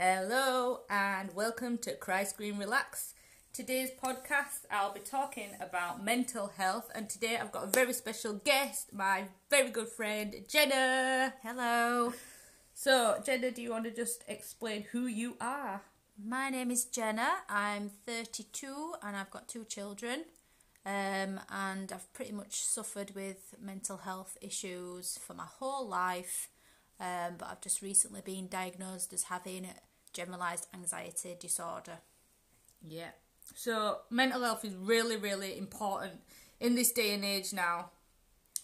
Hello 0.00 0.80
and 0.88 1.34
welcome 1.34 1.76
to 1.78 1.94
Cry 1.94 2.22
Scream 2.24 2.58
Relax. 2.58 3.14
Today's 3.52 3.90
podcast, 3.90 4.60
I'll 4.70 4.92
be 4.92 5.00
talking 5.00 5.50
about 5.60 6.04
mental 6.04 6.52
health, 6.56 6.88
and 6.94 7.10
today 7.10 7.36
I've 7.36 7.50
got 7.50 7.64
a 7.64 7.66
very 7.66 7.92
special 7.92 8.34
guest, 8.34 8.92
my 8.92 9.24
very 9.50 9.70
good 9.70 9.88
friend 9.88 10.34
Jenna. 10.48 11.34
Hello, 11.42 12.12
So, 12.74 13.20
Jenna, 13.26 13.50
do 13.50 13.60
you 13.60 13.70
want 13.70 13.84
to 13.84 13.90
just 13.90 14.22
explain 14.28 14.84
who 14.92 15.06
you 15.06 15.36
are? 15.40 15.82
my 16.24 16.48
name 16.50 16.70
is 16.72 16.84
Jenna. 16.84 17.28
I'm 17.48 17.90
32 18.06 18.94
and 19.04 19.16
I've 19.16 19.30
got 19.30 19.46
two 19.48 19.64
children. 19.64 20.24
Um, 20.84 21.40
and 21.50 21.92
I've 21.92 22.12
pretty 22.12 22.32
much 22.32 22.62
suffered 22.62 23.12
with 23.14 23.54
mental 23.60 23.98
health 23.98 24.36
issues 24.40 25.16
for 25.18 25.34
my 25.34 25.44
whole 25.44 25.86
life. 25.86 26.48
Um, 27.00 27.34
but 27.38 27.48
I've 27.48 27.60
just 27.60 27.82
recently 27.82 28.20
been 28.20 28.48
diagnosed 28.48 29.12
as 29.12 29.24
having 29.24 29.68
generalized 30.12 30.66
anxiety 30.74 31.36
disorder. 31.38 31.98
Yeah. 32.86 33.10
So, 33.54 33.98
mental 34.10 34.42
health 34.42 34.64
is 34.64 34.74
really, 34.74 35.16
really 35.16 35.58
important 35.58 36.20
in 36.60 36.74
this 36.74 36.92
day 36.92 37.14
and 37.14 37.24
age 37.24 37.52
now. 37.52 37.90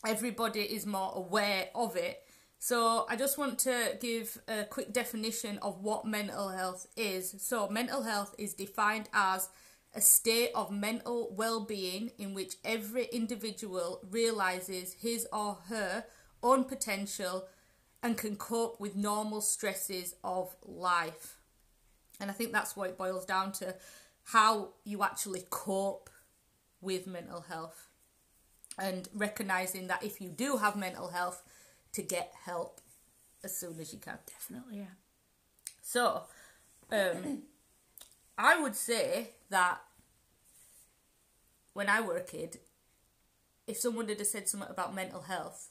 Everybody 0.06 0.60
is 0.60 0.86
more 0.86 1.12
aware 1.14 1.68
of 1.74 1.96
it. 1.96 2.20
So, 2.58 3.06
I 3.08 3.16
just 3.16 3.38
want 3.38 3.58
to 3.60 3.96
give 4.00 4.40
a 4.48 4.64
quick 4.64 4.92
definition 4.92 5.58
of 5.58 5.80
what 5.80 6.06
mental 6.06 6.50
health 6.50 6.86
is. 6.96 7.34
So, 7.38 7.68
mental 7.68 8.02
health 8.02 8.34
is 8.38 8.54
defined 8.54 9.08
as 9.12 9.48
a 9.94 10.00
state 10.00 10.50
of 10.54 10.70
mental 10.70 11.32
well 11.36 11.60
being 11.60 12.10
in 12.18 12.34
which 12.34 12.56
every 12.64 13.06
individual 13.06 14.00
realizes 14.10 14.94
his 14.94 15.26
or 15.32 15.58
her 15.68 16.04
own 16.42 16.64
potential 16.64 17.46
and 18.02 18.18
can 18.18 18.36
cope 18.36 18.78
with 18.80 18.96
normal 18.96 19.40
stresses 19.40 20.14
of 20.22 20.54
life. 20.62 21.38
And 22.20 22.30
I 22.30 22.34
think 22.34 22.52
that's 22.52 22.76
what 22.76 22.90
it 22.90 22.98
boils 22.98 23.24
down 23.24 23.52
to 23.52 23.74
how 24.24 24.70
you 24.84 25.02
actually 25.02 25.44
cope 25.50 26.10
with 26.80 27.06
mental 27.06 27.42
health 27.42 27.88
and 28.78 29.08
recognizing 29.14 29.86
that 29.88 30.02
if 30.02 30.20
you 30.20 30.28
do 30.28 30.56
have 30.56 30.76
mental 30.76 31.08
health, 31.08 31.42
to 31.92 32.02
get 32.02 32.32
help 32.44 32.80
as 33.42 33.56
soon 33.56 33.78
as 33.80 33.92
you 33.92 33.98
can. 33.98 34.18
Definitely, 34.26 34.78
yeah. 34.78 34.94
So, 35.82 36.22
um, 36.90 37.42
I 38.38 38.60
would 38.60 38.74
say 38.74 39.30
that 39.50 39.80
when 41.72 41.88
I 41.88 42.00
were 42.00 42.16
a 42.16 42.22
kid, 42.22 42.58
if 43.66 43.76
someone 43.76 44.08
had 44.08 44.24
said 44.26 44.48
something 44.48 44.68
about 44.68 44.94
mental 44.94 45.22
health, 45.22 45.70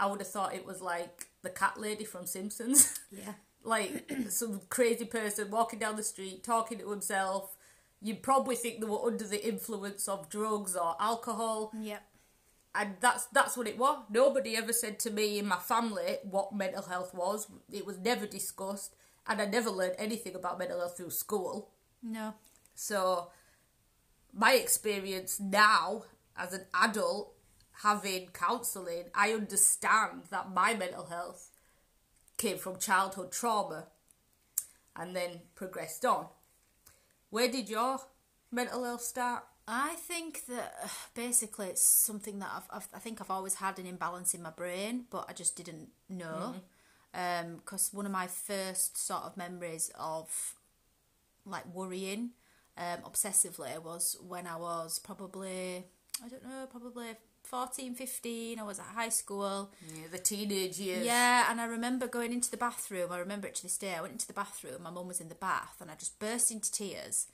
I 0.00 0.06
would 0.06 0.20
have 0.20 0.28
thought 0.28 0.54
it 0.54 0.66
was 0.66 0.80
like 0.80 1.26
the 1.42 1.50
cat 1.50 1.78
lady 1.78 2.04
from 2.04 2.26
Simpsons. 2.26 2.98
Yeah. 3.10 3.34
Like 3.64 4.10
some 4.28 4.62
crazy 4.68 5.04
person 5.04 5.50
walking 5.50 5.78
down 5.78 5.96
the 5.96 6.02
street 6.02 6.42
talking 6.44 6.78
to 6.78 6.90
himself. 6.90 7.56
You'd 8.00 8.22
probably 8.22 8.56
think 8.56 8.80
they 8.80 8.86
were 8.86 9.04
under 9.06 9.24
the 9.26 9.46
influence 9.46 10.08
of 10.08 10.28
drugs 10.28 10.74
or 10.74 10.96
alcohol, 10.98 11.70
Yep. 11.80 12.02
and 12.74 12.96
that's 13.00 13.26
that's 13.26 13.56
what 13.56 13.68
it 13.68 13.78
was. 13.78 14.02
Nobody 14.10 14.56
ever 14.56 14.72
said 14.72 14.98
to 15.00 15.10
me 15.10 15.38
in 15.38 15.46
my 15.46 15.58
family 15.58 16.16
what 16.24 16.52
mental 16.52 16.82
health 16.82 17.14
was. 17.14 17.46
It 17.70 17.86
was 17.86 17.98
never 17.98 18.26
discussed, 18.26 18.96
and 19.26 19.40
I 19.40 19.46
never 19.46 19.70
learned 19.70 19.94
anything 19.98 20.34
about 20.34 20.58
mental 20.58 20.80
health 20.80 20.96
through 20.96 21.10
school. 21.10 21.70
No. 22.02 22.34
So, 22.74 23.30
my 24.32 24.54
experience 24.54 25.38
now 25.38 26.02
as 26.36 26.52
an 26.54 26.64
adult 26.74 27.34
having 27.84 28.30
counselling, 28.32 29.04
I 29.14 29.30
understand 29.32 30.22
that 30.30 30.52
my 30.52 30.74
mental 30.74 31.06
health 31.06 31.50
came 32.42 32.58
from 32.58 32.76
childhood 32.76 33.30
trauma 33.30 33.86
and 34.96 35.14
then 35.14 35.40
progressed 35.54 36.04
on. 36.04 36.26
Where 37.30 37.48
did 37.48 37.68
your 37.68 38.00
mental 38.50 38.82
health 38.82 39.02
start? 39.02 39.44
I 39.68 39.94
think 39.94 40.46
that 40.46 40.74
basically 41.14 41.68
it's 41.68 41.82
something 41.82 42.40
that 42.40 42.50
I've, 42.54 42.68
I've 42.70 42.88
I 42.94 42.98
think 42.98 43.20
I've 43.20 43.30
always 43.30 43.54
had 43.54 43.78
an 43.78 43.86
imbalance 43.86 44.34
in 44.34 44.42
my 44.42 44.50
brain, 44.50 45.04
but 45.08 45.26
I 45.28 45.32
just 45.32 45.56
didn't 45.56 45.90
know. 46.08 46.56
Because 47.12 47.90
one 47.92 48.06
of 48.06 48.12
my 48.12 48.26
first 48.26 48.96
sort 48.98 49.22
of 49.22 49.36
memories 49.36 49.92
of 49.98 50.54
like 51.44 51.66
worrying 51.72 52.30
um, 52.76 53.00
obsessively 53.04 53.82
was 53.82 54.16
when 54.26 54.46
I 54.46 54.56
was 54.56 54.98
probably 54.98 55.84
I 56.24 56.28
don't 56.28 56.42
know 56.42 56.66
probably 56.70 57.08
14, 57.56 57.94
15. 57.94 58.58
I 58.58 58.62
was 58.62 58.78
at 58.78 58.86
high 58.86 59.10
school. 59.10 59.70
Yeah, 59.86 60.04
the 60.10 60.16
teenage 60.18 60.78
years. 60.78 61.04
Yeah, 61.04 61.50
and 61.50 61.60
I 61.60 61.66
remember 61.66 62.06
going 62.08 62.32
into 62.32 62.50
the 62.50 62.56
bathroom. 62.56 63.12
I 63.12 63.18
remember 63.18 63.46
it 63.46 63.54
to 63.56 63.62
this 63.62 63.76
day. 63.76 63.94
I 63.94 64.00
went 64.00 64.14
into 64.14 64.26
the 64.26 64.32
bathroom. 64.32 64.82
My 64.82 64.88
mum 64.90 65.06
was 65.06 65.20
in 65.20 65.28
the 65.28 65.34
bath, 65.34 65.76
and 65.78 65.90
I 65.90 65.94
just 65.94 66.18
burst 66.18 66.50
into 66.50 66.72
tears. 66.72 67.26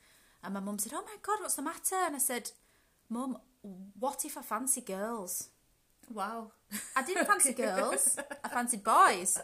And 0.42 0.54
my 0.54 0.58
mum 0.60 0.76
said, 0.80 0.92
"Oh 0.92 1.02
my 1.04 1.16
god, 1.22 1.38
what's 1.40 1.54
the 1.54 1.62
matter?" 1.62 1.94
And 1.94 2.16
I 2.16 2.18
said, 2.18 2.50
"Mum, 3.08 3.38
what 3.96 4.24
if 4.24 4.36
I 4.36 4.42
fancy 4.42 4.80
girls?" 4.80 5.50
Wow. 6.12 6.50
I 6.96 7.04
didn't 7.04 7.26
fancy 7.26 7.52
girls. 7.66 8.18
I 8.42 8.48
fancied 8.48 8.82
boys. 8.82 9.38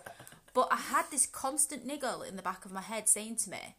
But 0.55 0.69
I 0.73 0.77
had 0.77 1.05
this 1.12 1.27
constant 1.27 1.87
niggle 1.87 2.23
in 2.23 2.35
the 2.35 2.43
back 2.43 2.65
of 2.65 2.73
my 2.73 2.81
head 2.83 3.09
saying 3.09 3.37
to 3.45 3.51
me, 3.51 3.77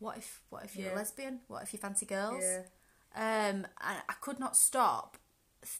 "What 0.00 0.16
if? 0.16 0.40
What 0.50 0.64
if 0.64 0.74
you're 0.74 0.88
Yeah. 0.88 0.94
a 0.94 1.02
lesbian? 1.02 1.40
What 1.46 1.62
if 1.62 1.72
you 1.72 1.78
fancy 1.78 2.04
girls?" 2.06 2.42
Yeah. 2.42 2.62
Um, 3.14 3.66
and 3.80 3.98
I 4.08 4.14
could 4.20 4.40
not 4.40 4.56
stop 4.56 5.16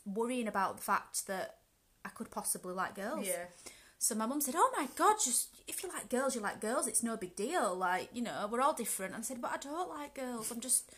worrying 0.04 0.48
about 0.48 0.76
the 0.76 0.82
fact 0.82 1.26
that 1.26 1.56
I 2.04 2.08
could 2.10 2.30
possibly 2.30 2.74
like 2.74 2.94
girls. 2.94 3.26
Yeah. 3.26 3.44
So 3.98 4.14
my 4.14 4.26
mum 4.26 4.40
said, 4.40 4.54
"Oh 4.56 4.72
my 4.76 4.88
god, 4.96 5.16
just 5.22 5.48
if 5.68 5.82
you 5.82 5.90
like 5.90 6.08
girls, 6.08 6.34
you 6.34 6.40
like 6.40 6.60
girls. 6.60 6.86
It's 6.86 7.02
no 7.02 7.16
big 7.16 7.36
deal. 7.36 7.74
Like 7.74 8.08
you 8.12 8.22
know, 8.22 8.48
we're 8.50 8.62
all 8.62 8.72
different." 8.72 9.14
And 9.14 9.22
I 9.22 9.24
said, 9.24 9.42
"But 9.42 9.52
I 9.52 9.58
don't 9.58 9.90
like 9.90 10.14
girls. 10.14 10.50
I'm 10.50 10.60
just, 10.60 10.90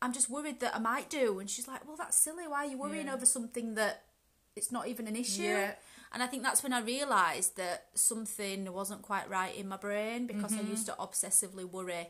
I'm 0.00 0.12
just 0.12 0.30
worried 0.30 0.60
that 0.60 0.74
I 0.74 0.78
might 0.78 1.10
do." 1.10 1.38
And 1.38 1.50
she's 1.50 1.68
like, 1.68 1.86
"Well, 1.86 1.96
that's 1.96 2.16
silly. 2.16 2.48
Why 2.48 2.64
are 2.64 2.70
you 2.70 2.78
worrying 2.78 3.06
Yeah. 3.06 3.14
over 3.14 3.26
something 3.26 3.74
that 3.74 4.04
it's 4.56 4.72
not 4.72 4.88
even 4.88 5.06
an 5.06 5.16
issue?" 5.16 5.42
Yeah. 5.42 5.74
And 6.10 6.22
I 6.22 6.26
think 6.26 6.42
that's 6.42 6.62
when 6.62 6.72
I 6.72 6.80
realised 6.80 7.58
that 7.58 7.88
something 7.94 8.72
wasn't 8.72 9.02
quite 9.02 9.28
right 9.28 9.54
in 9.54 9.68
my 9.68 9.76
brain 9.76 10.26
because 10.26 10.54
I 10.54 10.60
mm-hmm. 10.60 10.70
used 10.70 10.86
to 10.86 10.92
obsessively 10.92 11.70
worry 11.70 12.08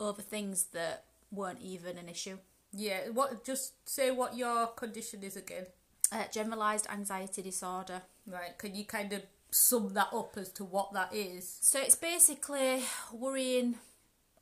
over 0.00 0.22
things 0.22 0.68
that 0.72 1.04
weren't 1.30 1.60
even 1.60 1.98
an 1.98 2.08
issue. 2.08 2.38
Yeah. 2.76 3.08
What? 3.12 3.44
Just 3.44 3.88
say 3.88 4.10
what 4.10 4.36
your 4.36 4.68
condition 4.68 5.22
is 5.22 5.36
again. 5.36 5.66
Uh, 6.12 6.24
generalized 6.30 6.86
anxiety 6.90 7.42
disorder. 7.42 8.02
Right. 8.26 8.56
Can 8.58 8.74
you 8.74 8.84
kind 8.84 9.12
of 9.12 9.22
sum 9.50 9.94
that 9.94 10.08
up 10.12 10.36
as 10.36 10.50
to 10.52 10.64
what 10.64 10.92
that 10.92 11.14
is? 11.14 11.58
So 11.62 11.80
it's 11.80 11.96
basically 11.96 12.82
worrying 13.12 13.76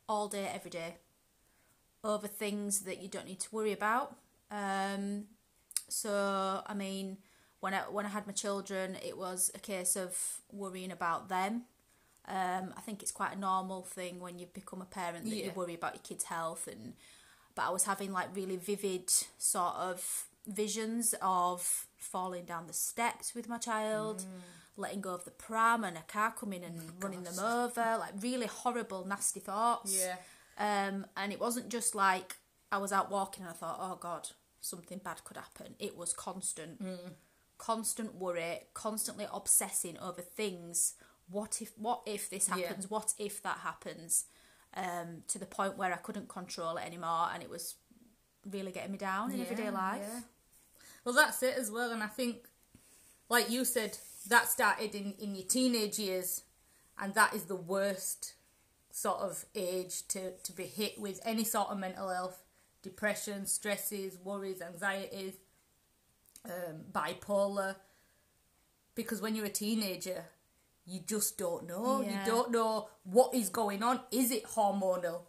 all 0.09 0.29
day, 0.29 0.51
every 0.53 0.71
day 0.71 0.97
over 2.03 2.27
things 2.29 2.81
that 2.81 3.01
you 3.03 3.09
don't 3.09 3.27
need 3.27 3.41
to 3.41 3.49
worry 3.51 3.73
about. 3.73 4.17
Um, 4.51 5.25
so 5.89 6.63
I 6.67 6.75
mean, 6.75 7.19
when 7.61 7.73
I 7.73 7.79
when 7.91 8.05
I 8.05 8.11
had 8.11 8.27
my 8.27 8.33
children, 8.33 8.97
it 9.03 9.17
was 9.17 9.51
a 9.55 9.59
case 9.59 9.97
of 9.97 10.17
worrying 10.53 10.93
about 10.93 11.29
them. 11.29 11.63
Um, 12.27 12.73
I 12.77 12.81
think 12.81 13.03
it's 13.03 13.13
quite 13.13 13.37
a 13.37 13.39
normal 13.39 13.83
thing 13.83 14.19
when 14.19 14.39
you 14.39 14.47
become 14.47 14.81
a 14.81 14.87
parent 14.87 15.25
that 15.25 15.37
you 15.37 15.53
worry 15.55 15.75
about 15.75 15.95
your 15.95 16.03
kids' 16.03 16.25
health 16.25 16.69
and. 16.69 16.95
But 17.55 17.67
I 17.67 17.71
was 17.71 17.85
having 17.85 18.13
like 18.13 18.29
really 18.35 18.57
vivid 18.57 19.11
sort 19.39 19.75
of 19.77 20.27
visions 20.47 21.15
of 21.23 21.87
falling 21.97 22.45
down 22.45 22.67
the 22.67 22.73
steps 22.73 23.35
with 23.35 23.49
my 23.49 23.59
child, 23.59 24.19
mm. 24.19 24.43
letting 24.77 25.01
go 25.01 25.15
of 25.15 25.25
the 25.25 25.31
pram 25.31 25.85
and 25.85 25.97
a 25.97 26.03
car 26.03 26.33
coming 26.39 26.65
and 26.65 26.79
mm, 26.79 27.03
running 27.03 27.23
them 27.23 27.39
over, 27.39 27.97
like 27.99 28.13
really 28.21 28.47
horrible, 28.47 29.05
nasty 29.07 29.41
thoughts. 29.41 30.05
Yeah. 30.05 30.17
Um, 30.59 31.07
and 31.17 31.33
it 31.33 31.41
wasn't 31.41 31.69
just 31.69 31.95
like 31.95 32.37
I 32.71 32.79
was 32.79 32.93
out 32.93 33.11
walking 33.11 33.43
and 33.45 33.51
I 33.51 33.55
thought, 33.55 33.79
oh 33.81 33.97
God, 34.01 34.31
something 34.61 35.01
bad 35.03 35.25
could 35.25 35.37
happen. 35.37 35.75
It 35.79 35.97
was 35.97 36.13
constant, 36.13 36.83
mm. 36.83 37.13
constant 37.59 38.17
worry, 38.17 38.61
constantly 38.75 39.27
obsessing 39.33 39.99
over 39.99 40.23
things. 40.23 40.95
What 41.31 41.63
if? 41.63 41.73
What 41.79 42.03
if 42.07 42.29
this 42.29 42.49
Yeah. 42.49 42.57
happens? 42.57 42.91
What 42.91 43.15
if 43.19 43.43
that 43.43 43.59
happens? 43.59 44.27
Um, 44.77 45.23
to 45.29 45.39
the 45.39 45.47
point 45.47 45.77
where 45.79 45.93
I 45.93 45.97
couldn't 45.97 46.29
control 46.29 46.77
it 46.79 46.85
anymore, 46.85 47.29
and 47.33 47.43
it 47.43 47.49
was 47.49 47.77
really 48.51 48.73
getting 48.73 48.93
me 48.93 48.99
down 48.99 49.31
in 49.31 49.41
everyday 49.41 49.71
life. 49.71 50.03
yeah. 50.03 50.21
Well, 51.05 51.15
that's 51.15 51.43
it 51.43 51.57
as 51.57 51.71
well, 51.71 51.93
and 51.93 52.03
I 52.03 52.09
think, 52.09 52.49
like 53.29 53.51
you 53.51 53.65
said, 53.65 53.99
that 54.29 54.49
started 54.49 54.95
in 54.95 55.15
in 55.19 55.35
your 55.35 55.47
teenage 55.47 55.99
years, 55.99 56.43
and 56.99 57.15
that 57.15 57.35
is 57.35 57.45
the 57.45 57.57
worst 57.57 58.35
sort 58.91 59.19
of 59.21 59.45
age 59.55 60.07
to 60.09 60.33
to 60.39 60.53
be 60.53 60.65
hit 60.65 61.01
with 61.01 61.21
any 61.25 61.45
sort 61.45 61.69
of 61.69 61.79
mental 61.79 62.09
health, 62.09 62.43
depression, 62.83 63.47
stresses, 63.47 64.19
worries, 64.23 64.63
anxieties, 64.63 65.35
um, 66.45 66.85
bipolar. 66.93 67.77
Because 68.95 69.21
when 69.21 69.35
you're 69.35 69.47
a 69.47 69.51
teenager, 69.51 70.27
you 70.87 71.01
just 71.07 71.39
don't 71.39 71.67
know. 71.67 72.03
Yeah. 72.03 72.11
You 72.25 72.31
don't 72.31 72.51
know 72.51 72.89
what 73.05 73.35
is 73.35 73.49
going 73.49 73.83
on. 73.83 74.01
Is 74.11 74.31
it 74.31 74.45
hormonal? 74.45 75.23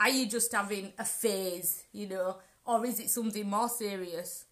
Are 0.00 0.08
you 0.10 0.26
just 0.26 0.52
having 0.52 0.92
a 0.98 1.04
phase, 1.04 1.84
you 1.92 2.08
know, 2.08 2.38
or 2.64 2.84
is 2.86 3.00
it 3.00 3.10
something 3.10 3.48
more 3.48 3.68
serious? 3.68 4.44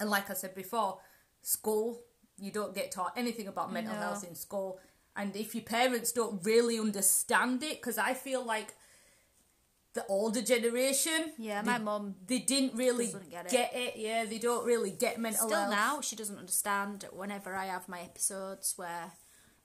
And 0.00 0.10
like 0.10 0.30
I 0.30 0.34
said 0.34 0.54
before, 0.54 0.98
school, 1.42 2.00
you 2.38 2.50
don't 2.52 2.74
get 2.74 2.90
taught 2.92 3.12
anything 3.16 3.48
about 3.48 3.72
mental 3.72 3.94
No. 3.94 4.00
health 4.00 4.24
in 4.28 4.34
school. 4.34 4.78
and 5.16 5.34
if 5.34 5.52
your 5.54 5.64
parents 5.64 6.12
don't 6.12 6.44
really 6.44 6.78
understand 6.78 7.60
it 7.64 7.76
because 7.80 7.98
i 7.98 8.14
feel 8.14 8.42
like 8.44 8.68
the 9.94 10.04
older 10.06 10.42
generation 10.42 11.32
Yeah, 11.38 11.62
my 11.62 11.78
mum 11.78 12.14
they 12.26 12.38
didn't 12.38 12.74
really 12.76 13.06
get 13.30 13.48
get 13.50 13.74
it. 13.74 13.78
it. 13.78 13.92
yeah 13.96 14.24
they 14.26 14.38
don't 14.38 14.64
really 14.64 14.92
get 14.92 15.18
mental 15.18 15.48
Still 15.48 15.58
health 15.58 15.70
now, 15.70 16.00
she 16.00 16.14
doesn't 16.14 16.38
understand. 16.38 17.06
Whenever 17.12 17.54
I 17.54 17.66
have 17.66 17.88
my 17.88 18.00
episodes 18.00 18.74
where 18.76 19.10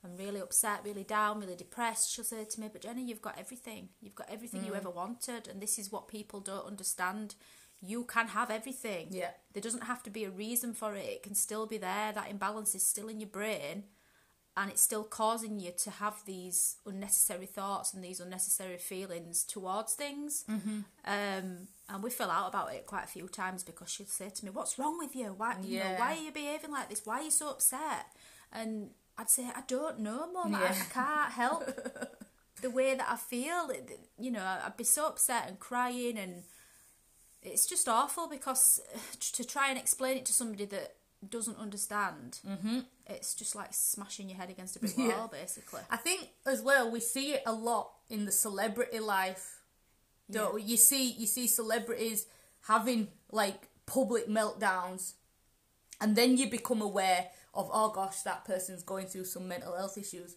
I'm 0.04 0.18
really 0.18 0.42
upset, 0.42 0.82
really 0.84 1.04
down, 1.04 1.40
really 1.40 1.56
depressed, 1.56 2.12
she'll 2.12 2.26
say 2.26 2.44
to 2.44 2.60
me, 2.60 2.70
But 2.72 2.82
Jenny, 2.82 3.04
you've 3.04 3.22
got 3.22 3.38
everything. 3.40 3.90
You've 4.02 4.16
got 4.16 4.30
everything 4.30 4.62
Mm. 4.62 4.68
you 4.68 4.76
ever 4.76 4.90
wanted. 4.90 5.48
And 5.48 5.62
this 5.62 5.80
is 5.80 5.92
what 5.92 6.08
people 6.08 6.42
don't 6.42 6.66
understand. 6.66 7.36
You 7.82 8.04
can 8.04 8.28
have 8.30 8.52
everything. 8.52 9.08
Yeah. 9.12 9.32
There 9.54 9.62
doesn't 9.62 9.84
have 9.84 10.04
to 10.04 10.10
be 10.10 10.26
a 10.26 10.30
reason 10.30 10.74
for 10.74 10.96
it. 10.96 11.06
It 11.06 11.24
can 11.24 11.36
still 11.36 11.66
be 11.66 11.78
there. 11.78 12.12
That 12.12 12.30
imbalance 12.30 12.76
is 12.76 12.84
still 12.84 13.08
in 13.08 13.20
your 13.22 13.30
brain. 13.30 13.86
And 14.56 14.70
it's 14.70 14.82
still 14.82 15.04
causing 15.04 15.60
you 15.60 15.72
to 15.80 15.90
have 15.90 16.24
these 16.26 16.78
unnecessary 16.86 17.48
thoughts 17.48 17.92
and 17.94 18.04
these 18.04 18.20
unnecessary 18.20 18.78
feelings 18.78 19.44
towards 19.44 19.94
things. 19.96 20.44
Mm-hmm. 20.48 20.82
Um, 21.06 21.68
and 21.90 22.04
we 22.04 22.12
fell 22.12 22.30
out 22.30 22.50
about 22.50 22.72
it 22.74 22.86
quite 22.86 23.04
a 23.06 23.08
few 23.08 23.28
times 23.28 23.64
because 23.64 23.90
she'd 23.90 24.10
say 24.10 24.30
to 24.30 24.46
me, 24.46 24.52
"What's 24.52 24.78
wrong 24.78 25.00
with 25.00 25.16
you? 25.16 25.34
Why, 25.36 25.58
you 25.64 25.80
know, 25.80 25.96
why 25.98 26.14
are 26.14 26.22
you 26.22 26.32
behaving 26.32 26.72
like 26.72 26.88
this? 26.90 27.02
Why 27.04 27.22
are 27.22 27.24
you 27.24 27.32
so 27.32 27.50
upset?" 27.50 28.06
And 28.52 28.92
I'd 29.18 29.30
say, 29.30 29.44
"I 29.56 29.62
don't 29.68 30.00
know, 30.00 30.32
Mum. 30.32 30.56
I, 30.56 30.62
Yeah. 30.62 30.76
I 30.76 30.86
can't 30.94 31.32
help 31.34 31.66
the 32.62 32.70
way 32.70 32.96
that 32.96 33.08
I 33.10 33.16
feel. 33.16 33.72
You 34.18 34.32
know, 34.32 34.44
I'd 34.44 34.78
be 34.78 34.84
so 34.84 35.08
upset 35.08 35.48
and 35.48 35.60
crying, 35.60 36.18
and 36.18 36.44
it's 37.44 37.66
just 37.66 37.88
awful 37.88 38.28
because 38.28 38.80
to 39.34 39.44
try 39.44 39.70
and 39.70 39.78
explain 39.78 40.18
it 40.18 40.26
to 40.26 40.34
somebody 40.34 40.66
that 40.66 40.96
doesn't 41.30 41.58
understand, 41.58 42.40
mm-hmm. 42.48 42.80
it's 43.08 43.34
just 43.34 43.56
like 43.56 43.70
smashing 43.72 44.30
your 44.30 44.38
head 44.38 44.50
against 44.50 44.76
a 44.76 44.80
brick 44.82 44.98
wall, 44.98 45.08
Yeah. 45.08 45.28
basically. 45.32 45.82
I 45.90 45.98
think 45.98 46.30
as 46.46 46.62
well 46.62 46.90
we 46.92 47.00
see 47.00 47.34
it 47.34 47.44
a 47.46 47.54
lot 47.54 47.92
in 48.10 48.26
the 48.26 48.32
celebrity 48.32 49.00
life. 49.00 49.62
Don't 50.32 50.54
we? 50.56 50.64
You 50.64 50.78
see 50.78 51.12
you 51.12 51.28
see 51.28 51.48
celebrities 51.48 52.26
having 52.68 53.10
like 53.32 53.68
public 53.86 54.28
meltdowns 54.28 55.14
and 56.00 56.16
then 56.16 56.38
you 56.38 56.50
become 56.50 56.82
aware 56.82 57.28
of 57.54 57.70
oh 57.74 57.90
gosh 57.90 58.22
that 58.22 58.46
person's 58.46 58.84
going 58.84 59.08
through 59.08 59.26
some 59.26 59.48
mental 59.48 59.76
health 59.76 59.98
issues. 59.98 60.36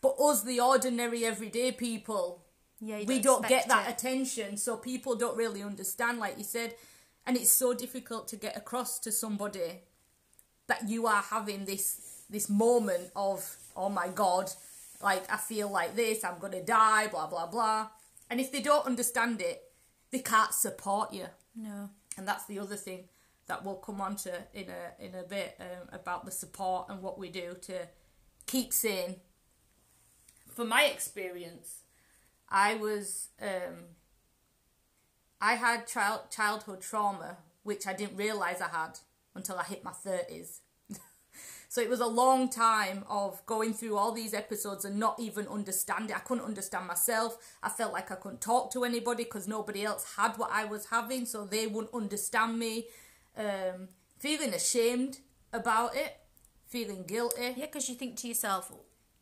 But 0.00 0.16
us 0.20 0.42
the 0.42 0.60
ordinary 0.60 1.24
everyday 1.24 1.72
people 1.72 2.44
Yeah, 2.80 2.98
you 2.98 3.06
we 3.06 3.20
don't 3.20 3.46
get 3.48 3.68
that 3.68 3.88
it. 3.88 3.92
attention 3.94 4.56
so 4.56 4.76
people 4.76 5.14
don't 5.16 5.36
really 5.36 5.62
understand 5.62 6.18
like 6.18 6.36
you 6.38 6.44
said 6.44 6.74
and 7.26 7.36
it's 7.36 7.52
so 7.52 7.72
difficult 7.72 8.28
to 8.28 8.36
get 8.36 8.56
across 8.56 8.98
to 9.00 9.10
somebody 9.12 9.80
that 10.66 10.88
you 10.88 11.06
are 11.06 11.22
having 11.22 11.64
this 11.64 12.22
this 12.30 12.48
moment 12.48 13.10
of 13.16 13.56
oh 13.76 13.88
my 13.88 14.08
god 14.08 14.50
like 15.02 15.24
i 15.32 15.36
feel 15.36 15.70
like 15.70 15.94
this 15.96 16.24
i'm 16.24 16.38
gonna 16.38 16.62
die 16.62 17.06
blah 17.08 17.26
blah 17.26 17.46
blah 17.46 17.88
and 18.30 18.40
if 18.40 18.50
they 18.52 18.60
don't 18.60 18.86
understand 18.86 19.40
it 19.40 19.62
they 20.10 20.18
can't 20.20 20.52
support 20.52 21.12
you 21.12 21.26
No. 21.56 21.90
and 22.18 22.26
that's 22.28 22.44
the 22.46 22.58
other 22.58 22.76
thing 22.76 23.04
that 23.46 23.64
we'll 23.64 23.76
come 23.76 24.00
on 24.00 24.16
to 24.16 24.32
in 24.52 24.66
a 24.68 25.04
in 25.04 25.14
a 25.14 25.22
bit 25.22 25.56
um, 25.60 25.88
about 25.92 26.24
the 26.24 26.30
support 26.30 26.86
and 26.88 27.02
what 27.02 27.18
we 27.18 27.28
do 27.28 27.56
to 27.62 27.88
keep 28.46 28.72
sane. 28.72 29.16
For 30.54 30.64
my 30.64 30.84
experience, 30.84 31.82
I 32.48 32.74
was 32.74 33.28
um, 33.40 33.96
I 35.40 35.54
had 35.54 35.86
child 35.86 36.30
childhood 36.30 36.80
trauma 36.80 37.38
which 37.64 37.86
I 37.86 37.94
didn't 37.94 38.16
realize 38.16 38.60
I 38.60 38.68
had 38.68 39.00
until 39.34 39.58
I 39.58 39.64
hit 39.64 39.82
my 39.82 39.92
thirties. 39.92 40.60
So 41.66 41.80
it 41.80 41.90
was 41.90 41.98
a 41.98 42.06
long 42.06 42.50
time 42.50 43.02
of 43.08 43.44
going 43.46 43.74
through 43.74 43.96
all 43.96 44.12
these 44.12 44.32
episodes 44.32 44.84
and 44.84 44.96
not 44.96 45.18
even 45.18 45.48
understanding. 45.48 46.14
I 46.14 46.20
couldn't 46.20 46.44
understand 46.44 46.86
myself. 46.86 47.36
I 47.64 47.68
felt 47.68 47.92
like 47.92 48.12
I 48.12 48.14
couldn't 48.14 48.40
talk 48.40 48.72
to 48.74 48.84
anybody 48.84 49.24
because 49.24 49.48
nobody 49.48 49.84
else 49.84 50.14
had 50.16 50.36
what 50.36 50.50
I 50.52 50.66
was 50.66 50.86
having, 50.86 51.26
so 51.26 51.44
they 51.44 51.66
wouldn't 51.66 51.92
understand 51.92 52.60
me. 52.60 52.86
Um, 53.36 53.88
feeling 54.18 54.54
ashamed 54.54 55.18
about 55.52 55.96
it, 55.96 56.16
feeling 56.66 57.04
guilty. 57.04 57.54
Yeah, 57.56 57.66
because 57.66 57.88
you 57.88 57.94
think 57.94 58.16
to 58.18 58.28
yourself, 58.28 58.72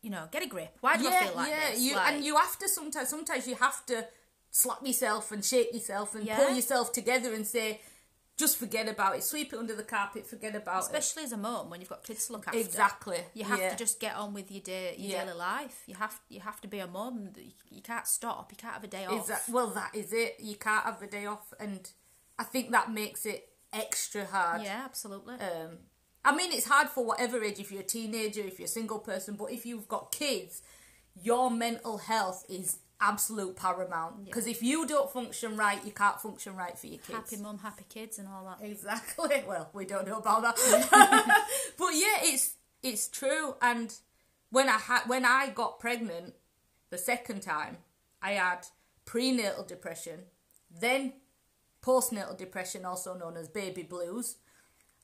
you 0.02 0.10
know, 0.10 0.28
get 0.30 0.42
a 0.42 0.46
grip. 0.46 0.76
Why 0.80 0.96
do 0.96 1.08
I 1.08 1.24
feel 1.24 1.36
like 1.36 1.48
yeah. 1.50 1.70
this? 1.70 1.80
You 1.80 1.96
Like, 1.96 2.12
and 2.12 2.24
you 2.24 2.36
have 2.36 2.58
to 2.58 2.68
sometimes. 2.68 3.08
Sometimes 3.08 3.46
you 3.46 3.54
have 3.56 3.84
to 3.86 4.06
slap 4.50 4.86
yourself 4.86 5.32
and 5.32 5.44
shake 5.44 5.72
yourself 5.72 6.14
and 6.14 6.24
Yeah. 6.24 6.36
pull 6.36 6.54
yourself 6.54 6.92
together 6.92 7.32
and 7.32 7.46
say, 7.46 7.80
just 8.36 8.56
forget 8.58 8.88
about 8.88 9.16
it. 9.16 9.22
Sweep 9.22 9.52
it 9.52 9.58
under 9.58 9.74
the 9.74 9.82
carpet. 9.82 10.26
Forget 10.26 10.54
about 10.56 10.78
it. 10.82 10.86
especially 10.86 11.22
as 11.24 11.32
a 11.32 11.36
mum 11.36 11.70
when 11.70 11.80
you've 11.80 11.88
got 11.90 12.02
kids 12.02 12.26
to 12.26 12.32
look 12.32 12.46
after. 12.48 12.58
Exactly. 12.58 13.18
You 13.34 13.44
have 13.44 13.58
yeah. 13.58 13.70
to 13.70 13.76
just 13.76 14.00
get 14.00 14.16
on 14.16 14.34
with 14.34 14.50
your 14.50 14.62
day, 14.62 14.94
your 14.98 15.12
Yeah. 15.12 15.24
daily 15.24 15.36
life. 15.38 15.82
You 15.86 15.94
have 15.96 16.20
you 16.28 16.40
have 16.40 16.60
to 16.62 16.68
be 16.68 16.78
a 16.78 16.86
mum. 16.86 17.30
You 17.70 17.82
can't 17.82 18.06
stop. 18.06 18.50
You 18.50 18.56
can't 18.56 18.74
have 18.74 18.84
a 18.84 18.88
day 18.88 19.04
off. 19.04 19.20
Exactly. 19.20 19.54
Well, 19.54 19.68
that 19.68 19.94
is 19.94 20.12
it. 20.12 20.36
You 20.40 20.56
can't 20.56 20.84
have 20.84 21.00
a 21.02 21.06
day 21.06 21.26
off, 21.26 21.52
and 21.60 21.90
I 22.38 22.44
think 22.44 22.70
that 22.72 22.90
makes 22.90 23.26
it 23.26 23.51
extra 23.72 24.24
hard. 24.26 24.62
Yeah, 24.62 24.82
absolutely. 24.84 25.34
Um, 25.34 25.78
I 26.24 26.34
mean, 26.34 26.52
it's 26.52 26.66
hard 26.66 26.88
for 26.88 27.04
whatever 27.04 27.42
age. 27.42 27.58
If 27.58 27.72
you're 27.72 27.80
a 27.80 27.84
teenager, 27.84 28.42
if 28.42 28.58
you're 28.58 28.66
a 28.66 28.68
single 28.68 28.98
person, 28.98 29.34
but 29.34 29.50
if 29.50 29.66
you've 29.66 29.88
got 29.88 30.12
kids, 30.12 30.62
your 31.20 31.50
mental 31.50 31.98
health 31.98 32.44
is 32.48 32.78
absolute 33.00 33.56
paramount. 33.56 34.24
Because 34.24 34.46
if 34.46 34.62
you 34.62 34.86
don't 34.86 35.10
function 35.10 35.56
right, 35.56 35.84
you 35.84 35.90
can't 35.90 36.20
function 36.20 36.54
right 36.54 36.78
for 36.78 36.86
your 36.86 36.98
kids. 36.98 37.30
happy 37.30 37.36
mum, 37.36 37.58
happy 37.58 37.84
kids, 37.88 38.18
and 38.18 38.28
all 38.28 38.44
that. 38.44 38.64
Exactly. 38.66 39.42
Well, 39.46 39.68
we 39.72 39.84
don't 39.84 40.06
know 40.06 40.18
about 40.18 40.42
that, 40.42 40.56
but 41.78 41.90
yeah, 41.94 42.18
it's 42.22 42.54
it's 42.82 43.08
true. 43.08 43.56
And 43.60 43.92
when 44.50 44.68
I 44.68 44.78
had 44.78 45.02
when 45.06 45.24
I 45.24 45.48
got 45.48 45.80
pregnant 45.80 46.34
the 46.90 46.98
second 46.98 47.40
time, 47.42 47.78
I 48.22 48.32
had 48.32 48.66
prenatal 49.04 49.64
depression, 49.64 50.20
then 50.70 51.14
postnatal 51.84 52.36
depression, 52.36 52.84
also 52.84 53.14
known 53.14 53.36
as 53.36 53.48
baby 53.48 53.82
blues, 53.82 54.36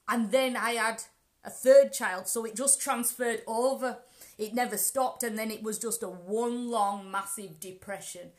and 0.08 0.30
then 0.30 0.56
I 0.56 0.72
had 0.72 1.02
a 1.44 1.50
third 1.50 1.92
child. 1.92 2.28
So 2.28 2.44
it 2.44 2.54
just 2.56 2.80
transferred 2.80 3.42
over. 3.46 3.98
It 4.38 4.54
never 4.54 4.76
stopped, 4.76 5.22
and 5.22 5.38
then 5.38 5.50
it 5.50 5.62
was 5.62 5.78
just 5.78 6.02
a 6.02 6.08
one 6.08 6.70
long 6.70 7.10
massive 7.10 7.58
depression. 7.60 8.30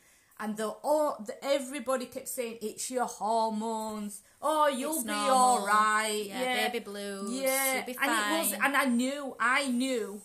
And 0.42 0.56
the 0.56 0.68
all 0.82 1.22
the, 1.26 1.34
everybody 1.44 2.06
kept 2.06 2.28
saying 2.28 2.58
it's 2.62 2.90
your 2.90 3.04
hormones. 3.06 4.22
Oh, 4.40 4.68
you'll 4.68 4.94
It's 4.94 5.02
be 5.04 5.10
normal. 5.10 5.34
all 5.34 5.66
right. 5.66 6.24
Yeah, 6.26 6.68
baby 6.70 6.82
blues. 6.82 7.30
Yeah, 7.30 7.74
You'll 7.76 7.84
be 7.84 7.96
and 8.00 8.10
it 8.10 8.38
was, 8.38 8.52
and 8.64 8.74
I 8.74 8.86
knew, 8.86 9.36
I 9.38 9.68
knew 9.68 10.22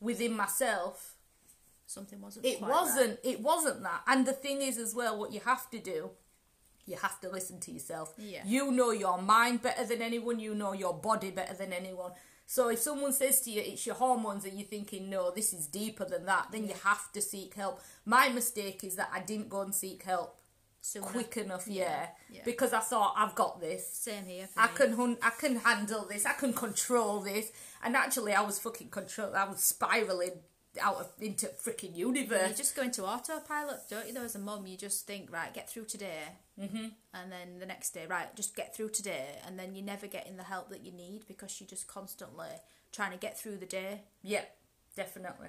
within 0.00 0.36
myself 0.36 1.14
Something 1.86 2.20
wasn't. 2.20 2.46
it 2.46 2.60
wasn't 2.60 3.10
right. 3.10 3.18
it 3.22 3.40
wasn't 3.40 3.82
that 3.82 4.02
and 4.06 4.26
the 4.26 4.32
thing 4.32 4.60
is 4.62 4.76
as 4.78 4.94
well 4.94 5.18
what 5.18 5.32
you 5.32 5.40
have 5.40 5.68
to 5.70 5.78
do 5.78 6.10
you 6.88 6.96
have 6.96 7.20
to 7.20 7.28
listen 7.28 7.60
to 7.60 7.70
yourself 7.72 8.14
Yeah. 8.18 8.42
you 8.46 8.70
know 8.72 8.90
your 8.90 9.20
mind 9.20 9.62
better 9.62 9.84
than 9.84 10.02
anyone 10.02 10.38
you 10.40 10.54
know 10.54 10.72
your 10.72 10.94
body 10.94 11.30
better 11.30 11.54
than 11.54 11.72
anyone 11.72 12.12
so 12.46 12.68
if 12.70 12.78
someone 12.78 13.12
says 13.12 13.40
to 13.42 13.50
you 13.50 13.62
it's 13.64 13.84
your 13.86 13.94
hormones 13.96 14.44
and 14.44 14.54
you're 14.58 14.66
thinking 14.66 15.10
no 15.10 15.30
this 15.30 15.52
is 15.52 15.66
deeper 15.66 16.04
than 16.04 16.24
that 16.26 16.48
then 16.52 16.66
you 16.66 16.74
have 16.84 17.12
to 17.12 17.20
seek 17.20 17.54
help 17.54 17.80
my 18.04 18.28
mistake 18.30 18.82
is 18.84 18.96
that 18.96 19.10
i 19.12 19.20
didn't 19.20 19.48
go 19.48 19.60
and 19.60 19.74
seek 19.74 20.02
help 20.04 20.34
Sooner. 20.80 21.04
quick 21.06 21.36
enough 21.36 21.66
yeah, 21.68 22.06
yeah. 22.30 22.40
because 22.44 22.72
i 22.72 22.78
thought 22.78 23.12
i've 23.16 23.34
got 23.34 23.60
this 23.60 23.86
Same 23.92 24.24
here. 24.24 24.48
I 24.56 24.68
me. 24.68 24.72
can 24.76 24.92
hun- 24.94 25.18
I 25.22 25.30
can 25.30 25.56
handle 25.56 26.06
this. 26.08 26.24
I 26.24 26.32
can 26.34 26.52
control 26.52 27.20
this. 27.20 27.50
And 27.82 27.94
actually, 27.96 28.32
I 28.32 28.40
was 28.42 28.58
fucking 28.60 28.88
control. 28.90 29.34
I 29.34 29.44
was 29.48 29.60
spiraling 29.60 30.32
out 30.80 30.96
of 30.96 31.08
into 31.20 31.46
freaking 31.64 31.94
universe. 31.96 32.50
You 32.50 32.56
just 32.56 32.76
go 32.76 32.82
into 32.82 33.04
autopilot, 33.04 33.80
don't 33.90 34.06
you? 34.06 34.14
Though, 34.14 34.22
as 34.22 34.36
a 34.36 34.38
mum, 34.38 34.66
you 34.66 34.76
just 34.76 35.06
think, 35.06 35.30
right, 35.32 35.52
get 35.52 35.68
through 35.68 35.86
today, 35.86 36.22
mm-hmm. 36.58 36.86
and 37.14 37.32
then 37.32 37.58
the 37.58 37.66
next 37.66 37.90
day, 37.90 38.06
right, 38.08 38.34
just 38.34 38.56
get 38.56 38.74
through 38.74 38.90
today, 38.90 39.38
and 39.46 39.58
then 39.58 39.74
you're 39.74 39.84
never 39.84 40.06
getting 40.06 40.36
the 40.36 40.44
help 40.44 40.70
that 40.70 40.84
you 40.84 40.92
need 40.92 41.26
because 41.26 41.60
you're 41.60 41.68
just 41.68 41.86
constantly 41.86 42.48
trying 42.92 43.12
to 43.12 43.18
get 43.18 43.38
through 43.38 43.58
the 43.58 43.66
day. 43.66 44.02
Yeah, 44.22 44.44
definitely, 44.96 45.48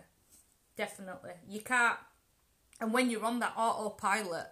definitely. 0.75 1.31
You 1.47 1.61
can't. 1.61 1.97
And 2.81 2.93
when 2.93 3.09
you're 3.09 3.25
on 3.25 3.39
that 3.39 3.53
autopilot, 3.57 4.47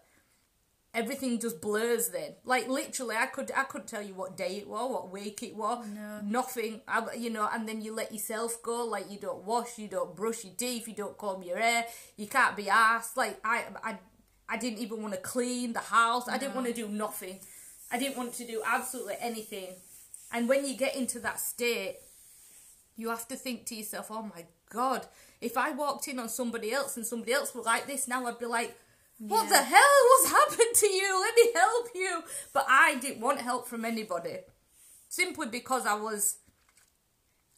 everything 0.94 1.40
just 1.40 1.62
blurs. 1.62 2.10
Then, 2.10 2.34
like 2.44 2.68
literally, 2.68 3.16
I 3.16 3.28
could 3.28 3.52
I 3.56 3.64
couldn't 3.64 3.88
tell 3.88 4.02
you 4.02 4.14
what 4.14 4.36
day 4.36 4.58
it 4.58 4.68
was, 4.68 4.92
what 4.92 5.12
week 5.12 5.44
it 5.44 5.56
was. 5.56 5.86
No. 5.88 6.22
Nothing. 6.24 6.82
I, 6.88 7.14
you 7.18 7.30
know, 7.30 7.48
and 7.52 7.68
then 7.68 7.82
you 7.82 7.94
let 7.94 8.12
yourself 8.12 8.62
go. 8.64 8.86
Like 8.86 9.10
you 9.10 9.20
don't 9.20 9.44
wash, 9.44 9.78
you 9.78 9.88
don't 9.88 10.16
brush 10.16 10.44
your 10.44 10.54
teeth, 10.56 10.88
you 10.88 10.96
don't 10.96 11.18
comb 11.18 11.44
your 11.44 11.58
hair. 11.58 11.86
You 12.18 12.28
can't 12.28 12.58
be 12.58 12.70
asked. 12.70 13.16
Like 13.16 13.40
I 13.46 13.66
I 13.84 13.98
I 14.50 14.58
didn't 14.58 14.80
even 14.80 15.02
want 15.02 15.14
to 15.14 15.20
clean 15.20 15.74
the 15.74 15.80
house. 15.80 16.28
I 16.30 16.38
didn't 16.38 16.56
want 16.56 16.68
to 16.68 16.74
do 16.74 16.88
nothing. 16.88 17.40
I 17.92 17.98
didn't 17.98 18.18
want 18.18 18.34
to 18.36 18.46
do 18.48 18.62
absolutely 18.66 19.16
anything. 19.20 19.76
And 20.32 20.48
when 20.50 20.66
you 20.66 20.76
get 20.76 20.96
into 20.96 21.20
that 21.22 21.40
state, 21.40 21.98
you 22.96 23.10
have 23.10 23.28
to 23.30 23.36
think 23.36 23.66
to 23.68 23.76
yourself, 23.76 24.08
oh 24.10 24.24
my 24.24 24.46
god, 24.70 25.06
if 25.42 25.58
I 25.58 25.72
walked 25.72 26.08
in 26.08 26.20
on 26.20 26.30
somebody 26.30 26.72
else 26.74 26.98
and 26.98 27.06
somebody 27.06 27.34
else 27.34 27.54
were 27.54 27.62
like 27.62 27.88
this 27.88 28.08
now, 28.08 28.26
I'd 28.26 28.40
be 28.40 28.46
like, 28.46 28.78
what 29.20 29.44
Yeah. 29.44 29.50
the 29.50 29.64
hell? 29.64 29.82
What's 30.10 30.30
happened 30.32 30.76
to 30.76 30.88
you? 30.88 31.20
Let 31.22 31.36
me 31.36 31.52
help 31.54 31.88
you. 31.96 32.24
But 32.54 32.66
I 32.70 32.96
didn't 32.96 33.22
want 33.22 33.42
help 33.42 33.68
from 33.68 33.86
anybody. 33.86 34.38
Simply 35.10 35.48
because 35.48 35.86
I 35.86 35.94
was, 35.96 36.38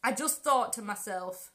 I 0.02 0.12
just 0.12 0.42
thought 0.44 0.72
to 0.74 0.82
myself, 0.82 1.50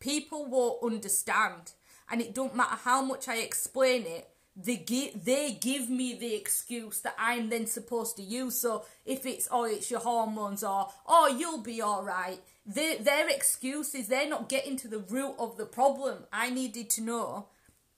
people 0.00 0.46
won't 0.46 0.82
understand, 0.82 1.72
and 2.10 2.20
it 2.20 2.34
don't 2.34 2.54
matter 2.56 2.76
how 2.84 3.02
much 3.02 3.28
I 3.28 3.36
explain 3.38 4.02
it. 4.06 4.28
They 4.56 4.76
give 4.76 5.24
they 5.24 5.52
give 5.52 5.90
me 5.90 6.14
the 6.14 6.34
excuse 6.34 7.00
that 7.00 7.16
I'm 7.18 7.48
then 7.50 7.66
supposed 7.66 8.16
to 8.18 8.22
use. 8.22 8.56
So 8.60 8.84
if 9.04 9.26
it's 9.26 9.48
oh 9.50 9.64
it's 9.64 9.90
your 9.90 10.00
hormones 10.00 10.62
or 10.62 10.88
oh 11.06 11.26
you'll 11.26 11.62
be 11.62 11.82
all 11.82 12.04
right, 12.04 12.38
their 12.64 12.98
their 12.98 13.28
excuses 13.28 14.06
they're 14.06 14.28
not 14.28 14.48
getting 14.48 14.76
to 14.78 14.88
the 14.88 15.00
root 15.00 15.34
of 15.40 15.56
the 15.56 15.66
problem. 15.66 16.24
I 16.32 16.50
needed 16.50 16.88
to 16.90 17.00
know 17.02 17.48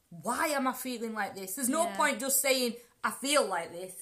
why 0.08 0.46
am 0.48 0.66
I 0.66 0.72
feeling 0.72 1.12
like 1.12 1.34
this. 1.34 1.56
There's 1.56 1.68
no 1.68 1.84
Yeah. 1.84 1.96
point 1.96 2.20
just 2.20 2.40
saying 2.40 2.76
I 3.04 3.10
feel 3.10 3.44
like 3.44 3.72
this. 3.72 3.92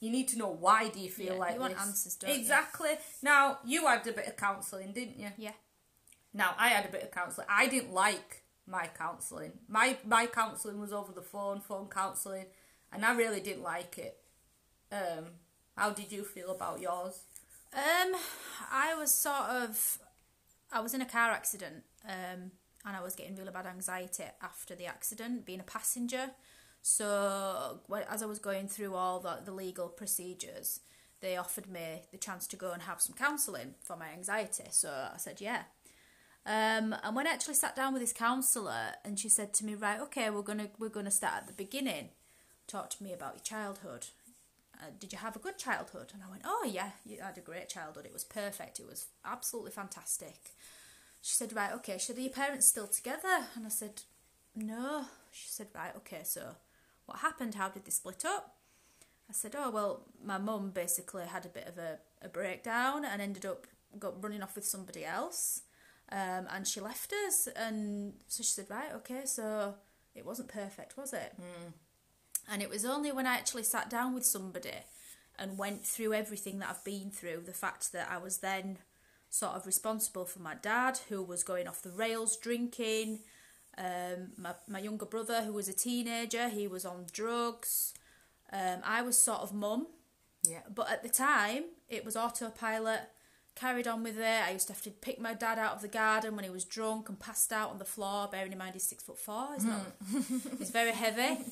You 0.00 0.10
need 0.10 0.28
to 0.28 0.38
know 0.38 0.48
why 0.48 0.88
do 0.88 0.98
you 0.98 1.10
feel 1.10 1.34
Yeah, 1.34 1.40
like 1.40 1.54
you 1.54 1.60
want 1.60 1.74
this. 1.74 1.82
answers, 1.86 2.14
don't 2.16 2.30
you? 2.34 2.40
exactly. 2.40 2.90
Now 3.22 3.58
you 3.64 3.86
had 3.86 4.04
a 4.06 4.12
bit 4.12 4.26
of 4.26 4.36
counselling, 4.36 4.92
didn't 4.92 5.18
you? 5.20 5.30
Yeah. 5.38 5.52
Now 6.34 6.54
I 6.58 6.68
had 6.70 6.86
a 6.86 6.88
bit 6.88 7.02
of 7.04 7.12
counselling. 7.12 7.46
I 7.50 7.68
didn't 7.68 7.92
like 7.92 8.42
my 8.70 8.88
counselling. 8.96 9.52
My 9.68 9.98
my 10.06 10.26
counselling 10.26 10.80
was 10.80 10.92
over 10.92 11.12
the 11.12 11.22
phone, 11.22 11.60
phone 11.60 11.88
counselling, 11.88 12.46
and 12.92 13.04
I 13.04 13.14
really 13.14 13.40
didn't 13.40 13.62
like 13.62 13.98
it. 13.98 14.18
Um, 14.92 15.26
how 15.76 15.90
did 15.90 16.12
you 16.12 16.24
feel 16.24 16.50
about 16.50 16.80
yours? 16.80 17.22
Um, 17.72 18.14
I 18.70 18.94
was 18.98 19.14
sort 19.14 19.48
of, 19.48 19.98
I 20.72 20.80
was 20.80 20.92
in 20.92 21.00
a 21.00 21.06
car 21.06 21.30
accident, 21.30 21.84
um, 22.04 22.50
and 22.84 22.96
I 22.96 23.00
was 23.00 23.14
getting 23.14 23.36
really 23.36 23.52
bad 23.52 23.66
anxiety 23.66 24.24
after 24.42 24.74
the 24.74 24.86
accident, 24.86 25.46
being 25.46 25.60
a 25.60 25.64
passenger. 25.64 26.30
So 26.82 27.80
as 28.08 28.22
I 28.22 28.26
was 28.26 28.38
going 28.38 28.66
through 28.66 28.94
all 28.94 29.20
the, 29.20 29.38
the 29.44 29.52
legal 29.52 29.88
procedures, 29.88 30.80
they 31.20 31.36
offered 31.36 31.68
me 31.68 32.02
the 32.10 32.18
chance 32.18 32.46
to 32.48 32.56
go 32.56 32.72
and 32.72 32.82
have 32.82 33.00
some 33.00 33.14
counselling 33.14 33.74
for 33.82 33.96
my 33.96 34.08
anxiety. 34.10 34.64
So 34.70 34.88
I 35.14 35.18
said 35.18 35.40
yeah. 35.40 35.62
Um, 36.46 36.94
and 37.02 37.14
when 37.14 37.26
I 37.26 37.32
actually 37.32 37.54
sat 37.54 37.76
down 37.76 37.92
with 37.92 38.02
this 38.02 38.12
counsellor, 38.12 38.94
and 39.04 39.18
she 39.18 39.28
said 39.28 39.52
to 39.54 39.64
me, 39.64 39.74
"Right, 39.74 40.00
okay, 40.00 40.30
we're 40.30 40.42
gonna 40.42 40.68
we're 40.78 40.88
gonna 40.88 41.10
start 41.10 41.34
at 41.34 41.46
the 41.46 41.52
beginning. 41.52 42.10
Talk 42.66 42.90
to 42.90 43.02
me 43.02 43.12
about 43.12 43.34
your 43.34 43.44
childhood. 43.44 44.06
Uh, 44.80 44.86
did 44.98 45.12
you 45.12 45.18
have 45.18 45.36
a 45.36 45.40
good 45.40 45.58
childhood?" 45.58 46.12
And 46.14 46.22
I 46.22 46.30
went, 46.30 46.42
"Oh 46.44 46.66
yeah, 46.68 46.92
you 47.04 47.20
had 47.20 47.36
a 47.36 47.42
great 47.42 47.68
childhood. 47.68 48.06
It 48.06 48.12
was 48.12 48.24
perfect. 48.24 48.80
It 48.80 48.88
was 48.88 49.06
absolutely 49.24 49.72
fantastic." 49.72 50.54
She 51.20 51.34
said, 51.34 51.52
"Right, 51.54 51.72
okay. 51.74 51.98
So 51.98 52.14
are 52.14 52.20
your 52.20 52.32
parents 52.32 52.66
still 52.66 52.86
together?" 52.86 53.46
And 53.54 53.66
I 53.66 53.70
said, 53.70 54.02
"No." 54.54 55.04
She 55.30 55.48
said, 55.48 55.68
"Right, 55.74 55.94
okay. 55.96 56.22
So 56.24 56.56
what 57.04 57.18
happened? 57.18 57.54
How 57.54 57.68
did 57.68 57.84
they 57.84 57.90
split 57.90 58.24
up?" 58.24 58.56
I 59.28 59.32
said, 59.32 59.54
"Oh 59.56 59.70
well, 59.70 60.06
my 60.24 60.38
mum 60.38 60.70
basically 60.70 61.26
had 61.26 61.44
a 61.44 61.50
bit 61.50 61.68
of 61.68 61.78
a, 61.78 61.98
a 62.22 62.28
breakdown 62.28 63.04
and 63.04 63.20
ended 63.22 63.46
up 63.46 63.66
got 63.98 64.22
running 64.22 64.42
off 64.42 64.54
with 64.56 64.64
somebody 64.64 65.04
else, 65.04 65.62
um, 66.12 66.46
and 66.50 66.66
she 66.66 66.80
left 66.80 67.12
us." 67.26 67.48
And 67.54 68.14
so 68.28 68.42
she 68.42 68.50
said, 68.50 68.66
"Right, 68.70 68.92
okay, 68.96 69.22
so 69.24 69.74
it 70.14 70.24
wasn't 70.26 70.48
perfect, 70.48 70.96
was 70.96 71.12
it?" 71.12 71.34
And 72.48 72.62
it 72.62 72.70
was 72.70 72.84
only 72.84 73.12
when 73.12 73.26
I 73.26 73.34
actually 73.34 73.62
sat 73.62 73.88
down 73.90 74.14
with 74.14 74.24
somebody 74.26 74.74
and 75.38 75.56
went 75.56 75.84
through 75.86 76.12
everything 76.14 76.58
that 76.58 76.68
I've 76.68 76.84
been 76.84 77.10
through, 77.10 77.42
the 77.46 77.52
fact 77.52 77.92
that 77.92 78.08
I 78.10 78.18
was 78.18 78.38
then 78.38 78.78
sort 79.28 79.52
of 79.54 79.66
responsible 79.66 80.24
for 80.24 80.40
my 80.40 80.54
dad, 80.54 80.98
who 81.08 81.22
was 81.22 81.44
going 81.44 81.68
off 81.68 81.80
the 81.82 81.90
rails 81.90 82.36
drinking, 82.36 83.20
um, 83.78 84.32
my, 84.36 84.54
my 84.68 84.80
younger 84.80 85.06
brother, 85.06 85.42
who 85.42 85.52
was 85.52 85.68
a 85.68 85.72
teenager, 85.72 86.48
he 86.48 86.66
was 86.66 86.84
on 86.84 87.06
drugs. 87.12 87.94
Um, 88.52 88.80
I 88.84 89.02
was 89.02 89.16
sort 89.16 89.40
of 89.40 89.52
mum, 89.54 89.86
Yeah. 90.42 90.62
but 90.74 90.90
at 90.90 91.02
the 91.04 91.08
time, 91.08 91.64
it 91.88 92.04
was 92.04 92.16
autopilot. 92.16 93.02
Carried 93.60 93.86
on 93.86 94.02
with 94.02 94.18
it. 94.18 94.42
I 94.48 94.52
used 94.52 94.68
to 94.68 94.72
have 94.72 94.82
to 94.82 94.90
pick 94.90 95.20
my 95.20 95.34
dad 95.34 95.58
out 95.58 95.74
of 95.74 95.82
the 95.82 95.88
garden 95.88 96.34
when 96.34 96.44
he 96.44 96.50
was 96.50 96.64
drunk 96.64 97.10
and 97.10 97.20
passed 97.20 97.52
out 97.52 97.70
on 97.70 97.78
the 97.78 97.84
floor. 97.84 98.26
Bearing 98.32 98.52
in 98.52 98.58
mind 98.58 98.72
he's 98.72 98.84
six 98.84 99.02
foot 99.02 99.18
four, 99.18 99.48
he's 99.54 99.64
not. 99.64 99.82
he's 100.58 100.70
very 100.70 100.92
heavy. 100.92 101.44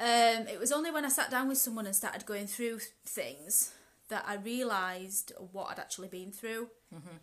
Um, 0.00 0.48
it 0.48 0.58
was 0.58 0.72
only 0.72 0.90
when 0.90 1.04
I 1.04 1.08
sat 1.08 1.30
down 1.30 1.46
with 1.48 1.58
someone 1.58 1.86
and 1.86 1.94
started 1.94 2.26
going 2.26 2.46
through 2.48 2.80
things 3.06 3.72
that 4.08 4.24
I 4.26 4.34
realised 4.34 5.32
what 5.52 5.70
I'd 5.70 5.78
actually 5.78 6.08
been 6.08 6.32
through. 6.32 6.68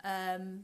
Um, 0.06 0.62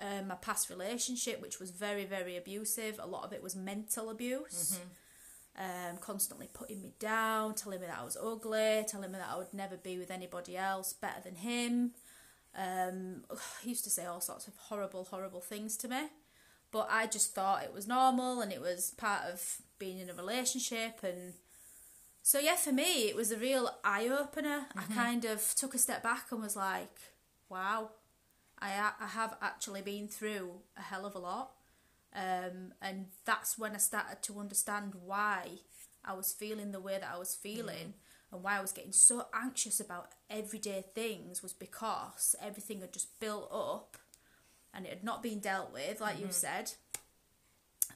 um, 0.00 0.26
my 0.26 0.34
past 0.34 0.68
relationship, 0.68 1.40
which 1.40 1.60
was 1.60 1.70
very, 1.70 2.04
very 2.04 2.36
abusive. 2.36 2.98
A 3.00 3.06
lot 3.06 3.22
of 3.24 3.32
it 3.32 3.42
was 3.42 3.54
mental 3.54 4.10
abuse. 4.10 4.80
Um, 5.56 5.98
constantly 6.00 6.48
putting 6.52 6.80
me 6.82 6.94
down, 6.98 7.54
telling 7.54 7.80
me 7.80 7.86
that 7.86 7.98
I 7.98 8.04
was 8.04 8.16
ugly, 8.16 8.84
telling 8.88 9.12
me 9.12 9.18
that 9.18 9.28
I 9.32 9.36
would 9.36 9.52
never 9.54 9.76
be 9.76 9.98
with 9.98 10.10
anybody 10.10 10.56
else 10.56 10.92
better 10.94 11.20
than 11.22 11.36
him. 11.36 11.92
Um, 12.56 13.24
he 13.62 13.70
used 13.70 13.84
to 13.84 13.90
say 13.90 14.04
all 14.04 14.20
sorts 14.20 14.46
of 14.46 14.54
horrible, 14.56 15.04
horrible 15.04 15.40
things 15.40 15.76
to 15.78 15.88
me. 15.88 16.08
But 16.70 16.88
I 16.90 17.06
just 17.06 17.34
thought 17.34 17.64
it 17.64 17.74
was 17.74 17.86
normal 17.86 18.40
and 18.40 18.50
it 18.50 18.60
was 18.60 18.94
part 18.96 19.24
of 19.30 19.60
being 19.78 19.98
in 19.98 20.08
a 20.08 20.14
relationship. 20.14 21.00
And 21.02 21.34
so, 22.22 22.38
yeah, 22.38 22.56
for 22.56 22.72
me, 22.72 23.08
it 23.08 23.16
was 23.16 23.30
a 23.30 23.36
real 23.36 23.70
eye 23.84 24.08
opener. 24.08 24.66
I 24.74 24.84
kind 24.94 25.24
of 25.24 25.54
took 25.54 25.74
a 25.74 25.78
step 25.78 26.02
back 26.02 26.32
and 26.32 26.40
was 26.40 26.56
like, 26.56 26.98
wow, 27.50 27.90
I, 28.58 28.92
I 28.98 29.06
have 29.08 29.36
actually 29.42 29.82
been 29.82 30.08
through 30.08 30.60
a 30.76 30.82
hell 30.82 31.04
of 31.04 31.14
a 31.14 31.18
lot. 31.18 31.50
Um, 32.14 32.72
and 32.80 33.06
that's 33.24 33.58
when 33.58 33.72
I 33.74 33.78
started 33.78 34.22
to 34.22 34.38
understand 34.38 34.94
why 35.04 35.48
I 36.04 36.14
was 36.14 36.32
feeling 36.32 36.72
the 36.72 36.80
way 36.80 36.98
that 36.98 37.10
I 37.14 37.18
was 37.18 37.34
feeling 37.34 37.94
and 38.32 38.42
why 38.42 38.56
I 38.58 38.60
was 38.60 38.72
getting 38.72 38.92
so 38.92 39.26
anxious 39.34 39.78
about 39.78 40.12
everyday 40.30 40.82
things 40.94 41.42
was 41.42 41.52
because 41.52 42.34
everything 42.40 42.80
had 42.80 42.92
just 42.92 43.18
built 43.20 43.50
up 43.52 43.96
and 44.74 44.86
it 44.86 44.90
had 44.90 45.04
not 45.04 45.22
been 45.22 45.38
dealt 45.38 45.72
with, 45.72 46.00
like 46.00 46.18
you 46.18 46.28
said. 46.30 46.72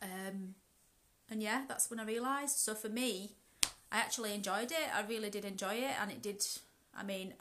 Um, 0.02 0.54
and 1.30 1.42
yeah, 1.42 1.62
that's 1.66 1.90
when 1.90 1.98
I 1.98 2.04
realised. 2.04 2.58
So 2.58 2.74
for 2.74 2.88
me, 2.90 3.32
I 3.90 3.98
actually 3.98 4.34
enjoyed 4.34 4.70
it. 4.70 4.94
I 4.94 5.02
really 5.08 5.30
did 5.30 5.44
enjoy 5.44 5.74
it, 5.76 5.94
and 6.00 6.10
it 6.10 6.20
did. 6.22 6.44
I 6.94 7.02
mean, 7.02 7.32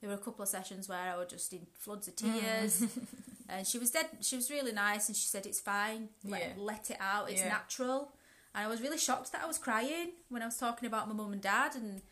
there 0.00 0.08
were 0.08 0.16
a 0.16 0.18
couple 0.18 0.42
of 0.42 0.48
sessions 0.48 0.88
where 0.88 0.98
I 0.98 1.16
was 1.16 1.28
just 1.28 1.52
in 1.52 1.66
floods 1.78 2.08
of 2.08 2.16
tears, 2.16 2.84
and 3.48 3.66
she 3.66 3.78
was 3.78 3.90
dead. 3.90 4.06
She 4.22 4.36
was 4.36 4.50
really 4.50 4.72
nice, 4.72 5.08
and 5.08 5.16
she 5.16 5.26
said 5.26 5.44
it's 5.44 5.60
fine. 5.60 6.08
Let, 6.24 6.40
Yeah. 6.40 6.52
let 6.56 6.90
it 6.90 6.96
out. 7.00 7.30
It's 7.30 7.40
Yeah. 7.42 7.48
natural. 7.48 8.12
And 8.54 8.64
I 8.66 8.68
was 8.68 8.80
really 8.82 8.98
shocked 8.98 9.32
that 9.32 9.42
I 9.42 9.46
was 9.46 9.58
crying 9.58 10.10
when 10.28 10.42
I 10.42 10.46
was 10.46 10.56
talking 10.58 10.86
about 10.86 11.08
my 11.08 11.14
mum 11.14 11.32
and 11.32 11.40
dad, 11.42 11.74
and 11.74 12.02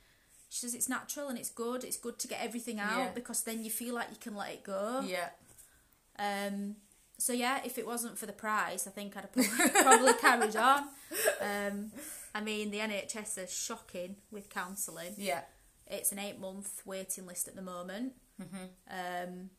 she 0.48 0.58
says 0.60 0.74
it's 0.74 0.88
natural 0.88 1.28
and 1.28 1.38
it's 1.38 1.50
good. 1.50 1.84
It's 1.84 1.96
good 1.98 2.18
to 2.20 2.28
get 2.28 2.40
everything 2.42 2.80
out 2.80 2.98
Yeah. 2.98 3.10
because 3.14 3.42
then 3.42 3.62
you 3.64 3.70
feel 3.70 3.94
like 3.94 4.08
you 4.10 4.16
can 4.18 4.34
let 4.34 4.50
it 4.50 4.64
go. 4.64 5.02
Yeah. 5.06 5.28
Um, 6.18 6.76
so 7.18 7.32
yeah, 7.32 7.60
if 7.64 7.78
it 7.78 7.86
wasn't 7.86 8.18
for 8.18 8.26
the 8.26 8.32
price, 8.32 8.86
I 8.86 8.90
think 8.90 9.16
I'd 9.16 9.22
have 9.22 9.32
probably, 9.32 9.68
probably 9.82 10.12
carried 10.14 10.56
on. 10.56 10.84
Um, 11.40 11.92
I 12.34 12.40
mean, 12.40 12.70
the 12.70 12.78
NHS 12.78 13.38
is 13.44 13.52
shocking 13.52 14.16
with 14.30 14.48
counselling. 14.48 15.14
Yeah. 15.18 15.42
It's 15.86 16.12
an 16.12 16.18
eight-month 16.18 16.82
waiting 16.86 17.26
list 17.26 17.48
at 17.48 17.56
the 17.56 17.62
moment. 17.62 18.12
Hmm. 18.38 18.56
Um, 18.90 19.50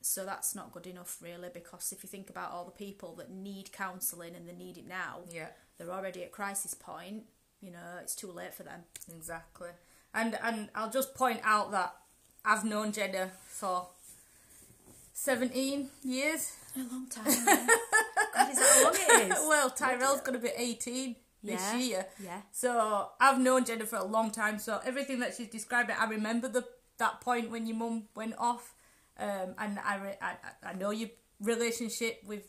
so 0.00 0.24
that's 0.24 0.54
not 0.54 0.72
good 0.72 0.86
enough, 0.86 1.18
really, 1.20 1.50
because 1.52 1.92
if 1.92 2.02
you 2.02 2.08
think 2.08 2.30
about 2.30 2.50
all 2.52 2.64
the 2.64 2.70
people 2.70 3.14
that 3.16 3.30
need 3.30 3.70
counselling 3.72 4.34
and 4.34 4.48
they 4.48 4.54
need 4.54 4.78
it 4.78 4.86
now, 4.88 5.20
Yeah. 5.30 5.48
They're 5.80 5.90
already 5.90 6.22
at 6.22 6.30
crisis 6.30 6.74
point. 6.74 7.24
You 7.62 7.70
know, 7.72 7.78
it's 8.02 8.14
too 8.14 8.30
late 8.30 8.54
for 8.54 8.62
them. 8.62 8.80
Exactly. 9.16 9.70
And 10.14 10.38
and 10.42 10.68
I'll 10.74 10.90
just 10.90 11.14
point 11.14 11.40
out 11.42 11.70
that 11.72 11.94
I've 12.44 12.64
known 12.64 12.92
Jenna 12.92 13.30
for 13.46 13.86
seventeen 15.12 15.90
years. 16.02 16.52
A 16.76 16.80
long 16.80 17.06
time. 17.08 17.24
God, 17.24 18.50
is 18.50 18.58
that 18.58 18.70
how 18.74 18.84
long 18.84 18.94
it 18.94 19.32
is? 19.32 19.38
well, 19.48 19.70
Tyrell's 19.70 20.20
gonna 20.20 20.38
be 20.38 20.50
eighteen 20.56 21.16
this 21.42 21.74
year. 21.74 22.06
Yeah. 22.22 22.40
So 22.52 23.08
I've 23.20 23.40
known 23.40 23.64
Jenna 23.64 23.86
for 23.86 23.96
a 23.96 24.04
long 24.04 24.30
time. 24.30 24.58
So 24.58 24.80
everything 24.84 25.20
that 25.20 25.34
she's 25.36 25.48
described, 25.48 25.90
I 25.90 26.04
remember 26.06 26.48
the 26.48 26.64
that 26.98 27.20
point 27.20 27.50
when 27.50 27.66
your 27.66 27.76
mum 27.76 28.04
went 28.14 28.34
off, 28.38 28.74
um, 29.18 29.54
and 29.58 29.78
I, 29.78 29.96
re- 29.96 30.18
I 30.20 30.30
I- 30.30 30.70
I 30.70 30.72
know 30.74 30.90
your 30.90 31.08
relationship 31.40 32.22
with. 32.26 32.44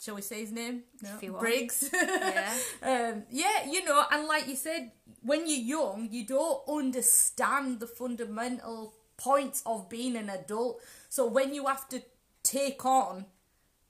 Shall 0.00 0.14
we 0.14 0.22
say 0.22 0.40
his 0.40 0.50
name? 0.50 0.84
No. 1.02 1.10
If 1.14 1.22
you 1.22 1.32
want. 1.32 1.42
Briggs. 1.42 1.90
Yeah. 1.92 2.54
um, 2.82 3.24
yeah, 3.30 3.66
you 3.70 3.84
know, 3.84 4.02
and 4.10 4.26
like 4.26 4.48
you 4.48 4.56
said, 4.56 4.92
when 5.22 5.46
you're 5.46 5.58
young, 5.78 6.08
you 6.10 6.26
don't 6.26 6.62
understand 6.66 7.80
the 7.80 7.86
fundamental 7.86 8.94
points 9.18 9.62
of 9.66 9.90
being 9.90 10.16
an 10.16 10.30
adult. 10.30 10.80
So 11.10 11.26
when 11.26 11.52
you 11.52 11.66
have 11.66 11.86
to 11.90 12.02
take 12.42 12.84
on 12.86 13.26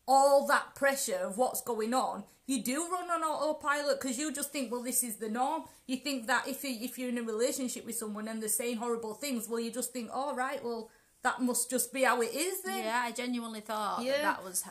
all 0.08 0.48
that 0.48 0.74
pressure 0.74 1.20
of 1.22 1.38
what's 1.38 1.60
going 1.62 1.94
on, 1.94 2.24
you 2.48 2.60
do 2.64 2.88
run 2.90 3.08
on 3.08 3.22
autopilot 3.22 4.00
because 4.00 4.18
you 4.18 4.32
just 4.32 4.50
think, 4.50 4.72
well, 4.72 4.82
this 4.82 5.04
is 5.04 5.16
the 5.16 5.28
norm. 5.28 5.62
You 5.86 5.98
think 5.98 6.26
that 6.26 6.48
if 6.48 6.64
you 6.64 6.76
if 6.80 6.98
you're 6.98 7.10
in 7.10 7.18
a 7.18 7.22
relationship 7.22 7.86
with 7.86 7.94
someone 7.94 8.26
and 8.26 8.42
they're 8.42 8.48
saying 8.48 8.78
horrible 8.78 9.14
things, 9.14 9.48
well, 9.48 9.60
you 9.60 9.70
just 9.70 9.92
think, 9.92 10.10
all 10.12 10.34
right, 10.34 10.62
well, 10.64 10.90
that 11.22 11.40
must 11.40 11.70
just 11.70 11.92
be 11.92 12.02
how 12.02 12.20
it 12.22 12.34
is 12.34 12.62
then. 12.62 12.82
Yeah, 12.82 13.02
I 13.04 13.12
genuinely 13.12 13.60
thought 13.60 14.02
Yeah. 14.02 14.12
that 14.12 14.22
that 14.22 14.44
was 14.44 14.64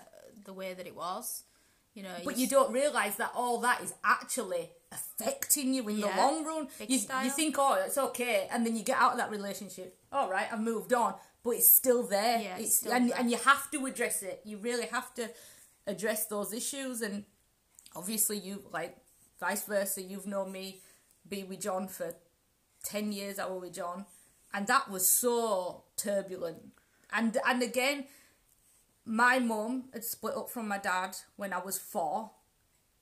the 0.50 0.54
way 0.62 0.74
that 0.74 0.88
it 0.92 0.96
was. 0.96 1.44
You 1.96 2.04
know, 2.04 2.16
But 2.24 2.36
s- 2.36 2.40
you 2.42 2.48
don't 2.48 2.72
realise 2.82 3.16
that 3.22 3.32
all 3.36 3.58
that 3.68 3.82
is 3.86 3.94
actually 4.04 4.70
affecting 4.92 5.74
you 5.76 5.88
in 5.90 5.98
Yeah, 5.98 6.12
the 6.16 6.22
long 6.22 6.38
run. 6.50 6.68
You, 6.88 6.98
style. 7.00 7.24
you 7.26 7.32
think, 7.32 7.56
oh, 7.60 7.74
it's 7.86 7.98
okay, 8.10 8.48
and 8.52 8.66
then 8.66 8.76
you 8.78 8.84
get 8.84 8.98
out 9.04 9.12
of 9.14 9.18
that 9.22 9.32
relationship. 9.32 9.90
All 10.12 10.30
right, 10.30 10.48
I've 10.52 10.62
moved 10.74 10.94
on, 10.94 11.12
but 11.44 11.52
it's 11.52 11.72
still 11.82 12.04
there. 12.04 12.40
Yeah, 12.42 12.56
it's 12.58 12.66
it's 12.68 12.76
still 12.78 12.94
and 12.94 13.10
there. 13.10 13.18
and 13.20 13.30
you 13.32 13.38
have 13.52 13.70
to 13.72 13.86
address 13.86 14.18
it. 14.32 14.38
You 14.50 14.58
really 14.70 14.88
have 14.88 15.14
to 15.20 15.30
address 15.94 16.26
those 16.28 16.52
issues. 16.62 17.02
And 17.02 17.26
obviously, 17.96 18.38
you 18.48 18.64
like 18.72 18.98
vice 19.40 19.64
versa. 19.64 20.02
You've 20.02 20.28
known 20.28 20.52
me 20.52 20.66
be 21.28 21.44
with 21.44 21.62
John 21.62 21.88
for 21.88 22.10
ten 22.84 23.12
years. 23.12 23.40
I 23.40 23.46
was 23.48 23.62
with 23.62 23.74
John, 23.74 24.06
and 24.54 24.68
that 24.68 24.90
was 24.90 25.08
so 25.08 25.84
turbulent. 25.98 26.60
And 27.12 27.38
and 27.50 27.62
again, 27.62 28.06
my 29.10 29.40
mum 29.40 29.86
had 29.92 30.04
split 30.04 30.38
up 30.38 30.52
from 30.52 30.68
my 30.68 30.78
dad 30.78 31.18
when 31.36 31.52
I 31.52 31.58
was 31.58 31.80
four. 31.80 32.30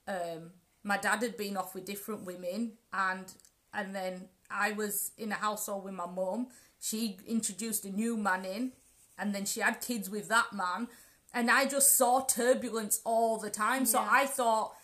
Um, 0.07 0.51
my 0.81 0.95
dad 0.97 1.21
had 1.21 1.35
been 1.35 1.57
off 1.57 1.75
with 1.75 1.83
different 1.85 2.23
women, 2.25 2.77
and 2.93 3.25
and 3.73 3.93
then 3.93 4.29
I 4.49 4.71
was 4.71 5.11
in 5.17 5.33
a 5.33 5.35
household 5.35 5.83
with 5.83 5.93
my 5.93 6.07
mum. 6.07 6.47
She 6.79 7.17
introduced 7.27 7.83
a 7.83 7.89
new 7.89 8.15
man 8.15 8.45
in, 8.45 8.71
and 9.19 9.35
then 9.35 9.45
she 9.45 9.59
had 9.59 9.81
kids 9.81 10.09
with 10.09 10.29
that 10.29 10.53
man, 10.53 10.87
and 11.33 11.51
I 11.51 11.65
just 11.65 11.97
saw 11.97 12.21
turbulence 12.21 13.01
all 13.03 13.37
the 13.37 13.49
time. 13.49 13.85
So 13.85 13.99
Yeah. 13.99 14.07
I 14.09 14.25
thought 14.27 14.75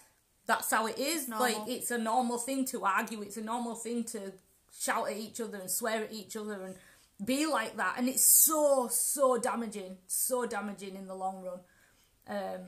that's 0.46 0.72
how 0.72 0.88
it 0.88 0.98
is. 0.98 1.30
Normal. 1.30 1.48
Like 1.48 1.70
it's 1.70 1.90
a 1.90 1.98
normal 1.98 2.38
thing 2.38 2.66
to 2.66 2.84
argue. 2.84 3.22
It's 3.22 3.38
a 3.38 3.42
normal 3.44 3.76
thing 3.76 4.04
to 4.06 4.34
shout 4.78 5.10
at 5.10 5.16
each 5.16 5.40
other 5.40 5.58
and 5.58 5.72
swear 5.72 6.04
at 6.04 6.12
each 6.12 6.36
other 6.36 6.62
and 6.64 6.76
be 7.24 7.46
like 7.46 7.78
that. 7.78 7.96
And 7.98 8.08
it's 8.08 8.26
so 8.26 8.88
so 8.92 9.38
damaging, 9.38 9.98
so 10.08 10.46
damaging 10.46 10.96
in 10.96 11.08
the 11.08 11.16
long 11.16 11.44
run. 11.44 11.60
Um, 12.28 12.62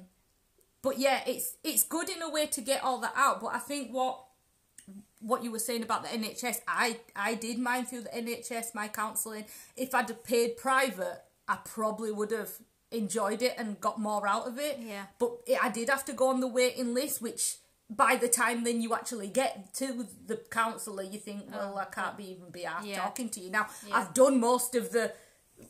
but 0.82 1.00
yeah, 1.00 1.22
it's 1.26 1.58
it's 1.64 1.84
good 1.84 2.10
in 2.10 2.22
a 2.22 2.30
way 2.30 2.46
to 2.48 2.62
get 2.62 2.84
all 2.84 3.00
that 3.00 3.14
out. 3.16 3.42
But 3.42 3.56
I 3.56 3.60
think 3.60 3.92
what 3.92 4.24
what 5.20 5.44
you 5.44 5.52
were 5.52 5.60
saying 5.60 5.84
about 5.84 6.04
the 6.04 6.10
NHS, 6.10 6.62
I 6.68 7.00
I 7.16 7.36
did 7.36 7.58
mine 7.58 7.86
through 7.86 8.02
the 8.02 8.10
NHS, 8.10 8.76
my 8.76 8.88
counselling. 8.88 9.46
If 9.76 9.96
I'd 9.96 10.10
have 10.10 10.24
paid 10.24 10.58
private, 10.58 11.22
I 11.48 11.58
probably 11.66 12.12
would 12.12 12.32
have 12.32 12.52
enjoyed 12.92 13.42
it 13.42 13.56
and 13.58 13.80
got 13.82 14.00
more 14.00 14.28
out 14.28 14.48
of 14.48 14.60
it. 14.60 14.80
Yeah. 14.80 15.06
But 15.20 15.38
it, 15.48 15.64
I 15.64 15.70
did 15.70 15.90
have 15.90 16.06
to 16.06 16.14
go 16.14 16.30
on 16.30 16.40
the 16.40 16.48
waiting 16.48 16.94
list, 16.94 17.22
which 17.22 17.58
by 17.90 18.16
the 18.16 18.28
time 18.28 18.64
then 18.64 18.82
you 18.82 18.94
actually 18.94 19.28
get 19.28 19.74
to 19.76 20.08
the 20.26 20.38
counsellor, 20.50 21.04
you 21.04 21.20
think, 21.20 21.44
well, 21.52 21.78
I 21.78 21.86
can't 21.86 22.18
be 22.18 22.32
even 22.32 22.50
be 22.52 22.66
asked 22.66 22.88
Yeah. 22.88 23.02
talking 23.02 23.30
to 23.30 23.40
you 23.40 23.52
now. 23.52 23.68
Yeah. 23.88 23.98
I've 23.98 24.14
done 24.14 24.40
most 24.40 24.76
of 24.76 24.92
the 24.92 25.14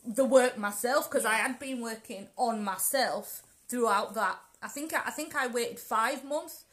the 0.03 0.25
work 0.25 0.57
myself 0.57 1.09
because 1.09 1.25
I 1.25 1.35
had 1.35 1.59
been 1.59 1.79
working 1.79 2.27
on 2.37 2.63
myself 2.63 3.43
throughout 3.67 4.15
that. 4.15 4.39
I 4.61 4.67
think 4.67 4.93
I, 4.93 5.01
I 5.07 5.11
think 5.11 5.35
I 5.35 5.47
waited 5.47 5.79
five 5.79 6.23
months 6.23 6.65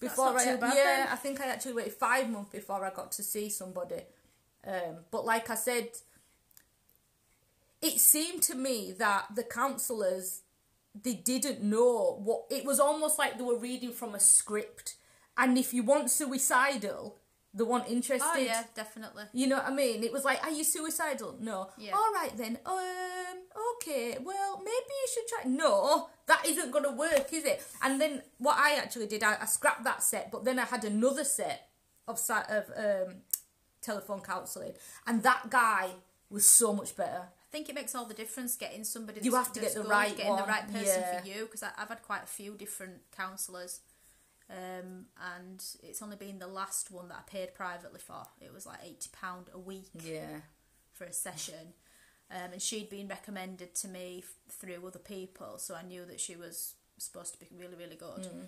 before 0.00 0.36
I 0.38 0.44
yeah 0.44 0.56
then. 0.56 1.08
I 1.08 1.16
think 1.16 1.40
I 1.40 1.46
actually 1.46 1.74
waited 1.74 1.92
five 1.92 2.28
months 2.30 2.50
before 2.50 2.84
I 2.84 2.90
got 2.90 3.12
to 3.12 3.22
see 3.22 3.48
somebody. 3.50 4.02
Um, 4.66 5.04
but 5.10 5.24
like 5.24 5.48
I 5.48 5.54
said, 5.54 5.90
it 7.80 8.00
seemed 8.00 8.42
to 8.44 8.54
me 8.54 8.92
that 8.98 9.26
the 9.34 9.44
counsellors 9.44 10.40
they 11.02 11.14
didn't 11.14 11.62
know 11.62 12.20
what 12.22 12.44
it 12.50 12.64
was 12.64 12.80
almost 12.80 13.18
like 13.18 13.38
they 13.38 13.44
were 13.44 13.58
reading 13.58 13.92
from 13.92 14.14
a 14.14 14.20
script. 14.20 14.96
And 15.36 15.58
if 15.58 15.74
you 15.74 15.82
want 15.82 16.10
suicidal, 16.10 17.18
they 17.52 17.64
weren't 17.64 17.88
interested. 17.88 18.28
Oh 18.34 18.38
yeah, 18.38 18.64
definitely. 18.74 19.24
You 19.32 19.46
know 19.46 19.56
what 19.56 19.66
I 19.66 19.74
mean? 19.74 20.02
It 20.02 20.12
was 20.12 20.24
like, 20.24 20.42
are 20.44 20.50
you 20.50 20.64
suicidal? 20.64 21.36
No. 21.40 21.70
Yeah. 21.78 21.92
All 21.92 22.12
right 22.14 22.36
then. 22.36 22.58
Um. 22.64 22.74
Okay. 23.76 24.18
Well, 24.22 24.58
maybe 24.58 24.70
you 24.72 25.08
should 25.12 25.28
try. 25.28 25.50
No, 25.50 26.08
that 26.26 26.44
isn't 26.46 26.70
gonna 26.70 26.92
work, 26.92 27.32
is 27.32 27.44
it? 27.44 27.62
And 27.82 28.00
then 28.00 28.22
what 28.38 28.56
I 28.58 28.76
actually 28.76 29.06
did, 29.06 29.22
I, 29.22 29.36
I 29.40 29.46
scrapped 29.46 29.84
that 29.84 30.02
set, 30.02 30.30
but 30.30 30.44
then 30.44 30.58
I 30.58 30.64
had 30.64 30.84
another 30.84 31.24
set 31.24 31.68
of 32.08 32.18
of 32.30 32.64
um 32.76 33.16
telephone 33.80 34.20
counselling, 34.20 34.72
and 35.06 35.22
that 35.22 35.48
guy 35.50 35.90
was 36.28 36.46
so 36.46 36.72
much 36.72 36.96
better. 36.96 37.28
I 37.48 37.52
think 37.52 37.68
it 37.68 37.74
makes 37.74 37.94
all 37.94 38.04
the 38.04 38.14
difference 38.14 38.56
getting 38.56 38.84
somebody. 38.84 39.20
You 39.22 39.30
that's- 39.30 39.46
have 39.46 39.54
to 39.54 39.60
get 39.60 39.74
the 39.74 39.82
good, 39.82 39.90
right 39.90 40.16
getting 40.16 40.32
one, 40.32 40.42
the 40.42 40.48
right 40.48 40.66
person 40.66 41.00
yeah. 41.00 41.20
for 41.20 41.26
you. 41.26 41.44
Because 41.46 41.62
I've 41.62 41.88
had 41.88 42.02
quite 42.02 42.24
a 42.24 42.26
few 42.26 42.54
different 42.54 43.10
counsellors, 43.16 43.80
um, 44.50 45.06
and 45.36 45.64
it's 45.82 46.02
only 46.02 46.16
been 46.16 46.38
the 46.38 46.46
last 46.48 46.90
one 46.90 47.08
that 47.08 47.18
I 47.18 47.30
paid 47.30 47.54
privately 47.54 48.00
for. 48.00 48.26
It 48.40 48.52
was 48.52 48.66
like 48.66 48.80
eighty 48.82 49.08
pound 49.12 49.48
a 49.54 49.58
week 49.58 49.90
Yeah. 49.94 50.40
for 50.92 51.04
a 51.04 51.12
session, 51.12 51.74
um, 52.30 52.52
and 52.52 52.60
she'd 52.60 52.90
been 52.90 53.08
recommended 53.08 53.74
to 53.76 53.88
me 53.88 54.22
f- 54.24 54.34
through 54.52 54.84
other 54.86 54.98
people, 54.98 55.58
so 55.58 55.74
I 55.76 55.82
knew 55.82 56.04
that 56.06 56.20
she 56.20 56.36
was 56.36 56.74
supposed 56.98 57.32
to 57.34 57.40
be 57.40 57.48
really, 57.56 57.76
really 57.76 57.96
good. 57.96 58.22
Mm. 58.24 58.46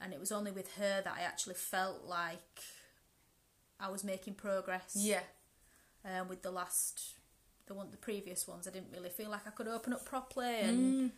And 0.00 0.12
it 0.12 0.20
was 0.20 0.30
only 0.30 0.50
with 0.52 0.74
her 0.74 1.00
that 1.02 1.14
I 1.16 1.22
actually 1.22 1.54
felt 1.54 2.04
like 2.04 2.60
I 3.80 3.88
was 3.88 4.04
making 4.04 4.34
progress 4.34 4.92
Yeah. 4.94 5.22
um, 6.04 6.28
with 6.28 6.42
the 6.42 6.50
last 6.50 7.14
the 7.66 7.74
one 7.74 7.90
the 7.90 7.96
previous 7.96 8.46
ones 8.46 8.66
I 8.66 8.70
didn't 8.70 8.92
really 8.92 9.10
feel 9.10 9.30
like 9.30 9.46
I 9.46 9.50
could 9.50 9.68
open 9.68 9.92
up 9.92 10.04
properly 10.04 10.60
and 10.60 10.94
mm. 10.94 11.10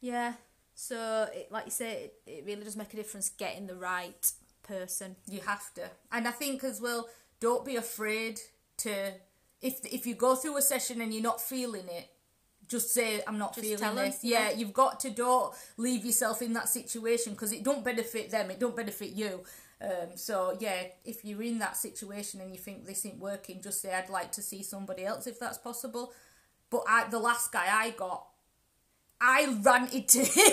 yeah 0.00 0.34
so 0.74 1.28
it, 1.34 1.50
like 1.50 1.66
you 1.66 1.70
say 1.70 2.04
it, 2.04 2.14
it 2.26 2.44
really 2.46 2.64
does 2.64 2.76
make 2.76 2.92
a 2.92 2.96
difference 2.96 3.28
getting 3.30 3.66
the 3.66 3.74
right 3.74 4.32
person 4.70 5.16
You 5.28 5.40
have 5.40 5.72
to. 5.74 5.90
And 6.12 6.26
I 6.28 6.30
think 6.30 6.64
as 6.64 6.80
well, 6.80 7.08
don't 7.40 7.64
be 7.64 7.76
afraid 7.76 8.40
to 8.78 9.12
if 9.60 9.80
if 9.84 10.06
you 10.06 10.14
go 10.14 10.36
through 10.36 10.56
a 10.56 10.62
session 10.62 11.00
and 11.00 11.12
you're 11.12 11.22
not 11.22 11.40
feeling 11.40 11.86
it, 11.88 12.08
just 12.68 12.92
say 12.94 13.22
I'm 13.26 13.38
not 13.38 13.54
Just 13.54 13.66
feeling 13.66 13.96
this. 13.96 14.20
Yeah, 14.22 14.50
yeah. 14.50 14.56
you've 14.56 14.72
got 14.72 15.00
to 15.00 15.10
don't 15.10 15.54
leave 15.76 16.04
yourself 16.04 16.40
in 16.40 16.52
that 16.54 16.68
situation 16.68 17.32
because 17.32 17.52
it 17.52 17.62
don't 17.62 17.84
benefit 17.84 18.30
them. 18.30 18.50
It 18.50 18.60
don't 18.60 18.76
benefit 18.76 19.10
you. 19.10 19.42
Um, 19.82 20.16
so 20.16 20.56
yeah, 20.60 20.84
if 21.04 21.24
you're 21.24 21.42
in 21.42 21.58
that 21.60 21.76
situation 21.76 22.40
and 22.40 22.52
you 22.52 22.58
think 22.58 22.86
this 22.86 23.06
ain't 23.06 23.18
working, 23.18 23.62
just 23.62 23.80
say 23.80 23.94
I'd 23.94 24.10
like 24.10 24.32
to 24.32 24.42
see 24.42 24.62
somebody 24.62 25.04
else 25.04 25.26
if 25.26 25.40
that's 25.40 25.58
possible. 25.58 26.12
But 26.68 26.84
I, 26.86 27.08
the 27.08 27.18
last 27.18 27.50
guy 27.50 27.66
I 27.66 27.90
got, 27.90 28.26
I 29.20 29.56
ranted 29.62 30.08
to 30.08 30.18
him. 30.24 30.52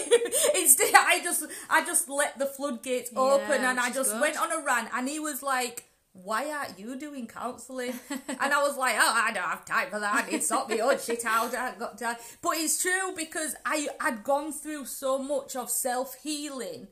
Instead, 0.56 0.94
I 0.96 1.20
just 1.24 1.46
I 1.70 1.86
just 1.86 2.10
let 2.10 2.40
the 2.40 2.46
floodgates 2.46 3.12
open 3.16 3.64
and 3.64 3.80
I 3.80 3.92
just 3.92 4.12
good. 4.12 4.22
went 4.22 4.40
on 4.42 4.52
a 4.52 4.64
rant. 4.66 4.90
And 4.94 5.08
he 5.10 5.20
was 5.20 5.44
like, 5.44 5.86
"Why 6.14 6.50
aren't 6.50 6.80
you 6.80 6.98
doing 6.98 7.28
counselling?" 7.28 7.94
and 8.10 8.54
I 8.54 8.62
was 8.64 8.78
like, 8.78 8.96
"Oh, 8.98 9.14
I 9.14 9.32
don't 9.34 9.44
have 9.44 9.66
time 9.66 9.90
for 9.90 10.00
that. 10.00 10.26
I 10.26 10.30
need 10.30 10.40
to 10.40 10.44
sort 10.44 10.70
my 10.70 10.80
own 10.80 11.00
shit 11.00 11.26
out. 11.26 11.54
I 11.54 11.76
got 11.78 11.98
time." 11.98 12.16
But 12.42 12.58
it's 12.58 12.82
true 12.82 13.14
because 13.16 13.56
I 13.66 13.88
had 14.00 14.24
gone 14.24 14.52
through 14.54 14.86
so 14.86 15.18
much 15.20 15.56
of 15.56 15.70
self 15.70 16.16
healing. 16.24 16.88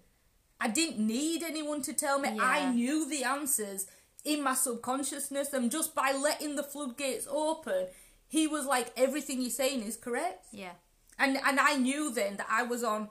I 0.60 0.68
didn't 0.70 1.06
need 1.06 1.44
anyone 1.44 1.82
to 1.84 1.94
tell 1.94 2.20
me. 2.20 2.40
I 2.40 2.72
knew 2.72 3.10
the 3.10 3.24
answers 3.24 3.88
in 4.24 4.42
my 4.42 4.56
subconsciousness, 4.56 5.54
and 5.54 5.70
just 5.70 5.94
by 5.94 6.12
letting 6.12 6.56
the 6.56 6.64
floodgates 6.64 7.28
open, 7.30 7.88
he 8.28 8.48
was 8.48 8.66
like, 8.66 8.92
"Everything 8.98 9.42
you're 9.42 9.50
saying 9.52 9.84
is 9.84 9.98
correct." 9.98 10.48
yeah 10.52 10.72
and 11.18 11.38
and 11.46 11.60
I 11.60 11.76
knew 11.76 12.12
then 12.12 12.38
that 12.38 12.48
I 12.50 12.64
was 12.64 12.84
on 12.84 13.10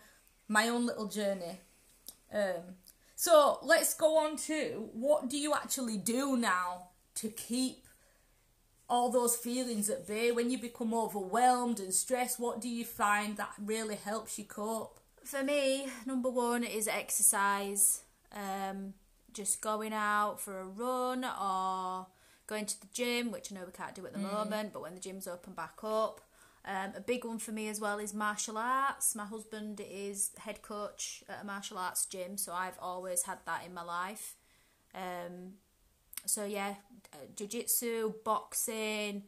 my 0.48 0.68
own 0.68 0.86
little 0.86 1.08
journey. 1.08 1.60
Um, 2.32 2.76
so 3.16 3.58
let's 3.62 3.94
go 3.94 4.18
on 4.18 4.36
to 4.38 4.88
what 4.92 5.28
do 5.28 5.38
you 5.38 5.54
actually 5.54 5.96
do 5.96 6.36
now 6.36 6.88
to 7.16 7.28
keep 7.28 7.86
all 8.88 9.10
those 9.10 9.36
feelings 9.36 9.88
at 9.88 10.06
bay 10.06 10.30
when 10.30 10.50
you 10.50 10.58
become 10.58 10.92
overwhelmed 10.92 11.80
and 11.80 11.94
stressed? 11.94 12.38
What 12.38 12.60
do 12.60 12.68
you 12.68 12.84
find 12.84 13.36
that 13.36 13.52
really 13.58 13.96
helps 13.96 14.38
you 14.38 14.44
cope? 14.44 15.00
For 15.24 15.42
me 15.42 15.86
number 16.06 16.30
one 16.30 16.64
is 16.64 16.88
exercise. 16.88 18.02
Um, 18.32 18.94
just 19.32 19.60
going 19.60 19.92
out 19.92 20.40
for 20.40 20.60
a 20.60 20.64
run 20.64 21.24
or 21.24 22.06
going 22.46 22.66
to 22.66 22.80
the 22.80 22.86
gym 22.92 23.32
which 23.32 23.50
I 23.50 23.56
know 23.56 23.64
we 23.64 23.72
can't 23.72 23.94
do 23.94 24.06
at 24.06 24.12
the 24.12 24.18
moment 24.18 24.72
but 24.72 24.82
when 24.82 24.94
the 24.94 25.00
gym's 25.00 25.26
open 25.26 25.54
back 25.54 25.78
up. 25.82 26.20
Um, 26.66 26.92
a 26.96 27.00
big 27.00 27.24
one 27.24 27.38
for 27.38 27.52
me 27.52 27.68
as 27.68 27.78
well 27.78 27.98
is 27.98 28.14
martial 28.14 28.56
arts. 28.56 29.14
My 29.14 29.26
husband 29.26 29.82
is 29.86 30.30
head 30.38 30.62
coach 30.62 31.22
at 31.28 31.42
a 31.42 31.44
martial 31.44 31.78
arts 31.78 32.06
gym 32.06 32.36
so 32.36 32.52
I've 32.52 32.78
always 32.80 33.22
had 33.22 33.38
that 33.46 33.62
in 33.66 33.74
my 33.74 33.82
life. 33.82 34.36
Um, 34.94 35.54
so 36.26 36.44
yeah 36.44 36.74
uh, 37.12 37.26
jiu-jitsu 37.34 38.14
boxing 38.24 39.24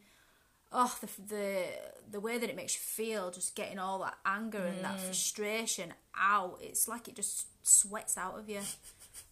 oh 0.71 0.95
the 1.01 1.07
the 1.27 1.63
the 2.11 2.19
way 2.19 2.37
that 2.37 2.49
it 2.49 2.55
makes 2.55 2.75
you 2.75 2.81
feel 2.81 3.31
just 3.31 3.55
getting 3.55 3.79
all 3.79 3.99
that 3.99 4.15
anger 4.25 4.65
and 4.65 4.83
that 4.83 4.99
frustration 4.99 5.93
out 6.19 6.57
it's 6.61 6.87
like 6.87 7.07
it 7.07 7.15
just 7.15 7.47
sweats 7.63 8.17
out 8.17 8.37
of 8.39 8.49
you. 8.49 8.61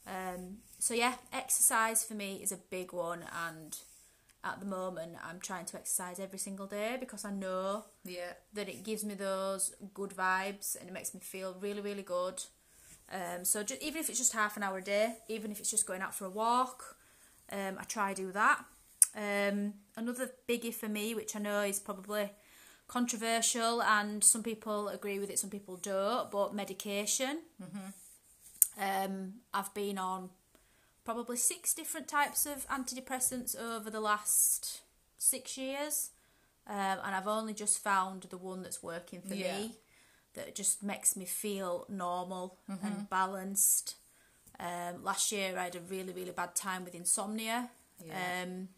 Um 0.07 0.57
so 0.77 0.93
yeah 0.93 1.15
exercise 1.33 2.03
for 2.03 2.13
me 2.13 2.35
is 2.43 2.51
a 2.51 2.57
big 2.57 2.93
one 2.93 3.25
and 3.47 3.75
at 4.43 4.59
the 4.59 4.65
moment 4.67 5.13
I'm 5.27 5.39
trying 5.39 5.65
to 5.65 5.77
exercise 5.77 6.19
every 6.19 6.37
single 6.37 6.67
day 6.67 6.95
because 6.99 7.25
I 7.25 7.31
know 7.31 7.85
Yeah. 8.03 8.33
that 8.53 8.69
it 8.69 8.83
gives 8.83 9.03
me 9.03 9.15
those 9.15 9.73
good 9.95 10.11
vibes 10.11 10.79
and 10.79 10.87
it 10.87 10.93
makes 10.93 11.13
me 11.15 11.19
feel 11.21 11.57
really 11.59 11.81
really 11.81 12.03
good. 12.03 12.43
Um 13.11 13.43
so 13.45 13.63
just, 13.63 13.81
even 13.81 13.99
if 13.99 14.09
it's 14.09 14.19
just 14.19 14.33
half 14.33 14.57
an 14.57 14.63
hour 14.63 14.77
a 14.77 14.81
day 14.83 15.15
even 15.27 15.51
if 15.51 15.59
it's 15.59 15.71
just 15.71 15.87
going 15.87 16.03
out 16.03 16.13
for 16.13 16.25
a 16.25 16.29
walk 16.29 16.97
um 17.51 17.77
I 17.79 17.83
try 17.85 18.13
to 18.13 18.21
do 18.21 18.31
that 18.33 18.63
um 19.15 19.73
another 19.95 20.29
biggie 20.47 20.73
for 20.73 20.89
me 20.89 21.15
which 21.15 21.35
I 21.35 21.39
know 21.39 21.61
is 21.61 21.79
probably 21.79 22.31
controversial 22.87 23.81
and 23.81 24.23
some 24.23 24.43
people 24.43 24.89
agree 24.89 25.19
with 25.19 25.29
it 25.29 25.39
some 25.39 25.49
people 25.49 25.77
don't 25.77 26.29
but 26.31 26.53
medication 26.53 27.39
um 28.79 29.33
I've 29.53 29.73
been 29.73 29.97
on 29.97 30.29
probably 31.03 31.37
six 31.37 31.73
different 31.73 32.07
types 32.07 32.45
of 32.45 32.67
antidepressants 32.67 33.55
over 33.59 33.89
the 33.89 33.99
last 34.01 34.81
six 35.17 35.57
years 35.57 36.11
um, 36.67 36.97
and 37.05 37.15
I've 37.15 37.27
only 37.27 37.53
just 37.53 37.77
found 37.79 38.23
the 38.23 38.37
one 38.37 38.63
that's 38.63 38.81
working 38.81 39.21
for 39.21 39.35
Yeah. 39.35 39.57
me 39.57 39.75
that 40.33 40.55
just 40.55 40.81
makes 40.83 41.15
me 41.15 41.25
feel 41.25 41.85
normal 41.87 42.57
and 42.83 43.09
balanced. 43.09 43.95
Um, 44.59 45.03
last 45.03 45.31
year, 45.31 45.57
I 45.57 45.65
had 45.65 45.75
a 45.75 45.79
really, 45.79 46.11
really 46.11 46.31
bad 46.31 46.55
time 46.55 46.83
with 46.83 46.95
insomnia. 46.95 47.69
Yeah. 48.03 48.43
Um, 48.43 48.69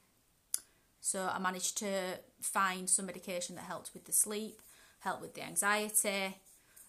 so 1.08 1.32
I 1.34 1.40
managed 1.40 1.78
to 1.78 2.20
find 2.42 2.90
some 2.90 3.06
medication 3.06 3.56
that 3.56 3.64
helped 3.64 3.92
with 3.94 4.04
the 4.04 4.12
sleep, 4.12 4.62
helped 5.00 5.22
with 5.22 5.36
the 5.36 5.42
anxiety, 5.42 6.36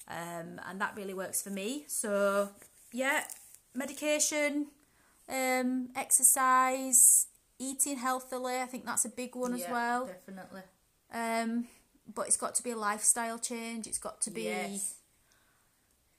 um, 0.08 0.60
and 0.68 0.80
that 0.80 0.96
really 0.96 1.14
works 1.14 1.40
for 1.40 1.50
me. 1.50 1.84
So 1.86 2.48
yeah, 2.92 3.22
medication, 3.76 4.66
um, 5.28 5.90
exercise, 5.94 7.28
eating 7.60 7.98
healthily. 7.98 8.56
I 8.56 8.66
think 8.66 8.84
that's 8.84 9.04
a 9.04 9.08
big 9.08 9.36
one 9.36 9.54
as 9.54 9.64
well. 9.70 10.06
Definitely. 10.06 10.62
Um, 11.12 11.68
but 12.12 12.26
it's 12.26 12.36
got 12.36 12.56
to 12.56 12.64
be 12.64 12.72
a 12.72 12.76
lifestyle 12.76 13.38
change. 13.38 13.86
It's 13.86 13.98
got 13.98 14.20
to 14.22 14.32
be 14.32 14.42
Yes. 14.42 14.94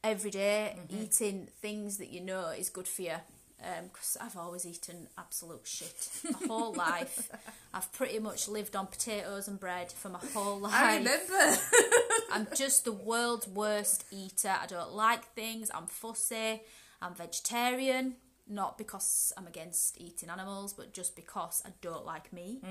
every 0.06 0.32
day 0.32 0.78
eating 0.88 1.50
things 1.62 1.98
that 1.98 2.08
you 2.08 2.22
know 2.22 2.48
is 2.52 2.70
good 2.70 2.88
for 2.88 3.02
you. 3.02 3.18
Because 3.60 4.18
I've 4.22 4.38
always 4.38 4.66
eaten 4.66 5.08
absolute 5.18 5.68
shit 5.68 6.10
my 6.24 6.48
whole 6.48 6.74
life. 6.74 7.30
I've 7.74 7.92
pretty 7.92 8.20
much 8.20 8.48
lived 8.48 8.76
on 8.76 8.88
potatoes 8.88 9.48
and 9.48 9.60
bread 9.60 9.92
for 9.92 10.10
my 10.10 10.20
whole 10.34 10.60
life. 10.60 10.74
I 10.74 10.98
remember. 10.98 11.58
I'm 12.32 12.48
just 12.56 12.86
the 12.86 12.94
world's 12.94 13.48
worst 13.48 14.06
eater. 14.12 14.56
I 14.62 14.66
don't 14.66 14.94
like 14.94 15.26
things. 15.34 15.70
I'm 15.74 15.88
fussy. 15.88 16.62
I'm 17.02 17.14
vegetarian. 17.14 18.16
Not 18.48 18.78
because 18.78 19.34
I'm 19.38 19.46
against 19.46 20.00
eating 20.00 20.30
animals, 20.30 20.74
but 20.74 20.94
just 20.94 21.16
because 21.16 21.62
I 21.66 21.70
don't 21.82 22.06
like 22.06 22.32
meat. 22.34 22.64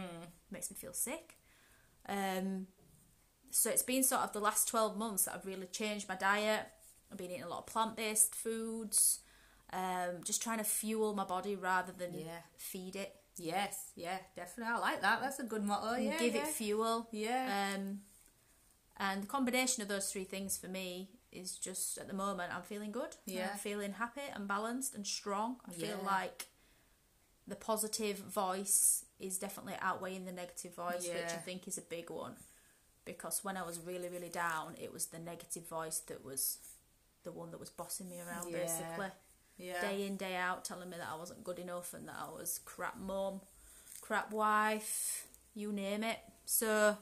Makes 0.51 0.71
me 0.71 0.77
feel 0.77 0.93
sick. 0.95 1.37
Um, 2.09 2.67
so 3.51 3.71
it's 3.71 3.83
been 3.83 4.03
sort 4.03 4.23
of 4.23 4.33
the 4.33 4.41
last 4.41 4.69
12 4.69 4.97
months 4.97 5.25
that 5.25 5.35
I've 5.35 5.47
really 5.47 5.67
changed 5.67 6.09
my 6.09 6.17
diet. 6.17 6.67
I've 7.11 7.19
been 7.19 7.31
eating 7.31 7.43
a 7.45 7.49
lot 7.49 7.61
of 7.61 7.67
plant 7.67 7.97
based 7.97 8.35
foods. 8.35 9.21
Um, 9.73 10.23
just 10.25 10.43
trying 10.43 10.59
to 10.59 10.65
fuel 10.65 11.15
my 11.15 11.25
body 11.25 11.55
rather 11.57 11.93
than 11.93 12.15
Yeah. 12.15 12.41
feed 12.57 12.97
it. 12.97 13.15
yes, 13.37 13.93
yeah, 13.95 14.19
definitely. 14.35 14.75
I 14.75 14.79
like 14.79 15.01
that. 15.03 15.21
That's 15.21 15.39
a 15.39 15.45
good 15.45 15.65
motto. 15.65 15.93
and 15.95 16.05
Yeah, 16.07 16.19
give 16.19 16.35
yeah. 16.35 16.43
it 16.43 16.49
fuel. 16.49 17.09
Yeah. 17.13 17.73
Um, 17.77 18.01
and 18.97 19.23
the 19.23 19.27
combination 19.29 19.83
of 19.83 19.89
those 19.89 20.11
three 20.11 20.25
things 20.25 20.57
for 20.59 20.67
me 20.69 21.11
is 21.31 21.57
just 21.57 21.99
at 21.99 22.09
the 22.09 22.15
moment 22.15 22.53
I'm 22.55 22.63
feeling 22.63 22.91
good. 22.91 23.15
Yeah. 23.27 23.51
I'm 23.53 23.59
feeling 23.59 23.93
happy 23.93 24.23
and 24.35 24.49
balanced 24.49 24.95
and 24.95 25.07
strong. 25.07 25.57
I 25.69 25.73
feel 25.73 26.01
like 26.05 26.47
the 27.47 27.55
positive 27.57 28.19
voice 28.19 29.05
is 29.21 29.39
definitely 29.39 29.77
outweighing 29.81 30.25
the 30.25 30.33
negative 30.33 30.75
voice, 30.75 31.07
which 31.07 31.33
I 31.33 31.37
think 31.37 31.69
is 31.69 31.79
a 31.79 31.83
big 31.83 32.11
one. 32.11 32.35
Because 33.05 33.45
when 33.45 33.57
I 33.57 33.63
was 33.63 33.79
really, 33.81 34.09
really 34.09 34.29
down, 34.31 34.75
it 34.81 34.93
was 34.93 35.07
the 35.07 35.19
negative 35.19 35.67
voice 35.69 36.01
that 36.09 36.25
was 36.25 36.59
the 37.23 37.33
one 37.33 37.51
that 37.53 37.61
was 37.61 37.71
bossing 37.71 38.09
me 38.11 38.21
around 38.21 38.51
Yeah. 38.51 38.59
basically 38.59 39.09
yeah. 39.59 39.81
day 39.81 40.07
in 40.07 40.17
day 40.17 40.37
out 40.37 40.65
telling 40.65 40.91
me 40.91 40.97
that 40.97 41.09
I 41.13 41.17
wasn't 41.17 41.45
good 41.45 41.59
enough 41.59 41.95
and 41.95 42.09
that 42.09 42.17
I 42.19 42.31
was 42.31 42.61
crap 42.65 42.99
mum, 42.99 43.41
crap 44.01 44.33
wife, 44.33 45.27
you 45.55 45.73
name 45.73 46.03
it. 46.05 46.19
So 46.45 46.97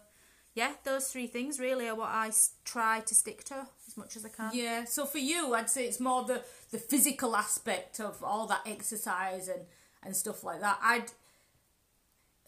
yeah, 0.54 0.72
those 0.84 1.08
three 1.08 1.26
things 1.26 1.60
really 1.60 1.86
are 1.86 1.94
what 1.94 2.08
I 2.08 2.30
try 2.64 3.00
to 3.00 3.14
stick 3.14 3.44
to 3.44 3.66
as 3.86 3.96
much 3.96 4.16
as 4.16 4.24
I 4.24 4.30
can. 4.30 4.50
Yeah, 4.54 4.84
so 4.84 5.04
for 5.04 5.18
you, 5.18 5.54
I'd 5.54 5.68
say 5.68 5.84
it's 5.84 6.00
more 6.00 6.24
the, 6.24 6.42
the 6.70 6.78
physical 6.78 7.36
aspect 7.36 8.00
of 8.00 8.22
all 8.24 8.46
that 8.46 8.62
exercise 8.66 9.48
and, 9.48 9.60
and 10.02 10.16
stuff 10.16 10.42
like 10.42 10.62
that. 10.62 10.78
I'd, 10.82 11.12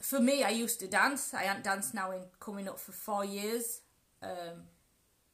for 0.01 0.21
me, 0.21 0.43
I 0.43 0.49
used 0.49 0.81
to 0.81 0.89
dance. 0.89 1.35
I 1.35 1.43
haven't 1.43 1.65
danced 1.65 1.93
now 1.93 2.11
in 2.13 2.21
coming 2.41 2.67
up 2.67 2.79
for 2.81 2.93
four 2.93 3.27
years. 3.27 3.81
Um, 4.23 4.65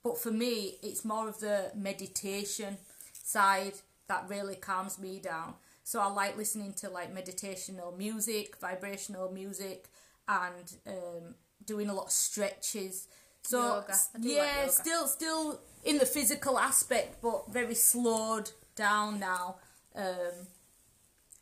but 0.02 0.18
for 0.18 0.32
me, 0.32 0.78
it's 0.82 1.04
more 1.04 1.28
of 1.28 1.38
the 1.38 1.70
meditation 1.76 2.78
side 3.12 3.74
that 4.08 4.26
really 4.28 4.56
calms 4.56 4.98
me 4.98 5.18
down. 5.18 5.54
So 5.82 6.00
I 6.00 6.06
like 6.06 6.36
listening 6.36 6.72
to 6.74 6.88
like 6.88 7.14
meditational 7.14 7.96
music, 7.96 8.56
vibrational 8.56 9.30
music, 9.30 9.88
and 10.26 10.74
um, 10.86 11.34
doing 11.64 11.88
a 11.88 11.94
lot 11.94 12.06
of 12.06 12.12
stretches. 12.12 13.08
So 13.42 13.60
Yoga. 13.60 13.94
I 14.14 14.18
do 14.18 14.28
like 14.28 14.36
yeah, 14.36 14.60
yoga. 14.60 14.72
still 14.72 15.06
still 15.06 15.60
in 15.84 15.98
the 15.98 16.06
physical 16.06 16.58
aspect, 16.58 17.20
but 17.20 17.52
very 17.52 17.74
slowed 17.74 18.50
down 18.74 19.20
now. 19.20 19.56
Um, 19.94 20.48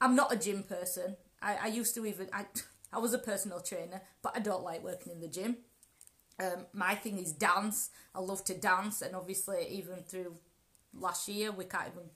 I'm 0.01 0.17
not 0.17 0.33
a 0.33 0.37
gym 0.37 0.65
person. 0.65 1.17
I, 1.41 1.57
I 1.63 1.67
used 1.69 1.95
to 1.95 2.05
even 2.05 2.29
I 2.33 2.47
I 2.93 2.99
was 2.99 3.15
a 3.15 3.19
personal 3.19 3.61
trainer, 3.61 4.03
but 4.23 4.33
I 4.37 4.41
don't 4.41 4.65
like 4.65 4.83
working 4.83 5.13
in 5.13 5.21
the 5.21 5.29
gym. 5.29 5.59
Um, 6.41 6.67
my 6.73 6.95
thing 6.95 7.19
is 7.19 7.33
dance. 7.33 7.91
I 8.15 8.21
love 8.21 8.45
to 8.45 8.55
dance, 8.55 9.03
and 9.03 9.15
obviously, 9.15 9.67
even 9.71 9.99
through 9.99 10.35
last 10.93 11.29
year, 11.29 11.53
we 11.53 11.65
can't 11.65 11.89
even 11.95 12.09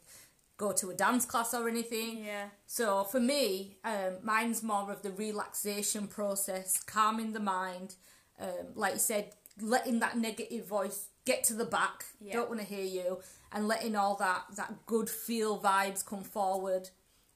go 0.57 0.73
to 0.73 0.91
a 0.91 0.95
dance 0.95 1.25
class 1.27 1.55
or 1.55 1.69
anything. 1.69 2.25
Yeah. 2.25 2.47
So 2.67 3.05
for 3.05 3.21
me, 3.21 3.77
um, 3.85 4.15
mine's 4.23 4.63
more 4.63 4.91
of 4.91 5.03
the 5.03 5.11
relaxation 5.11 6.07
process, 6.07 6.83
calming 6.83 7.33
the 7.33 7.41
mind. 7.41 7.97
Um, 8.41 8.73
like 8.75 8.95
you 8.95 8.99
said, 9.01 9.33
letting 9.61 10.01
that 10.01 10.17
negative 10.17 10.67
voice 10.67 11.09
get 11.25 11.45
to 11.45 11.55
the 11.55 11.65
back. 11.65 12.05
Yeah. 12.21 12.35
Don't 12.35 12.49
want 12.49 12.61
to 12.61 12.67
hear 12.67 12.85
you, 12.85 13.21
and 13.53 13.69
letting 13.69 13.97
all 13.97 14.17
that 14.17 14.45
that 14.57 14.87
good 14.87 15.11
feel 15.11 15.59
vibes 15.59 16.05
come 16.05 16.23
forward. 16.23 16.91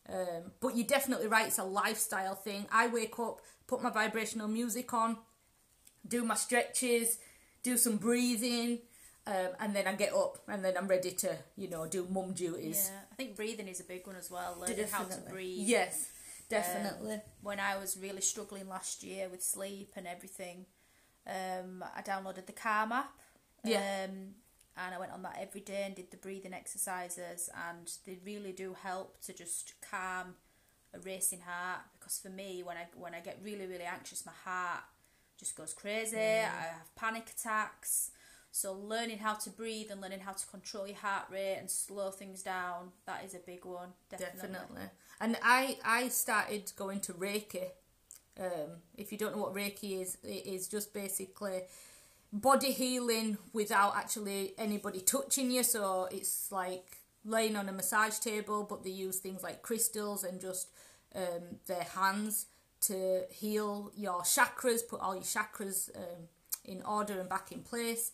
Um, 0.09 0.53
but 0.61 0.77
you're 0.77 0.87
definitely 0.87 1.29
right. 1.29 1.47
It's 1.47 1.59
a 1.59 1.65
lifestyle 1.65 2.35
thing. 2.35 2.67
I 2.73 2.89
wake 2.89 3.19
up, 3.19 3.41
put 3.67 3.83
my 3.83 3.91
vibrational 3.91 4.49
music 4.49 4.93
on, 4.93 5.19
do 6.07 6.25
my 6.25 6.35
stretches, 6.35 7.19
do 7.63 7.77
some 7.77 7.97
breathing, 7.97 8.81
um, 9.27 9.49
and 9.61 9.77
then 9.77 9.87
I 9.87 9.95
get 9.95 10.13
up, 10.15 10.39
and 10.49 10.65
then 10.65 10.77
I'm 10.77 10.89
ready 10.89 11.11
to, 11.11 11.37
you 11.57 11.69
know, 11.69 11.87
do 11.87 12.07
mum 12.11 12.33
duties. 12.33 12.91
Yeah. 12.93 13.01
I 13.13 13.15
think 13.15 13.37
breathing 13.37 13.69
is 13.69 13.81
a 13.81 13.85
big 13.85 14.07
one 14.07 14.17
as 14.17 14.31
well. 14.31 14.57
Learning 14.61 14.87
how 14.91 15.05
to 15.05 15.09
Definitely. 15.09 15.33
breathe. 15.33 15.69
Yes, 15.69 16.11
definitely. 16.49 17.21
when 17.43 17.61
I 17.61 17.77
was 17.77 17.97
really 18.01 18.23
struggling 18.23 18.69
last 18.69 19.03
year 19.03 19.29
with 19.29 19.43
sleep 19.43 19.93
and 19.97 20.07
everything, 20.07 20.67
um, 21.27 21.85
I 21.95 22.03
downloaded 22.03 22.47
the 22.47 22.53
Calm 22.53 22.93
app. 22.93 23.13
Yeah. 23.65 24.07
Um, 24.09 24.35
and 24.77 24.95
I 24.95 24.99
went 24.99 25.13
on 25.13 25.23
that 25.23 25.37
every 25.39 25.61
day 25.61 25.83
and 25.85 25.95
did 25.95 26.11
the 26.11 26.17
breathing 26.17 26.55
exercises, 26.55 27.51
and 27.69 27.91
they 28.07 28.19
really 28.25 28.53
do 28.53 28.75
help 28.81 29.21
to 29.23 29.33
just 29.33 29.75
calm 29.91 30.35
a 30.95 30.99
racing 31.01 31.41
heart. 31.41 31.83
Because 31.99 32.19
for 32.19 32.31
me, 32.31 32.63
when 32.63 32.77
I 32.77 32.87
when 32.95 33.15
I 33.15 33.21
get 33.21 33.39
really 33.43 33.67
really 33.67 33.85
anxious, 33.85 34.25
my 34.25 34.33
heart 34.45 34.85
just 35.39 35.57
goes 35.57 35.75
crazy. 35.75 36.17
I 36.17 36.73
have 36.79 36.95
panic 36.97 37.31
attacks. 37.37 38.13
So 38.53 38.73
learning 38.73 39.19
how 39.19 39.35
to 39.35 39.51
breathe 39.51 39.91
and 39.91 40.01
learning 40.01 40.21
how 40.21 40.33
to 40.33 40.47
control 40.47 40.87
your 40.87 40.97
heart 40.97 41.25
rate 41.31 41.57
and 41.59 41.71
slow 41.71 42.11
things 42.11 42.43
down, 42.43 42.91
that 43.07 43.25
is 43.25 43.35
a 43.35 43.39
big 43.39 43.65
one. 43.65 43.91
Definitely. 44.11 44.41
definitely. 44.41 44.83
And 45.21 45.37
I 45.43 45.79
I 45.85 46.09
started 46.09 46.73
going 46.77 47.01
to 47.01 47.13
Reiki. 47.13 47.71
Um, 48.39 48.79
if 48.97 49.13
you 49.13 49.19
don't 49.19 49.37
know 49.37 49.43
what 49.43 49.55
Reiki 49.55 50.01
is, 50.01 50.17
it 50.25 50.47
is 50.47 50.67
just 50.67 50.93
basically 50.95 51.63
body 52.33 52.73
healing 52.73 53.39
without 53.53 53.97
actually 53.97 54.55
anybody 54.59 55.01
touching 55.01 55.51
you. 55.51 55.63
So 55.63 56.09
it's 56.11 56.51
like 56.51 56.99
laying 57.25 57.57
on 57.57 57.69
a 57.69 57.73
massage 57.73 58.19
table, 58.19 58.67
but 58.69 58.83
they 58.83 58.91
use 58.91 59.19
things 59.19 59.43
like 59.43 59.63
crystals 59.63 60.25
and 60.25 60.41
just 60.41 60.69
um, 61.15 61.59
their 61.67 61.85
hands 61.85 62.47
to 62.83 63.23
heal 63.31 63.93
your 63.95 64.23
chakras, 64.23 64.81
put 64.89 65.01
all 65.01 65.15
your 65.15 65.25
chakras 65.25 65.95
um, 65.97 66.29
in 66.65 66.83
order 66.83 67.21
and 67.21 67.29
back 67.29 67.53
in 67.53 67.61
place. 67.61 68.13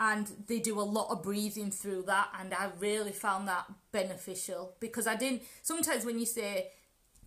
And 0.00 0.30
they 0.46 0.60
do 0.60 0.78
a 0.80 0.82
lot 0.82 1.10
of 1.10 1.22
breathing 1.24 1.70
through 1.72 2.02
that, 2.02 2.28
and 2.38 2.54
I 2.54 2.70
really 2.78 3.10
found 3.10 3.48
that 3.48 3.64
beneficial 3.90 4.74
because 4.78 5.06
I 5.08 5.16
didn't. 5.16 5.42
Sometimes 5.62 6.04
when 6.04 6.20
you 6.20 6.26
say, 6.26 6.70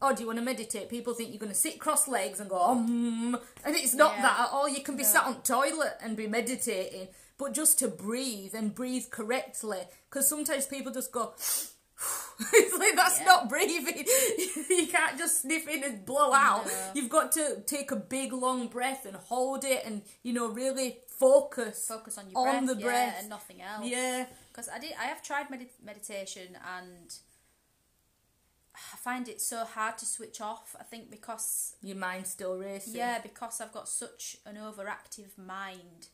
"Oh, 0.01 0.13
do 0.15 0.21
you 0.21 0.27
want 0.27 0.39
to 0.39 0.45
meditate?" 0.45 0.87
people 0.89 1.13
think 1.13 1.31
you're 1.31 1.39
going 1.39 1.51
to 1.51 1.57
sit 1.57 1.79
cross 1.79 2.07
legs 2.07 2.39
and 2.39 2.49
go, 2.49 2.61
"Um," 2.61 3.37
and 3.65 3.75
it's 3.75 3.93
not 3.93 4.15
Yeah. 4.15 4.21
that 4.21 4.39
at 4.39 4.49
all. 4.53 4.69
You 4.69 4.81
can 4.83 4.95
be 4.95 5.03
sat 5.03 5.25
on 5.25 5.41
toilet 5.41 5.97
and 6.01 6.15
be 6.15 6.27
meditating, 6.27 7.09
but 7.37 7.53
just 7.53 7.77
to 7.79 7.89
breathe 7.89 8.55
and 8.55 8.73
breathe 8.73 9.09
correctly. 9.11 9.81
Because 10.09 10.29
sometimes 10.29 10.65
people 10.65 10.93
just 10.93 11.11
go. 11.11 11.33
it's 12.53 12.77
like 12.77 12.95
that's 12.95 13.19
Yeah. 13.19 13.25
not 13.25 13.49
breathing. 13.49 14.05
you 14.69 14.87
can't 14.87 15.17
just 15.17 15.41
sniff 15.41 15.67
in 15.67 15.83
and 15.83 16.05
blow 16.05 16.33
out. 16.33 16.65
No. 16.65 16.71
You've 16.95 17.09
got 17.09 17.31
to 17.33 17.61
take 17.65 17.91
a 17.91 17.95
big 17.95 18.31
long 18.33 18.67
breath 18.67 19.05
and 19.05 19.15
hold 19.15 19.65
it, 19.65 19.83
and 19.85 20.01
you 20.23 20.33
know 20.33 20.47
really 20.47 20.97
focus. 21.21 21.87
Focus 21.87 22.17
on 22.17 22.29
your 22.29 22.39
On 22.39 22.65
breath, 22.65 22.75
the 22.77 22.81
yeah, 22.81 22.87
breath. 22.87 23.15
and 23.21 23.29
nothing 23.29 23.61
else. 23.61 23.85
Yeah, 23.85 24.25
because 24.51 24.67
I 24.69 24.79
did. 24.79 24.93
I 24.99 25.05
have 25.05 25.21
tried 25.23 25.49
med- 25.49 25.69
meditation 25.83 26.49
and 26.77 27.09
I 28.93 28.97
find 28.97 29.27
it 29.27 29.41
so 29.41 29.65
hard 29.65 29.97
to 29.99 30.05
switch 30.05 30.39
off. 30.41 30.75
I 30.79 30.83
think 30.83 31.11
because 31.11 31.75
your 31.81 31.97
mind's 31.97 32.29
still 32.31 32.57
racing. 32.57 32.95
yeah, 32.95 33.19
because 33.21 33.61
I've 33.61 33.73
got 33.73 33.87
such 33.87 34.37
an 34.45 34.55
overactive 34.55 35.37
mind, 35.37 36.07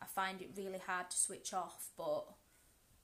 I 0.00 0.06
find 0.06 0.40
it 0.40 0.50
really 0.56 0.78
hard 0.86 1.10
to 1.10 1.16
switch 1.16 1.52
off. 1.52 1.88
But 1.96 2.24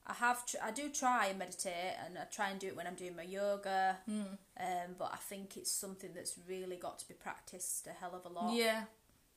I 0.07 0.13
have, 0.13 0.45
tr- 0.45 0.57
I 0.63 0.71
do 0.71 0.89
try 0.89 1.27
and 1.27 1.37
meditate, 1.37 1.95
and 2.05 2.17
I 2.17 2.23
try 2.31 2.49
and 2.49 2.59
do 2.59 2.67
it 2.67 2.75
when 2.75 2.87
I'm 2.87 2.95
doing 2.95 3.15
my 3.15 3.23
yoga. 3.23 3.97
Hmm. 4.05 4.21
Um, 4.59 4.95
but 4.97 5.11
I 5.13 5.17
think 5.17 5.55
it's 5.57 5.71
something 5.71 6.11
that's 6.15 6.35
really 6.47 6.77
got 6.77 6.99
to 6.99 7.07
be 7.07 7.13
practiced 7.13 7.85
a 7.87 7.91
hell 7.91 8.15
of 8.15 8.25
a 8.29 8.33
lot. 8.33 8.55
yeah, 8.55 8.83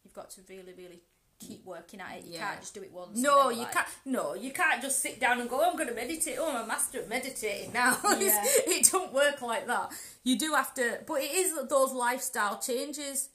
You've 0.05 0.15
got 0.15 0.31
to 0.31 0.41
really, 0.49 0.73
really 0.77 1.03
keep 1.47 1.65
working 1.65 2.01
at 2.01 2.19
it. 2.19 2.25
You 2.25 2.35
Yeah. 2.35 2.49
can't 2.49 2.61
just 2.61 2.75
do 2.75 2.83
it 2.83 2.93
once. 2.93 3.19
No, 3.19 3.51
you 3.51 3.63
like- 3.63 3.73
can't. 3.73 3.89
No, 4.05 4.35
you 4.35 4.53
can't 4.53 4.81
just 4.83 5.01
sit 5.01 5.19
down 5.21 5.41
and 5.41 5.49
go. 5.51 5.61
"Oh, 5.61 5.71
I'm 5.71 5.77
going 5.77 5.89
to 5.89 5.95
meditate. 5.95 6.37
Oh, 6.39 6.49
I'm 6.51 6.65
a 6.65 6.67
master 6.67 6.99
at 7.01 7.09
meditating 7.09 7.73
now. 7.73 7.99
Yeah. 8.19 8.43
it 8.45 8.89
don't 8.91 9.13
work 9.13 9.43
like 9.43 9.67
that. 9.67 9.93
You 10.25 10.39
do 10.39 10.53
have 10.55 10.73
to, 10.75 11.01
but 11.07 11.21
it 11.23 11.33
is 11.33 11.55
those 11.69 11.93
lifestyle 11.93 12.59
changes. 12.61 13.29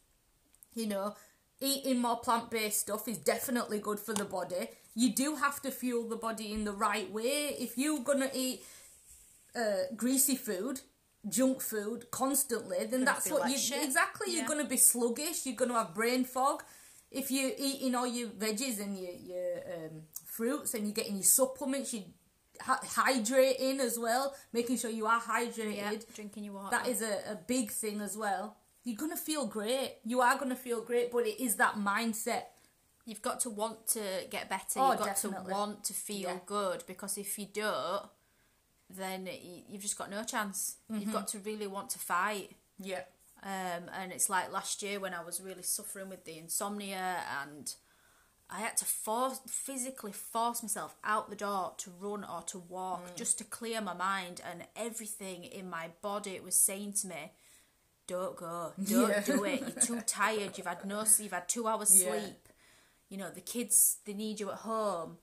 You 0.73 0.87
know, 0.87 1.15
eating 1.59 1.99
more 1.99 2.17
plant 2.19 2.49
based 2.51 2.79
stuff 2.81 3.07
is 3.07 3.17
definitely 3.17 3.79
good 3.79 3.99
for 3.99 4.13
the 4.13 4.25
body. 4.25 4.69
You 4.95 5.13
do 5.13 5.35
have 5.35 5.61
to 5.63 5.71
fuel 5.71 6.07
the 6.07 6.15
body 6.15 6.51
in 6.53 6.63
the 6.65 6.71
right 6.71 7.11
way. 7.11 7.55
If 7.59 7.77
you're 7.77 7.99
gonna 8.03 8.29
eat 8.33 8.63
uh, 9.55 9.83
greasy 9.95 10.35
food, 10.35 10.81
junk 11.27 11.61
food 11.61 12.09
constantly, 12.11 12.85
then 12.85 13.03
that's 13.05 13.29
what 13.29 13.41
like 13.41 13.51
you 13.51 13.57
shit. 13.57 13.83
exactly. 13.83 14.27
Yeah. 14.31 14.39
You're 14.39 14.47
gonna 14.47 14.65
be 14.65 14.77
sluggish. 14.77 15.45
You're 15.45 15.55
gonna 15.55 15.73
have 15.73 15.93
brain 15.93 16.25
fog. 16.25 16.63
If 17.11 17.31
you're 17.31 17.51
eating 17.57 17.95
all 17.95 18.07
your 18.07 18.29
veggies 18.29 18.79
and 18.81 18.97
your 18.97 19.11
your 19.13 19.55
um, 19.75 20.01
fruits 20.25 20.73
and 20.73 20.83
you're 20.85 20.93
getting 20.93 21.15
your 21.15 21.23
supplements, 21.23 21.93
you 21.93 22.03
hydrating 22.59 23.79
as 23.79 23.97
well, 23.99 24.35
making 24.53 24.77
sure 24.77 24.89
you 24.89 25.05
are 25.05 25.21
hydrated. 25.21 25.75
Yeah, 25.77 25.93
drinking 26.13 26.43
your 26.45 26.53
water. 26.55 26.69
That 26.71 26.87
is 26.87 27.01
a, 27.01 27.31
a 27.31 27.35
big 27.47 27.71
thing 27.71 28.01
as 28.01 28.17
well. 28.17 28.57
You're 28.83 28.97
gonna 28.97 29.17
feel 29.17 29.45
great. 29.45 29.95
You 30.05 30.21
are 30.21 30.37
gonna 30.37 30.55
feel 30.55 30.81
great, 30.81 31.11
but 31.11 31.25
it 31.27 31.41
is 31.43 31.55
that 31.55 31.75
mindset. 31.75 32.43
You've 33.05 33.21
got 33.21 33.39
to 33.41 33.49
want 33.49 33.87
to 33.89 34.01
get 34.29 34.49
better. 34.49 34.77
Oh, 34.79 34.89
You've 34.91 34.99
got 34.99 35.05
definitely. 35.07 35.45
to 35.45 35.51
want 35.51 35.83
to 35.85 35.93
feel 35.93 36.29
Yeah. 36.29 36.39
good 36.45 36.83
because 36.87 37.17
if 37.17 37.39
you 37.39 37.45
don't, 37.53 38.05
then 38.89 39.29
you've 39.69 39.81
just 39.81 39.97
got 39.97 40.09
no 40.11 40.23
chance. 40.25 40.75
Mm-hmm. 40.91 41.01
You've 41.01 41.13
got 41.13 41.27
to 41.29 41.39
really 41.39 41.67
want 41.67 41.89
to 41.91 41.99
fight. 41.99 42.51
Yeah. 42.79 43.03
Um, 43.43 43.89
and 43.93 44.11
it's 44.11 44.29
like 44.29 44.51
last 44.51 44.81
year 44.81 44.99
when 44.99 45.13
I 45.13 45.23
was 45.23 45.39
really 45.39 45.61
suffering 45.63 46.09
with 46.09 46.25
the 46.25 46.37
insomnia 46.37 47.17
and 47.41 47.73
I 48.49 48.59
had 48.61 48.77
to 48.77 48.85
force 48.85 49.39
physically 49.47 50.11
force 50.11 50.63
myself 50.63 50.95
out 51.03 51.29
the 51.29 51.35
door 51.35 51.73
to 51.77 51.91
run 51.99 52.23
or 52.23 52.41
to 52.43 52.57
walk 52.59 53.05
Mm. 53.11 53.15
just 53.15 53.37
to 53.37 53.43
clear 53.43 53.79
my 53.81 53.93
mind 53.93 54.41
and 54.49 54.65
everything 54.75 55.43
in 55.43 55.69
my 55.69 55.89
body 56.01 56.39
was 56.39 56.55
saying 56.55 56.93
to 57.01 57.07
me, 57.07 57.31
Don't 58.07 58.35
go, 58.37 58.71
don't 58.83 59.09
Yeah. 59.09 59.19
do 59.21 59.43
it. 59.43 59.59
You're 59.61 59.83
too 59.83 60.01
tired. 60.01 60.57
You've 60.57 60.67
had 60.67 60.85
no 60.85 61.03
you've 61.19 61.31
had 61.33 61.47
two 61.49 61.67
hours 61.67 61.91
Yeah. 62.01 62.09
sleep. 62.19 62.49
You 63.09 63.17
know, 63.17 63.29
the 63.29 63.41
kids 63.41 63.97
they 64.05 64.13
need 64.13 64.39
you 64.39 64.49
at 64.49 64.59
home. 64.59 65.17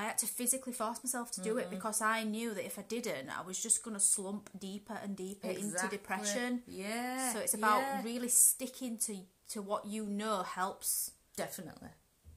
I 0.00 0.04
had 0.08 0.18
to 0.18 0.26
physically 0.26 0.72
force 0.72 1.00
myself 1.04 1.30
to 1.32 1.40
do 1.40 1.50
Mm-hmm. 1.50 1.58
it 1.60 1.70
because 1.76 2.00
I 2.00 2.24
knew 2.34 2.54
that 2.56 2.64
if 2.70 2.78
I 2.78 2.84
didn't, 2.96 3.28
I 3.38 3.42
was 3.50 3.58
just 3.66 3.78
going 3.84 3.96
to 4.00 4.04
slump 4.16 4.44
deeper 4.58 4.96
and 5.04 5.16
deeper 5.16 5.48
into 5.48 5.88
depression. 5.90 6.62
Yeah. 6.66 7.32
So 7.32 7.38
it's 7.44 7.54
about 7.54 7.80
yeah. 7.82 8.02
really 8.10 8.28
sticking 8.28 8.98
to 9.06 9.14
to 9.52 9.58
what 9.70 9.82
you 9.94 10.02
know 10.20 10.42
helps. 10.42 11.10
definitely. 11.36 11.92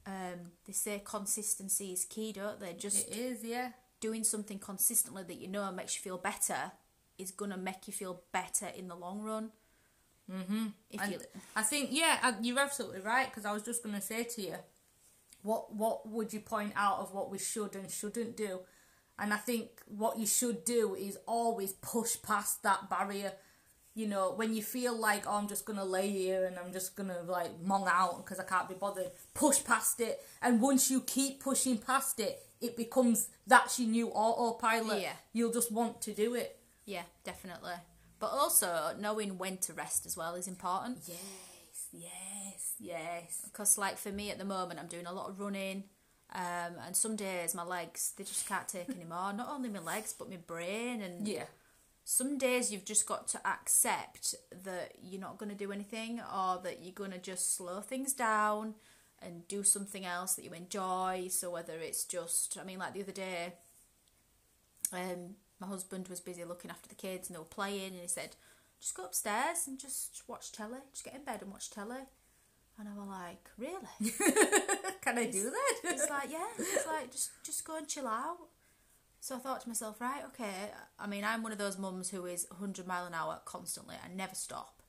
Um, 0.05 0.39
they 0.65 0.73
say 0.73 1.01
consistency 1.15 1.87
is 1.93 2.03
key, 2.05 2.33
don't 2.33 2.59
they? 2.59 2.73
Just 2.73 3.07
It 3.09 3.17
is. 3.17 3.43
Yeah. 3.43 3.69
doing 4.07 4.23
something 4.25 4.59
consistently 4.59 5.23
that 5.29 5.37
you 5.43 5.47
know 5.47 5.71
makes 5.71 5.93
you 5.95 6.01
feel 6.07 6.17
better 6.31 6.61
is 7.17 7.31
gonna 7.31 7.57
make 7.69 7.81
you 7.87 7.93
feel 7.93 8.15
better 8.39 8.67
in 8.79 8.85
the 8.91 8.95
long 9.05 9.21
run. 9.31 9.45
Mm-hmm. 10.31 10.65
If 10.89 11.01
And 11.01 11.11
you, 11.13 11.19
I 11.55 11.63
think 11.63 11.89
yeah, 11.91 12.35
you're 12.41 12.59
absolutely 12.59 13.01
right 13.01 13.27
because 13.29 13.45
I 13.45 13.53
was 13.57 13.63
just 13.63 13.83
going 13.83 13.95
to 13.95 14.01
say 14.01 14.23
to 14.23 14.41
you, 14.41 14.55
what 15.43 15.73
what 15.75 16.07
would 16.09 16.33
you 16.33 16.39
point 16.39 16.73
out 16.75 16.99
of 16.99 17.13
what 17.13 17.29
we 17.29 17.37
should 17.37 17.75
and 17.75 17.89
shouldn't 17.91 18.35
do? 18.35 18.61
And 19.19 19.31
I 19.33 19.37
think 19.37 19.81
what 19.85 20.17
you 20.17 20.25
should 20.25 20.65
do 20.65 20.95
is 20.95 21.17
always 21.27 21.73
push 21.73 22.17
past 22.21 22.63
that 22.63 22.89
barrier. 22.89 23.33
You 23.95 24.07
know, 24.07 24.31
when 24.35 24.55
you 24.55 24.63
feel 24.63 24.97
like 24.97 25.25
oh, 25.27 25.33
I'm 25.37 25.47
just 25.47 25.65
gonna 25.65 25.85
lay 25.85 26.09
here 26.09 26.45
and 26.45 26.57
I'm 26.57 26.73
just 26.73 26.95
gonna 26.95 27.21
like 27.27 27.63
mong 27.63 27.87
out 27.87 28.25
because 28.25 28.39
I 28.39 28.43
can't 28.43 28.67
be 28.67 28.73
bothered, 28.73 29.11
push 29.35 29.63
past 29.63 29.99
it. 30.01 30.19
And 30.41 30.59
once 30.61 30.89
you 30.89 31.01
keep 31.01 31.41
pushing 31.43 31.77
past 31.77 32.19
it, 32.19 32.39
it 32.59 32.75
becomes 32.75 33.27
that's 33.45 33.79
your 33.79 33.89
new 33.89 34.07
autopilot. 34.09 35.01
Yeah. 35.01 35.13
You'll 35.33 35.53
just 35.53 35.71
want 35.71 36.01
to 36.01 36.13
do 36.13 36.33
it. 36.33 36.57
yeah, 36.85 37.03
definitely. 37.23 37.73
But 38.19 38.31
also 38.31 38.95
knowing 38.99 39.37
when 39.37 39.57
to 39.57 39.73
rest 39.73 40.05
as 40.05 40.15
well 40.17 40.35
is 40.35 40.47
important. 40.47 40.99
Yes, 41.07 41.17
yes, 41.93 42.73
yes. 42.79 43.41
Because 43.45 43.77
like 43.77 43.97
for 43.97 44.09
me 44.11 44.31
at 44.31 44.37
the 44.39 44.45
moment, 44.45 44.79
I'm 44.79 44.87
doing 44.87 45.05
a 45.05 45.13
lot 45.13 45.29
of 45.29 45.39
running. 45.39 45.83
Um, 46.35 46.73
and 46.85 46.95
some 46.95 47.15
days 47.15 47.53
my 47.53 47.63
legs 47.63 48.13
they 48.17 48.23
just 48.23 48.47
can't 48.49 48.67
take 48.67 48.89
anymore. 48.95 49.33
Not 49.33 49.49
only 49.49 49.69
my 49.69 49.79
legs 49.79 50.13
but 50.17 50.29
my 50.29 50.37
brain 50.37 51.01
and 51.01 51.27
Yeah. 51.27 51.45
some 52.03 52.37
days 52.39 52.71
you've 52.71 52.85
just 52.85 53.05
got 53.05 53.27
to 53.29 53.47
accept 53.47 54.33
that 54.63 54.93
you're 55.01 55.21
not 55.21 55.37
going 55.37 55.49
to 55.51 55.55
do 55.55 55.71
anything 55.71 56.19
or 56.21 56.59
that 56.63 56.79
you're 56.81 56.91
going 56.93 57.11
to 57.11 57.19
just 57.19 57.55
slow 57.55 57.81
things 57.81 58.13
down 58.13 58.73
and 59.21 59.47
do 59.47 59.63
something 59.63 60.05
else 60.05 60.33
that 60.33 60.43
you 60.43 60.51
enjoy 60.53 61.27
so 61.29 61.49
whether 61.49 61.77
it's 61.79 62.03
just 62.03 62.57
i 62.59 62.63
mean 62.65 62.77
like 62.77 62.93
the 62.93 63.01
other 63.01 63.13
day 63.13 63.53
um 64.91 65.35
my 65.59 65.67
husband 65.67 66.07
was 66.09 66.19
busy 66.19 66.43
looking 66.43 66.69
after 66.71 66.89
the 66.89 66.95
kids 66.95 67.29
and 67.29 67.35
they 67.35 67.39
were 67.39 67.45
playing 67.45 67.91
and 67.93 68.01
he 68.01 68.07
said 68.07 68.35
just 68.83 68.95
go 68.95 69.05
upstairs 69.05 69.59
and 69.67 69.79
just 69.79 70.23
watch 70.27 70.51
telly 70.51 70.79
just 70.91 71.05
get 71.05 71.15
in 71.15 71.23
bed 71.23 71.41
and 71.41 71.51
watch 71.51 71.69
telly 71.69 72.03
and 72.77 72.87
i 72.89 72.91
was 72.97 73.07
like 73.07 73.49
really 73.57 74.11
Can 75.01 75.17
I 75.17 75.25
do 75.25 75.49
that? 75.49 75.73
It's 75.83 76.09
like, 76.15 76.31
yeah, 76.31 76.47
it's 76.57 76.87
like 76.87 77.11
just 77.11 77.31
just 77.43 77.65
go 77.65 77.75
and 77.77 77.85
chill 77.87 78.07
out. 78.07 78.37
So 79.19 79.35
I 79.35 79.39
thought 79.39 79.59
to 79.61 79.67
myself, 79.67 79.99
right, 79.99 80.21
okay. 80.27 80.71
I 80.97 81.07
mean, 81.07 81.25
I'm 81.25 81.43
one 81.43 81.51
of 81.51 81.57
those 81.57 81.77
mums 81.77 82.09
who 82.09 82.25
is 82.25 82.47
100 82.51 82.87
mile 82.87 83.05
an 83.05 83.13
hour 83.13 83.41
constantly. 83.43 83.95
I 84.01 84.07
never 84.13 84.33
stop. 84.33 84.81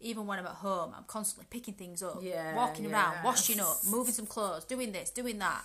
Even 0.00 0.26
when 0.26 0.40
I'm 0.40 0.46
at 0.46 0.56
home, 0.56 0.92
I'm 0.96 1.04
constantly 1.04 1.46
picking 1.50 1.74
things 1.74 2.02
up, 2.02 2.18
Yeah, 2.20 2.56
walking 2.56 2.86
yeah. 2.86 2.92
around, 2.92 3.24
washing 3.24 3.60
up, 3.60 3.78
moving 3.88 4.12
some 4.12 4.26
clothes, 4.34 4.64
doing 4.64 4.90
this, 4.90 5.10
doing 5.10 5.38
that. 5.38 5.62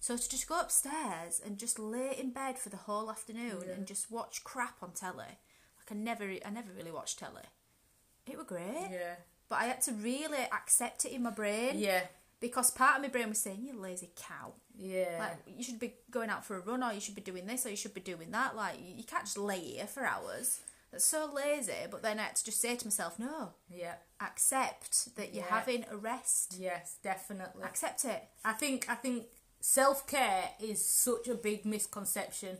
So 0.00 0.18
to 0.18 0.28
just 0.28 0.46
go 0.46 0.60
upstairs 0.60 1.40
and 1.44 1.56
just 1.56 1.78
lay 1.78 2.14
in 2.18 2.32
bed 2.32 2.58
for 2.58 2.68
the 2.68 2.76
whole 2.76 3.10
afternoon 3.10 3.64
and 3.74 3.86
just 3.86 4.10
watch 4.10 4.44
crap 4.44 4.76
on 4.82 4.92
telly, 4.92 5.38
I 5.90 5.94
never, 5.94 6.24
I 6.24 6.50
never 6.50 6.72
really 6.76 6.90
watched 6.92 7.18
telly. 7.18 7.42
It 8.26 8.36
were 8.36 8.44
great, 8.44 8.88
Yeah. 8.90 9.16
but 9.48 9.56
I 9.60 9.64
had 9.66 9.82
to 9.82 9.92
really 9.92 10.38
accept 10.52 11.04
it 11.04 11.12
in 11.12 11.22
my 11.22 11.30
brain 11.30 11.78
Yeah. 11.78 12.06
because 12.40 12.70
part 12.70 12.96
of 12.96 13.02
my 13.02 13.08
brain 13.08 13.28
was 13.28 13.38
saying, 13.38 13.62
"You 13.62 13.74
lazy 13.78 14.10
cow." 14.16 14.54
Yeah. 14.76 15.16
Like 15.18 15.56
you 15.56 15.62
should 15.62 15.78
be 15.78 15.94
going 16.10 16.28
out 16.30 16.44
for 16.44 16.56
a 16.56 16.60
run, 16.60 16.82
or 16.82 16.92
you 16.92 17.00
should 17.00 17.14
be 17.14 17.20
doing 17.22 17.46
this, 17.46 17.64
or 17.64 17.70
you 17.70 17.76
should 17.76 17.94
be 17.94 18.00
doing 18.00 18.30
that. 18.32 18.56
Like 18.56 18.78
you 18.80 18.94
you 18.96 19.04
can't 19.04 19.24
just 19.24 19.38
lay 19.38 19.60
here 19.60 19.86
for 19.86 20.04
hours. 20.04 20.60
That's 20.92 21.04
so 21.04 21.30
lazy. 21.32 21.72
But 21.90 22.02
then 22.02 22.18
I 22.18 22.24
had 22.24 22.36
to 22.36 22.44
just 22.44 22.60
say 22.60 22.76
to 22.76 22.86
myself, 22.86 23.18
no, 23.18 23.54
yeah. 23.68 23.96
accept 24.20 25.14
that 25.16 25.34
you're 25.34 25.44
Yeah. 25.44 25.50
having 25.58 25.84
a 25.90 25.96
rest. 25.96 26.54
Yes, 26.58 26.96
definitely. 27.02 27.62
Accept 27.64 28.04
it. 28.04 28.28
I 28.44 28.52
think 28.52 28.88
I 28.88 28.94
think 28.96 29.26
self 29.60 30.06
care 30.06 30.50
is 30.60 30.84
such 30.84 31.26
a 31.28 31.34
big 31.34 31.64
misconception 31.64 32.58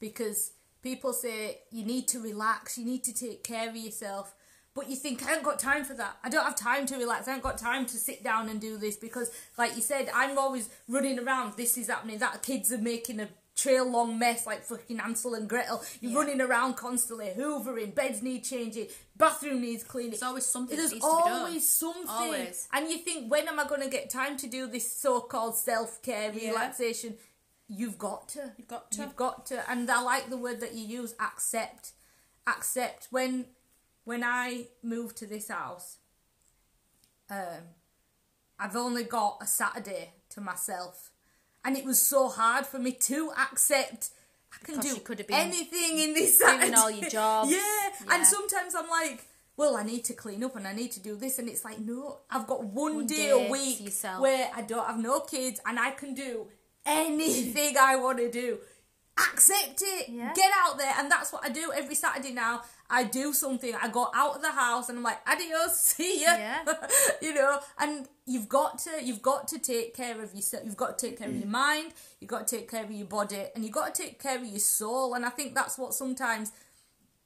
because 0.00 0.52
people 0.84 1.12
say 1.12 1.58
you 1.72 1.84
need 1.84 2.06
to 2.08 2.20
relax, 2.20 2.78
you 2.78 2.84
need 2.84 3.02
to 3.04 3.12
take 3.12 3.42
care 3.42 3.68
of 3.68 3.74
yourself. 3.76 4.34
But 4.74 4.90
you 4.90 4.96
think 4.96 5.22
I 5.24 5.28
haven't 5.30 5.44
got 5.44 5.58
time 5.60 5.84
for 5.84 5.94
that. 5.94 6.16
I 6.24 6.28
don't 6.28 6.44
have 6.44 6.56
time 6.56 6.84
to 6.86 6.96
relax. 6.96 7.26
I 7.26 7.30
haven't 7.30 7.44
got 7.44 7.58
time 7.58 7.86
to 7.86 7.96
sit 7.96 8.24
down 8.24 8.48
and 8.48 8.60
do 8.60 8.76
this 8.76 8.96
because, 8.96 9.30
like 9.56 9.76
you 9.76 9.82
said, 9.82 10.10
I'm 10.12 10.36
always 10.36 10.68
running 10.88 11.18
around. 11.20 11.56
This 11.56 11.78
is 11.78 11.86
happening. 11.88 12.18
That 12.18 12.42
kids 12.42 12.72
are 12.72 12.78
making 12.78 13.20
a 13.20 13.28
trail 13.54 13.88
long 13.88 14.18
mess 14.18 14.46
like 14.48 14.64
fucking 14.64 14.98
Ansel 14.98 15.34
and 15.34 15.48
Gretel. 15.48 15.80
You're 16.00 16.10
Yeah. 16.10 16.18
running 16.18 16.40
around 16.40 16.74
constantly, 16.74 17.32
hoovering. 17.36 17.94
Beds 17.94 18.20
need 18.20 18.42
changing. 18.42 18.88
Bathroom 19.16 19.60
needs 19.60 19.84
cleaning. 19.84 20.10
There's 20.10 20.24
always 20.24 20.44
something 20.44 20.76
There's 20.76 20.90
needs 20.90 21.04
to 21.04 21.16
be 21.16 21.22
done. 21.22 21.32
always 21.32 21.68
something. 21.68 22.08
Always. 22.08 22.66
And 22.72 22.90
you 22.90 22.98
think, 22.98 23.30
when 23.30 23.46
am 23.46 23.60
I 23.60 23.68
going 23.68 23.80
to 23.82 23.88
get 23.88 24.10
time 24.10 24.36
to 24.38 24.48
do 24.48 24.66
this 24.66 24.90
so-called 24.90 25.56
self-care, 25.56 26.32
Yeah. 26.32 26.48
relaxation? 26.50 27.16
You've 27.76 27.98
got 27.98 28.28
to. 28.30 28.52
You've 28.56 28.68
got 28.68 28.90
to. 28.92 29.02
You've 29.02 29.16
got 29.16 29.46
to. 29.46 29.70
And 29.70 29.90
I 29.90 30.00
like 30.02 30.30
the 30.30 30.36
word 30.36 30.60
that 30.60 30.74
you 30.74 30.86
use, 30.86 31.14
accept. 31.20 31.92
Accept. 32.46 33.08
When 33.10 33.46
when 34.04 34.22
I 34.22 34.66
moved 34.82 35.16
to 35.18 35.26
this 35.26 35.48
house, 35.48 35.96
um, 37.30 37.72
I've 38.58 38.76
only 38.76 39.04
got 39.04 39.38
a 39.40 39.46
Saturday 39.46 40.12
to 40.30 40.40
myself. 40.40 41.10
And 41.64 41.76
it 41.78 41.84
was 41.84 42.00
so 42.00 42.28
hard 42.28 42.66
for 42.66 42.78
me 42.78 42.92
to 42.92 43.32
accept 43.50 44.10
I 44.52 44.64
can 44.64 44.76
Because 44.76 44.90
do 44.92 44.96
you 44.96 45.02
could 45.02 45.18
have 45.18 45.26
been 45.26 45.36
anything 45.36 45.98
in 45.98 46.14
this 46.14 46.38
doing 46.38 46.50
Saturday. 46.60 46.76
all 46.76 46.90
your 46.90 47.10
jobs. 47.10 47.50
Yeah. 47.50 47.58
Yeah. 48.06 48.16
And 48.16 48.26
sometimes 48.26 48.74
I'm 48.74 48.88
like, 48.90 49.26
well, 49.56 49.76
I 49.76 49.84
need 49.84 50.04
to 50.06 50.14
clean 50.14 50.42
up 50.42 50.56
and 50.56 50.66
I 50.66 50.74
need 50.74 50.90
to 50.92 51.00
do 51.00 51.14
this. 51.16 51.38
And 51.38 51.48
it's 51.48 51.64
like, 51.64 51.78
no, 51.78 52.18
I've 52.28 52.46
got 52.46 52.64
one, 52.64 52.96
One 52.96 53.06
day, 53.06 53.16
day 53.28 53.46
a 53.46 53.50
week 53.50 53.88
where 54.18 54.50
I 54.54 54.62
don't 54.62 54.84
have 54.86 54.98
no 54.98 55.20
kids 55.20 55.60
and 55.64 55.78
I 55.78 55.92
can 55.92 56.12
do 56.14 56.48
anything 56.86 57.76
I 57.80 57.96
want 57.96 58.18
to 58.18 58.30
do. 58.30 58.58
Accept 59.16 59.80
it. 59.82 60.08
Yeah. 60.08 60.32
Get 60.34 60.50
out 60.64 60.76
there. 60.76 60.92
And 60.98 61.10
that's 61.10 61.32
what 61.32 61.44
I 61.44 61.48
do 61.48 61.72
every 61.74 61.94
Saturday 61.94 62.32
now. 62.32 62.62
I 62.90 63.04
do 63.04 63.32
something. 63.32 63.72
I 63.80 63.88
go 63.88 64.08
out 64.14 64.36
of 64.36 64.42
the 64.42 64.50
house 64.50 64.88
and 64.88 64.98
I'm 64.98 65.04
like, 65.04 65.20
adios, 65.26 65.78
see 65.80 66.22
ya. 66.22 66.34
Yeah. 66.36 66.64
you 67.22 67.32
know, 67.32 67.60
and 67.78 68.08
you've 68.26 68.48
got 68.48 68.78
to 68.80 68.90
you've 69.02 69.22
got 69.22 69.46
to 69.48 69.58
take 69.58 69.94
care 69.94 70.20
of 70.20 70.34
yourself. 70.34 70.64
You've 70.64 70.76
got 70.76 70.98
to 70.98 71.06
take 71.06 71.18
care 71.18 71.28
of 71.28 71.36
your 71.36 71.46
mind. 71.48 71.92
You've 72.20 72.30
got 72.30 72.46
to 72.46 72.56
take 72.56 72.68
care 72.70 72.82
of 72.84 72.90
your 72.90 73.06
body, 73.06 73.44
and 73.54 73.64
you've 73.64 73.72
got 73.72 73.94
to 73.94 74.02
take 74.02 74.20
care 74.20 74.36
of 74.36 74.44
your 74.44 74.58
soul. 74.58 75.14
And 75.14 75.24
I 75.24 75.30
think 75.30 75.54
that's 75.54 75.78
what 75.78 75.94
sometimes 75.94 76.50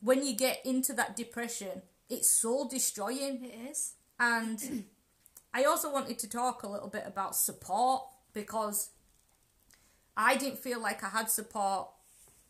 when 0.01 0.25
you 0.25 0.37
get 0.37 0.65
into 0.65 0.93
that 0.93 1.17
depression, 1.17 1.83
it's 2.11 2.31
soul 2.31 2.69
destroying 2.69 3.45
It 3.45 3.71
is. 3.71 3.95
and 4.21 4.85
I 5.55 5.65
also 5.65 5.91
wanted 5.93 6.19
to 6.21 6.29
talk 6.29 6.63
a 6.63 6.69
little 6.69 6.89
bit 6.89 7.05
about 7.07 7.35
support 7.35 8.03
because 8.33 8.91
I 10.19 10.37
didn't 10.37 10.59
feel 10.59 10.83
like 10.83 11.05
I 11.05 11.11
had 11.11 11.31
support 11.31 11.89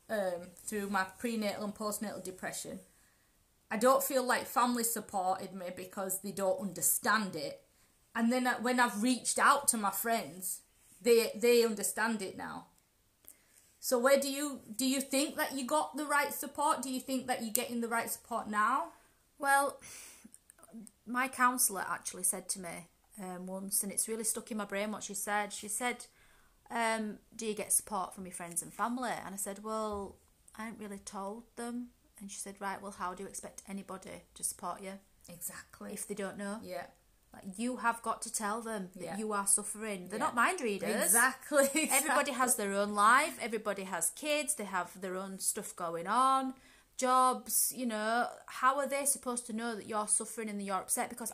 um, 0.08 0.48
through 0.64 0.88
my 0.88 1.04
prenatal 1.18 1.64
and 1.64 1.74
postnatal 1.74 2.24
depression. 2.24 2.80
I 3.70 3.76
don't 3.76 4.02
feel 4.02 4.24
like 4.24 4.46
family 4.46 4.84
supported 4.84 5.52
me 5.52 5.66
because 5.76 6.20
they 6.22 6.30
don't 6.32 6.60
understand 6.60 7.36
it. 7.36 7.60
And 8.16 8.32
then 8.32 8.46
when 8.62 8.80
I've 8.80 9.02
reached 9.02 9.38
out 9.38 9.68
to 9.68 9.76
my 9.76 9.90
friends, 9.90 10.62
they 11.02 11.30
they 11.36 11.62
understand 11.62 12.22
it 12.22 12.36
now. 12.38 12.66
So 13.80 13.98
where 13.98 14.18
do 14.18 14.30
you 14.30 14.60
do 14.74 14.86
you 14.86 15.02
think 15.02 15.36
that 15.36 15.54
you 15.54 15.66
got 15.66 15.94
the 15.94 16.06
right 16.06 16.32
support? 16.32 16.82
Do 16.82 16.90
you 16.90 17.00
think 17.00 17.26
that 17.26 17.42
you're 17.42 17.52
getting 17.52 17.82
the 17.82 17.88
right 17.88 18.10
support 18.10 18.48
now? 18.48 18.88
Well, 19.38 19.78
my 21.06 21.28
counsellor 21.28 21.84
actually 21.88 22.24
said 22.24 22.48
to 22.50 22.60
me 22.60 22.88
um, 23.22 23.46
once, 23.46 23.82
and 23.82 23.92
it's 23.92 24.08
really 24.08 24.24
stuck 24.24 24.50
in 24.50 24.56
my 24.56 24.64
brain 24.64 24.90
what 24.90 25.02
she 25.02 25.14
said. 25.14 25.52
She 25.52 25.68
said, 25.68 26.06
um, 26.70 27.18
"Do 27.36 27.46
you 27.46 27.54
get 27.54 27.72
support 27.72 28.14
from 28.14 28.24
your 28.26 28.34
friends 28.34 28.62
and 28.62 28.72
family?" 28.72 29.10
And 29.24 29.34
I 29.34 29.38
said, 29.38 29.62
"Well, 29.64 30.16
I 30.56 30.68
ain't 30.68 30.78
really 30.80 30.98
told 30.98 31.44
them." 31.56 31.88
And 32.20 32.30
she 32.30 32.38
said, 32.38 32.56
"Right, 32.60 32.80
well, 32.82 32.92
how 32.98 33.14
do 33.14 33.22
you 33.22 33.28
expect 33.28 33.62
anybody 33.68 34.22
to 34.34 34.42
support 34.44 34.82
you 34.82 34.94
Exactly. 35.28 35.92
if 35.92 36.06
they 36.08 36.14
don't 36.14 36.36
know? 36.38 36.58
yeah. 36.62 36.86
Like, 37.32 37.58
you 37.58 37.76
have 37.76 38.00
got 38.02 38.22
to 38.22 38.32
tell 38.32 38.62
them 38.62 38.88
that 38.96 39.04
Yeah. 39.04 39.16
you 39.18 39.32
are 39.34 39.46
suffering. 39.46 40.08
They're 40.08 40.18
Yeah. 40.18 40.24
not 40.24 40.34
mind 40.34 40.62
readers. 40.62 41.04
Exactly. 41.04 41.68
Everybody 41.92 42.32
has 42.32 42.56
their 42.56 42.72
own 42.72 42.94
life. 42.94 43.38
Everybody 43.40 43.84
has 43.84 44.08
kids. 44.10 44.54
They 44.54 44.64
have 44.64 44.98
their 45.00 45.14
own 45.14 45.38
stuff 45.38 45.76
going 45.76 46.06
on, 46.06 46.54
jobs. 46.96 47.72
You 47.76 47.86
know, 47.86 48.28
how 48.46 48.78
are 48.78 48.86
they 48.88 49.04
supposed 49.04 49.46
to 49.46 49.52
know 49.52 49.74
that 49.76 49.86
you're 49.86 50.08
suffering 50.08 50.48
and 50.48 50.58
that 50.58 50.64
you're 50.64 50.76
upset? 50.76 51.10
Because, 51.10 51.32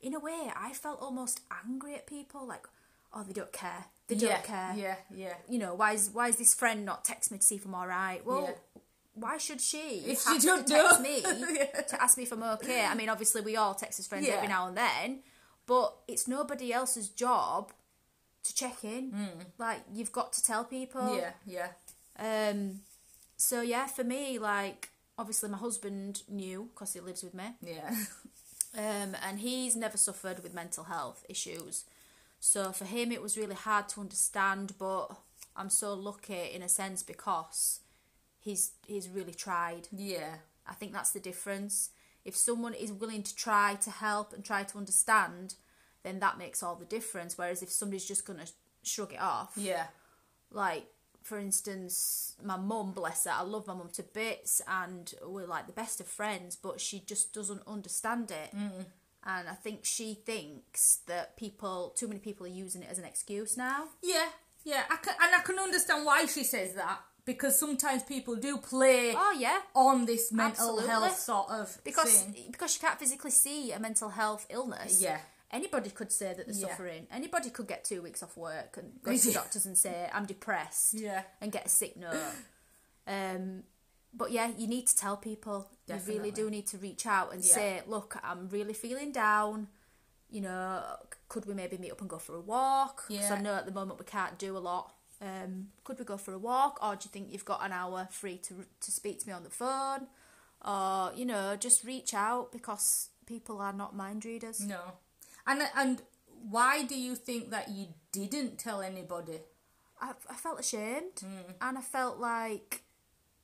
in 0.00 0.12
a 0.12 0.18
way, 0.18 0.52
I 0.56 0.72
felt 0.72 1.00
almost 1.00 1.40
angry 1.64 1.94
at 1.94 2.06
people. 2.06 2.44
Like, 2.46 2.66
oh, 3.12 3.22
they 3.22 3.32
don't 3.32 3.52
care. 3.52 3.86
They 4.08 4.14
don't 4.16 4.30
yeah, 4.30 4.40
care. 4.40 4.74
Yeah, 4.76 4.96
yeah. 5.14 5.34
You 5.48 5.58
know, 5.58 5.74
why 5.74 5.92
is 5.92 6.10
why 6.10 6.28
is 6.28 6.36
this 6.36 6.54
friend 6.54 6.84
not 6.84 7.04
text 7.04 7.30
me 7.30 7.38
to 7.38 7.44
see 7.44 7.56
if 7.56 7.64
I'm 7.64 7.74
all 7.74 7.86
right? 7.86 8.24
Well. 8.24 8.42
Yeah. 8.44 8.80
Why 9.14 9.36
should 9.36 9.60
she 9.60 10.04
If 10.06 10.22
have 10.26 10.34
she 10.34 10.40
to 10.42 10.46
don't 10.46 10.66
text 10.68 11.00
know. 11.00 11.02
me 11.02 11.22
Yeah. 11.58 11.80
to 11.80 12.00
ask 12.00 12.16
me 12.16 12.22
if 12.22 12.30
I'm 12.30 12.42
okay? 12.44 12.84
I 12.84 12.94
mean, 12.94 13.08
obviously 13.08 13.40
we 13.40 13.56
all 13.56 13.74
text 13.74 13.98
as 13.98 14.06
friends 14.06 14.28
every 14.28 14.46
now 14.46 14.68
and 14.68 14.76
then, 14.76 15.22
but 15.66 15.92
it's 16.06 16.28
nobody 16.28 16.72
else's 16.72 17.08
job 17.08 17.72
to 18.44 18.54
check 18.54 18.84
in. 18.84 19.12
Like 19.58 19.80
you've 19.92 20.12
got 20.12 20.32
to 20.34 20.42
tell 20.44 20.62
people. 20.64 21.16
Yeah, 21.16 21.32
yeah. 21.44 22.48
Um. 22.50 22.80
So 23.36 23.60
yeah, 23.60 23.88
for 23.88 24.04
me, 24.04 24.38
like 24.38 24.90
obviously 25.18 25.48
my 25.48 25.58
husband 25.58 26.22
knew 26.28 26.68
because 26.72 26.92
he 26.92 27.00
lives 27.00 27.24
with 27.24 27.34
me. 27.34 27.56
Yeah. 27.60 27.90
Um, 28.76 29.16
and 29.26 29.40
he's 29.40 29.74
never 29.74 29.96
suffered 29.96 30.42
with 30.42 30.52
mental 30.54 30.84
health 30.84 31.24
issues. 31.28 31.84
So 32.40 32.72
for 32.72 32.84
him, 32.84 33.10
it 33.12 33.22
was 33.22 33.36
really 33.36 33.54
hard 33.54 33.88
to 33.90 34.00
understand. 34.00 34.74
But 34.78 35.08
I'm 35.56 35.70
so 35.70 35.94
lucky 35.94 36.50
in 36.54 36.62
a 36.62 36.68
sense 36.68 37.02
because 37.02 37.80
he's 38.38 38.72
he's 38.86 39.08
really 39.08 39.34
tried. 39.34 39.88
Yeah. 39.92 40.36
I 40.66 40.74
think 40.74 40.92
that's 40.92 41.10
the 41.10 41.20
difference. 41.20 41.90
If 42.24 42.36
someone 42.36 42.74
is 42.74 42.92
willing 42.92 43.22
to 43.22 43.34
try 43.34 43.76
to 43.76 43.90
help 43.90 44.32
and 44.34 44.44
try 44.44 44.62
to 44.64 44.78
understand, 44.78 45.54
then 46.02 46.20
that 46.20 46.36
makes 46.38 46.62
all 46.62 46.76
the 46.76 46.84
difference. 46.84 47.38
Whereas 47.38 47.62
if 47.62 47.70
somebody's 47.70 48.04
just 48.06 48.26
gonna 48.26 48.46
shrug 48.82 49.14
it 49.14 49.20
off, 49.20 49.52
Yeah. 49.56 49.86
like 50.50 50.86
for 51.22 51.38
instance, 51.38 52.36
my 52.42 52.56
mum, 52.56 52.92
bless 52.92 53.24
her, 53.24 53.32
I 53.32 53.42
love 53.42 53.66
my 53.66 53.74
mum 53.74 53.90
to 53.94 54.02
bits, 54.02 54.62
and 54.66 55.12
we're 55.22 55.46
like 55.46 55.66
the 55.66 55.72
best 55.72 56.00
of 56.00 56.06
friends, 56.06 56.56
but 56.56 56.80
she 56.80 57.00
just 57.00 57.34
doesn't 57.34 57.62
understand 57.66 58.30
it. 58.30 58.54
Mm. 58.56 58.86
And 59.30 59.46
I 59.46 59.52
think 59.52 59.84
she 59.84 60.14
thinks 60.14 61.00
that 61.06 61.36
people, 61.36 61.92
too 61.94 62.08
many 62.08 62.18
people, 62.18 62.46
are 62.46 62.48
using 62.48 62.82
it 62.82 62.88
as 62.90 62.98
an 62.98 63.04
excuse 63.04 63.56
now. 63.58 63.84
Yeah. 64.02 64.26
Yeah. 64.64 64.84
I 64.90 64.96
can, 64.96 65.14
and 65.22 65.34
I 65.36 65.40
can 65.44 65.58
understand 65.58 66.06
why 66.06 66.24
she 66.24 66.44
says 66.44 66.72
that 66.74 66.98
because 67.26 67.58
sometimes 67.60 68.02
people 68.04 68.36
do 68.36 68.56
play 68.56 69.12
Oh 69.14 69.36
yeah, 69.38 69.58
on 69.74 70.06
this 70.06 70.32
mental 70.32 70.78
Absolutely. 70.78 70.88
health 70.88 71.18
sort 71.18 71.50
of 71.50 71.76
because 71.84 72.22
thing. 72.22 72.46
because 72.50 72.74
you 72.74 72.80
can't 72.80 72.98
physically 72.98 73.30
see 73.30 73.70
a 73.72 73.78
mental 73.78 74.08
health 74.08 74.46
illness. 74.48 74.98
Yeah. 75.02 75.18
Anybody 75.50 75.90
could 75.90 76.10
say 76.10 76.32
that 76.34 76.46
they're 76.46 76.54
Yeah. 76.56 76.68
suffering. 76.68 77.06
Anybody 77.10 77.50
could 77.50 77.68
get 77.68 77.84
two 77.84 78.00
weeks 78.00 78.22
off 78.22 78.34
work 78.34 78.78
and 78.78 78.92
go 79.02 79.14
to 79.14 79.18
the 79.26 79.32
doctors 79.34 79.66
and 79.66 79.76
say 79.76 80.08
I'm 80.10 80.24
depressed. 80.24 80.94
Yeah. 80.94 81.22
and 81.42 81.52
get 81.52 81.66
a 81.66 81.68
sick 81.68 81.98
note. 81.98 82.16
um, 83.06 83.64
but 84.14 84.30
yeah, 84.32 84.50
you 84.56 84.66
need 84.66 84.86
to 84.86 84.96
tell 84.96 85.18
people. 85.18 85.68
You 85.96 86.00
really 86.14 86.30
do 86.30 86.50
need 86.50 86.66
to 86.68 86.78
reach 86.78 87.06
out 87.06 87.32
and 87.32 87.44
Yeah. 87.44 87.54
say, 87.54 87.82
"Look, 87.86 88.16
I'm 88.22 88.48
really 88.48 88.74
feeling 88.74 89.12
down. 89.12 89.68
You 90.30 90.42
know, 90.42 90.96
could 91.28 91.46
we 91.46 91.54
maybe 91.54 91.78
meet 91.78 91.90
up 91.92 92.00
and 92.00 92.10
go 92.10 92.18
for 92.18 92.34
a 92.34 92.40
walk? 92.40 93.04
Because 93.08 93.30
I 93.30 93.40
know 93.40 93.54
at 93.54 93.64
the 93.66 93.72
moment 93.72 93.98
we 93.98 94.04
can't 94.04 94.38
do 94.38 94.56
a 94.56 94.62
lot. 94.70 94.94
Um, 95.20 95.72
could 95.84 95.98
we 95.98 96.04
go 96.04 96.16
for 96.16 96.32
a 96.32 96.38
walk, 96.38 96.78
or 96.82 96.94
do 96.94 97.04
you 97.06 97.10
think 97.10 97.32
you've 97.32 97.44
got 97.44 97.64
an 97.64 97.72
hour 97.72 98.06
free 98.10 98.38
to 98.38 98.66
to 98.80 98.90
speak 98.90 99.20
to 99.20 99.26
me 99.26 99.32
on 99.32 99.42
the 99.42 99.50
phone, 99.50 100.06
or 100.64 101.12
you 101.14 101.24
know, 101.24 101.56
just 101.56 101.82
reach 101.84 102.12
out 102.14 102.52
because 102.52 103.08
people 103.26 103.60
are 103.60 103.72
not 103.72 103.96
mind 103.96 104.24
readers. 104.24 104.60
No. 104.60 104.80
And 105.46 105.62
and 105.74 106.02
why 106.50 106.82
do 106.84 106.94
you 106.98 107.16
think 107.16 107.50
that 107.50 107.68
you 107.70 107.86
didn't 108.12 108.58
tell 108.58 108.80
anybody? 108.80 109.40
I, 110.00 110.12
I 110.30 110.34
felt 110.34 110.60
ashamed 110.60 111.20
Hmm. 111.20 111.50
and 111.60 111.78
I 111.78 111.80
felt 111.80 112.18
like 112.18 112.82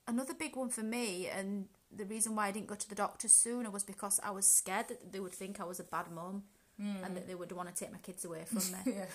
another 0.07 0.33
big 0.33 0.55
one 0.55 0.69
for 0.69 0.83
me 0.83 1.27
and 1.27 1.67
the 1.97 2.05
reason 2.05 2.35
why 2.35 2.47
I 2.47 2.51
didn't 2.51 2.67
go 2.67 2.75
to 2.75 2.89
the 2.89 2.95
doctor 2.95 3.27
sooner 3.27 3.69
was 3.69 3.83
because 3.83 4.19
I 4.23 4.31
was 4.31 4.47
scared 4.49 4.87
that 4.89 5.11
they 5.11 5.19
would 5.19 5.33
think 5.33 5.59
I 5.59 5.63
was 5.65 5.79
a 5.79 5.83
bad 5.83 6.11
mum 6.11 6.43
and 6.77 7.15
that 7.15 7.25
they 7.25 7.35
would 7.35 7.51
want 7.53 7.69
to 7.69 7.75
take 7.75 7.91
my 7.91 7.99
kids 7.99 8.25
away 8.25 8.43
from 8.45 8.57
me. 8.71 8.93
Yeah. 8.97 9.05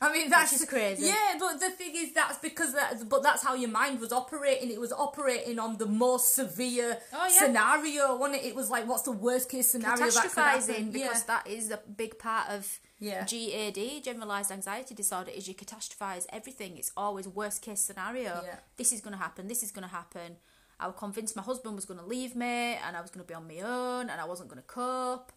I 0.00 0.12
mean 0.12 0.30
that's 0.30 0.52
just 0.52 0.68
crazy. 0.68 1.06
Yeah, 1.06 1.34
but 1.40 1.58
the 1.58 1.70
thing 1.70 1.92
is 1.96 2.12
that's 2.14 2.38
because 2.38 2.72
that 2.74 3.08
but 3.08 3.24
that's 3.24 3.42
how 3.42 3.54
your 3.56 3.68
mind 3.70 3.98
was 4.00 4.12
operating. 4.12 4.70
It 4.70 4.80
was 4.80 4.92
operating 4.92 5.58
on 5.58 5.76
the 5.76 5.86
most 5.86 6.36
severe 6.36 6.98
Oh, 7.12 7.24
yeah. 7.26 7.46
scenario, 7.46 8.16
wasn't 8.16 8.40
it? 8.42 8.46
It 8.46 8.54
was 8.54 8.70
like 8.70 8.86
what's 8.86 9.02
the 9.02 9.10
worst 9.12 9.48
case 9.50 9.68
scenario 9.70 9.96
that 9.96 10.12
could 10.12 10.30
Catastrophizing 10.30 10.68
happen? 10.68 10.90
because 10.92 11.24
yeah. 11.26 11.34
that 11.34 11.46
is 11.48 11.70
a 11.72 11.80
big 11.96 12.16
part 12.18 12.48
of 12.50 12.78
Yeah. 13.00 13.24
GAD, 13.24 14.04
generalized 14.04 14.52
anxiety 14.52 14.94
disorder, 14.94 15.32
is 15.32 15.48
you 15.48 15.54
catastrophize 15.54 16.26
everything. 16.30 16.76
It's 16.76 16.92
always 16.96 17.26
worst 17.26 17.62
case 17.62 17.80
scenario. 17.80 18.42
Yeah. 18.44 18.56
This 18.76 18.92
is 18.92 19.00
going 19.00 19.16
to 19.16 19.22
happen. 19.26 19.48
This 19.48 19.62
is 19.64 19.72
going 19.72 19.86
to 19.88 19.94
happen. 19.94 20.36
I 20.80 20.86
was 20.86 20.96
convinced 20.98 21.34
my 21.36 21.42
husband 21.42 21.74
was 21.74 21.84
going 21.84 22.00
to 22.00 22.06
leave 22.06 22.36
me, 22.36 22.76
and 22.86 22.96
I 22.96 23.00
was 23.00 23.10
going 23.10 23.24
to 23.24 23.28
be 23.28 23.34
on 23.34 23.48
my 23.48 23.60
own, 23.60 24.08
and 24.10 24.20
I 24.20 24.24
wasn't 24.24 24.48
going 24.48 24.62
to 24.62 24.66
cope. 24.68 25.32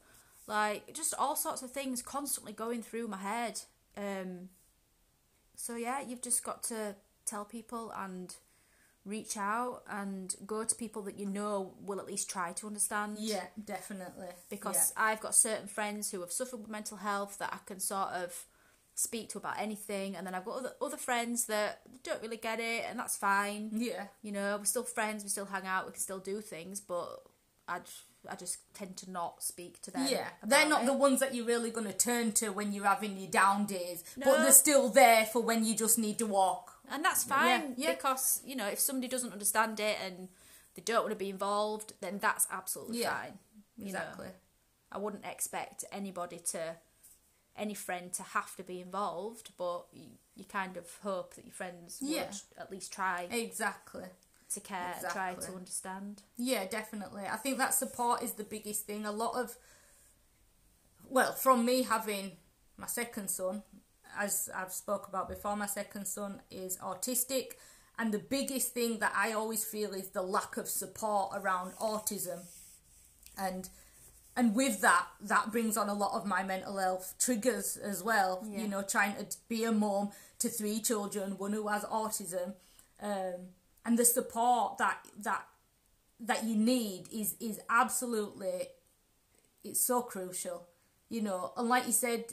Like 0.48 0.94
just 0.94 1.14
all 1.18 1.36
sorts 1.36 1.62
of 1.62 1.72
things 1.72 2.02
constantly 2.02 2.54
going 2.54 2.82
through 2.84 3.08
my 3.08 3.18
head. 3.18 3.62
Um, 3.98 4.50
so 5.56 5.76
yeah, 5.76 6.02
you've 6.02 6.22
just 6.22 6.44
got 6.44 6.64
to 6.64 6.96
tell 7.26 7.46
people 7.46 7.92
and 7.96 8.36
reach 9.06 9.36
out 9.38 9.82
and 9.90 10.36
go 10.46 10.64
to 10.64 10.76
people 10.76 11.02
that 11.04 11.18
you 11.18 11.26
know 11.26 11.74
will 11.84 12.00
at 12.00 12.06
least 12.06 12.30
try 12.30 12.52
to 12.54 12.68
understand 12.68 13.18
Yeah, 13.20 13.46
definitely. 13.64 14.28
because 14.50 14.94
I've 14.96 15.20
got 15.22 15.34
certain 15.34 15.68
friends 15.68 16.12
who 16.12 16.22
have 16.22 16.32
suffered 16.32 16.58
with 16.58 16.70
mental 16.70 16.98
health 16.98 17.38
that 17.40 17.52
I 17.54 17.58
can 17.66 17.80
sort 17.80 18.10
of 18.10 18.46
speak 19.02 19.30
to 19.30 19.38
about 19.38 19.60
anything, 19.60 20.16
and 20.16 20.26
then 20.26 20.36
I've 20.36 20.46
got 20.46 20.58
other 20.60 20.72
other 20.82 20.98
friends 20.98 21.46
that 21.48 21.82
don't 22.04 22.22
really 22.22 22.38
get 22.38 22.60
it, 22.60 22.86
and 22.90 22.98
that's 23.00 23.18
fine. 23.18 23.70
yeah. 23.74 24.06
You 24.22 24.32
know, 24.32 24.58
we're 24.60 24.66
still 24.66 24.84
friends, 24.84 25.24
we 25.24 25.30
still 25.30 25.46
hang 25.46 25.66
out, 25.66 25.86
we 25.86 25.92
can 25.92 26.02
still 26.02 26.20
do 26.20 26.42
things, 26.42 26.80
but 26.80 27.24
I 27.68 27.80
I 28.30 28.36
just 28.36 28.60
tend 28.76 28.98
to 28.98 29.10
not 29.12 29.42
speak 29.44 29.82
to 29.84 29.92
them. 29.92 30.06
Yeah, 30.10 30.28
they're 30.46 30.70
not 30.70 30.84
it. 30.84 30.86
the 30.86 30.94
ones 30.94 31.20
that 31.22 31.34
you're 31.34 31.46
really 31.46 31.72
going 31.72 31.88
to 31.88 31.94
turn 31.98 32.32
to 32.34 32.50
when 32.50 32.72
you're 32.72 32.86
having 32.86 33.18
your 33.18 33.32
down 33.32 33.66
days, 33.66 34.04
but 34.16 34.38
they're 34.44 34.52
still 34.52 34.90
there 34.90 35.26
for 35.26 35.42
when 35.42 35.66
you 35.66 35.76
just 35.76 35.98
need 35.98 36.18
to 36.20 36.28
walk. 36.28 36.74
and 36.92 37.04
that's 37.04 37.24
fine 37.24 37.74
yeah. 37.78 37.92
because 37.96 38.42
you 38.46 38.56
know 38.56 38.68
if 38.68 38.80
somebody 38.80 39.08
doesn't 39.08 39.32
understand 39.34 39.80
it 39.80 39.98
and 40.06 40.28
they 40.76 40.82
don't 40.84 41.02
want 41.04 41.12
to 41.12 41.16
be 41.26 41.30
involved, 41.30 41.94
then 42.02 42.20
that's 42.20 42.48
absolutely 42.52 43.00
Yeah, 43.02 43.16
fine. 43.16 43.40
you 43.78 43.92
know. 43.94 44.00
Exactly. 44.00 44.28
I 44.92 44.98
wouldn't 44.98 45.26
expect 45.26 45.86
anybody 45.92 46.40
to, 46.52 46.76
any 47.58 47.74
friend 47.74 48.12
to 48.14 48.24
have 48.24 48.56
to 48.56 48.64
be 48.64 48.80
involved, 48.82 49.52
but 49.58 49.86
you, 49.94 50.08
you 50.36 50.46
kind 50.46 50.78
of 50.78 50.86
hope 51.04 51.36
that 51.36 51.46
your 51.46 51.54
friends 51.54 52.00
Yeah. 52.02 52.26
would 52.28 52.36
at 52.58 52.72
least 52.72 52.94
try 52.94 53.28
Exactly. 53.32 54.06
to 54.54 54.60
care, 54.60 54.96
and 55.02 55.12
try 55.12 55.34
to 55.36 55.54
understand. 55.54 56.24
Yeah, 56.38 56.66
definitely. 56.66 57.24
I 57.30 57.38
think 57.38 57.58
that 57.58 57.74
support 57.74 58.22
is 58.24 58.34
the 58.34 58.44
biggest 58.44 58.86
thing. 58.86 59.06
A 59.06 59.12
lot 59.12 59.36
of, 59.36 59.58
well, 61.10 61.34
from 61.34 61.66
me 61.66 61.84
having 61.84 62.38
my 62.78 62.88
second 62.88 63.30
son, 63.30 63.64
as 64.18 64.50
I've 64.54 64.74
spoke 64.74 65.08
about 65.08 65.30
before, 65.30 65.56
my 65.56 65.68
second 65.68 66.06
son 66.06 66.42
is 66.50 66.78
autistic, 66.78 67.54
and 68.00 68.14
the 68.14 68.20
biggest 68.20 68.74
thing 68.74 69.00
that 69.00 69.14
I 69.16 69.34
always 69.34 69.64
feel 69.64 69.94
is 69.94 70.10
the 70.10 70.22
lack 70.22 70.58
of 70.58 70.68
support 70.68 71.32
around 71.36 71.74
autism, 71.76 72.42
and 73.38 73.70
and 74.36 74.56
with 74.56 74.82
that, 74.82 75.08
that 75.22 75.52
brings 75.52 75.76
on 75.78 75.90
a 75.90 75.94
lot 75.94 76.14
of 76.14 76.26
my 76.26 76.44
mental 76.44 76.78
health 76.78 77.16
triggers 77.20 77.78
as 77.78 78.02
well. 78.02 78.46
Yeah. 78.50 78.62
You 78.62 78.68
know, 78.68 78.82
trying 78.82 79.16
to 79.16 79.26
be 79.50 79.64
a 79.66 79.72
mom 79.72 80.12
to 80.40 80.50
three 80.50 80.80
children, 80.80 81.38
one 81.38 81.54
who 81.54 81.68
has 81.68 81.84
autism, 81.86 82.54
um, 83.02 83.50
and 83.86 83.98
the 83.98 84.06
support 84.06 84.78
that 84.78 85.00
that 85.22 85.46
that 86.20 86.44
you 86.44 86.56
need 86.56 87.06
is 87.12 87.36
is 87.40 87.60
absolutely 87.70 88.68
it's 89.64 89.82
so 89.82 90.02
crucial 90.02 90.68
you 91.10 91.22
know 91.22 91.52
and 91.58 91.68
like 91.68 91.86
you 91.88 91.92
said 91.92 92.26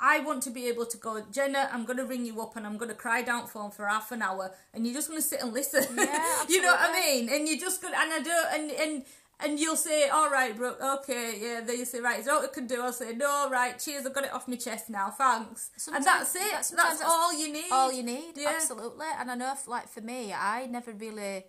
I 0.00 0.20
want 0.20 0.42
to 0.42 0.50
be 0.50 0.68
able 0.68 0.84
to 0.84 0.96
go, 0.98 1.22
Jenna, 1.32 1.70
I'm 1.72 1.84
going 1.84 1.96
to 1.96 2.04
ring 2.04 2.26
you 2.26 2.40
up 2.42 2.56
and 2.56 2.66
I'm 2.66 2.76
going 2.76 2.90
to 2.90 2.94
cry 2.94 3.22
down 3.22 3.46
phone 3.46 3.70
for 3.70 3.86
half 3.86 4.12
an 4.12 4.20
hour 4.20 4.52
and 4.74 4.84
you're 4.84 4.94
just 4.94 5.08
going 5.08 5.20
to 5.20 5.26
sit 5.26 5.40
and 5.40 5.54
listen. 5.54 5.96
Yeah, 5.96 6.44
you 6.48 6.60
know 6.60 6.72
what 6.72 6.90
I 6.90 6.92
mean? 6.92 7.28
And 7.30 7.48
you 7.48 7.58
just 7.58 7.80
going 7.80 7.94
to, 7.94 8.00
and 8.00 8.12
I 8.12 8.20
do, 8.20 8.30
and, 8.52 8.70
and, 8.72 9.04
and 9.44 9.58
you'll 9.60 9.76
say, 9.76 10.08
all 10.08 10.30
right, 10.30 10.56
bro, 10.56 10.74
okay, 10.98 11.38
yeah. 11.40 11.60
Then 11.60 11.76
you 11.78 11.84
say, 11.84 12.00
right, 12.00 12.18
is 12.20 12.26
that 12.26 12.34
what 12.36 12.50
I 12.50 12.54
can 12.54 12.66
do? 12.66 12.80
I'll 12.80 12.92
say, 12.92 13.12
no, 13.14 13.48
right, 13.50 13.78
cheers, 13.78 14.06
I've 14.06 14.14
got 14.14 14.24
it 14.24 14.32
off 14.32 14.48
my 14.48 14.56
chest 14.56 14.88
now, 14.88 15.10
thanks. 15.10 15.70
Sometimes- 15.76 16.06
and 16.06 16.14
that's 16.14 16.34
it. 16.34 16.40
that- 16.40 16.50
That's, 16.52 16.70
that's 16.70 17.02
all 17.02 17.32
you 17.38 17.52
need. 17.52 17.70
all 17.70 17.92
you 17.92 18.02
need 18.02 18.32
Yeah. 18.36 18.52
absolutely 18.56 19.06
and 19.18 19.30
i 19.30 19.34
know 19.34 19.52
if, 19.52 19.68
like 19.68 19.88
for 19.88 20.00
me 20.00 20.32
i 20.32 20.66
never 20.66 20.92
really 20.92 21.44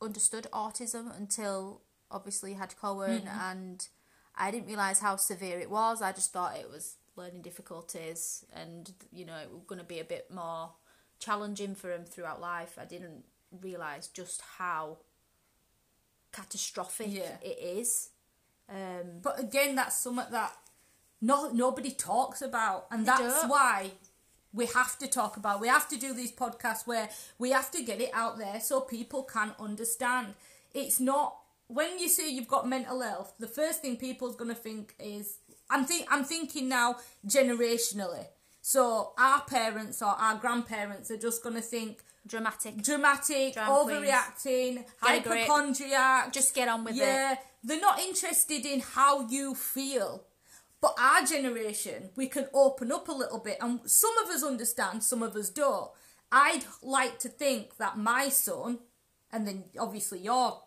understood 0.00 0.46
autism 0.52 1.16
until 1.16 1.82
obviously 2.10 2.54
had 2.54 2.76
cohen 2.76 3.22
Mm-hmm. 3.22 3.40
and 3.50 3.88
i 4.36 4.50
didn't 4.50 4.66
realize 4.66 5.00
how 5.00 5.16
severe 5.16 5.58
it 5.60 5.70
was 5.70 6.00
i 6.02 6.12
just 6.12 6.32
thought 6.32 6.56
it 6.56 6.70
was 6.70 6.96
learning 7.16 7.42
difficulties 7.42 8.44
and 8.52 8.92
you 9.10 9.24
know 9.24 9.36
it 9.36 9.50
was 9.52 9.62
going 9.66 9.78
to 9.78 9.84
be 9.84 9.98
a 10.00 10.04
bit 10.04 10.30
more 10.30 10.72
challenging 11.18 11.74
for 11.74 11.90
him 11.92 12.04
throughout 12.04 12.40
life 12.40 12.78
i 12.80 12.84
didn't 12.84 13.24
realize 13.60 14.08
just 14.08 14.42
how 14.58 14.98
catastrophic 16.32 17.06
Yeah. 17.10 17.36
it 17.42 17.58
is 17.78 18.08
um 18.68 19.20
But 19.22 19.38
again, 19.40 19.74
that's 19.74 19.96
something 19.98 20.30
that 20.30 20.56
no 21.20 21.50
nobody 21.50 21.90
talks 21.90 22.40
about, 22.42 22.86
and 22.90 23.06
that's 23.06 23.44
why 23.46 23.92
we 24.52 24.66
have 24.66 24.98
to 24.98 25.06
talk 25.08 25.36
about. 25.36 25.60
We 25.60 25.68
have 25.68 25.88
to 25.88 25.96
do 25.96 26.12
these 26.14 26.32
podcasts 26.32 26.86
where 26.86 27.08
we 27.38 27.50
have 27.50 27.70
to 27.72 27.82
get 27.82 28.00
it 28.00 28.10
out 28.12 28.38
there 28.38 28.60
so 28.60 28.80
people 28.80 29.22
can 29.22 29.54
understand. 29.58 30.34
It's 30.74 31.00
not 31.00 31.36
when 31.68 31.98
you 31.98 32.08
say 32.08 32.28
you've 32.30 32.48
got 32.48 32.68
mental 32.68 33.00
health. 33.00 33.34
The 33.38 33.46
first 33.48 33.80
thing 33.82 33.96
people's 33.96 34.36
gonna 34.36 34.54
think 34.54 34.94
is 34.98 35.38
I'm 35.70 35.84
think 35.86 36.06
I'm 36.10 36.24
thinking 36.24 36.68
now 36.68 36.96
generationally. 37.26 38.26
So 38.60 39.12
our 39.18 39.40
parents 39.42 40.02
or 40.02 40.08
our 40.08 40.36
grandparents 40.36 41.10
are 41.10 41.16
just 41.16 41.42
gonna 41.42 41.62
think 41.62 42.02
dramatic 42.26 42.82
dramatic, 42.82 43.54
Drama 43.54 43.72
overreacting, 43.72 44.74
grip. 44.74 44.88
hypochondriac. 45.00 46.32
just 46.32 46.54
get 46.54 46.68
on 46.68 46.84
with 46.84 46.94
it 46.94 46.98
Yeah, 46.98 47.36
they're 47.64 47.80
not 47.80 47.98
interested 48.00 48.64
in 48.64 48.80
how 48.80 49.26
you 49.28 49.54
feel. 49.54 50.24
But 50.80 50.96
our 50.98 51.24
generation, 51.24 52.10
we 52.16 52.26
can 52.26 52.48
open 52.52 52.90
up 52.90 53.08
a 53.08 53.12
little 53.12 53.38
bit, 53.38 53.56
and 53.60 53.80
some 53.88 54.18
of 54.18 54.28
us 54.30 54.42
understand, 54.42 55.04
some 55.04 55.22
of 55.22 55.36
us 55.36 55.48
don't. 55.48 55.88
I'd 56.32 56.64
like 56.82 57.20
to 57.20 57.28
think 57.28 57.76
that 57.76 57.96
my 57.98 58.28
son, 58.30 58.80
and 59.30 59.46
then 59.46 59.64
obviously 59.78 60.18
your 60.18 60.60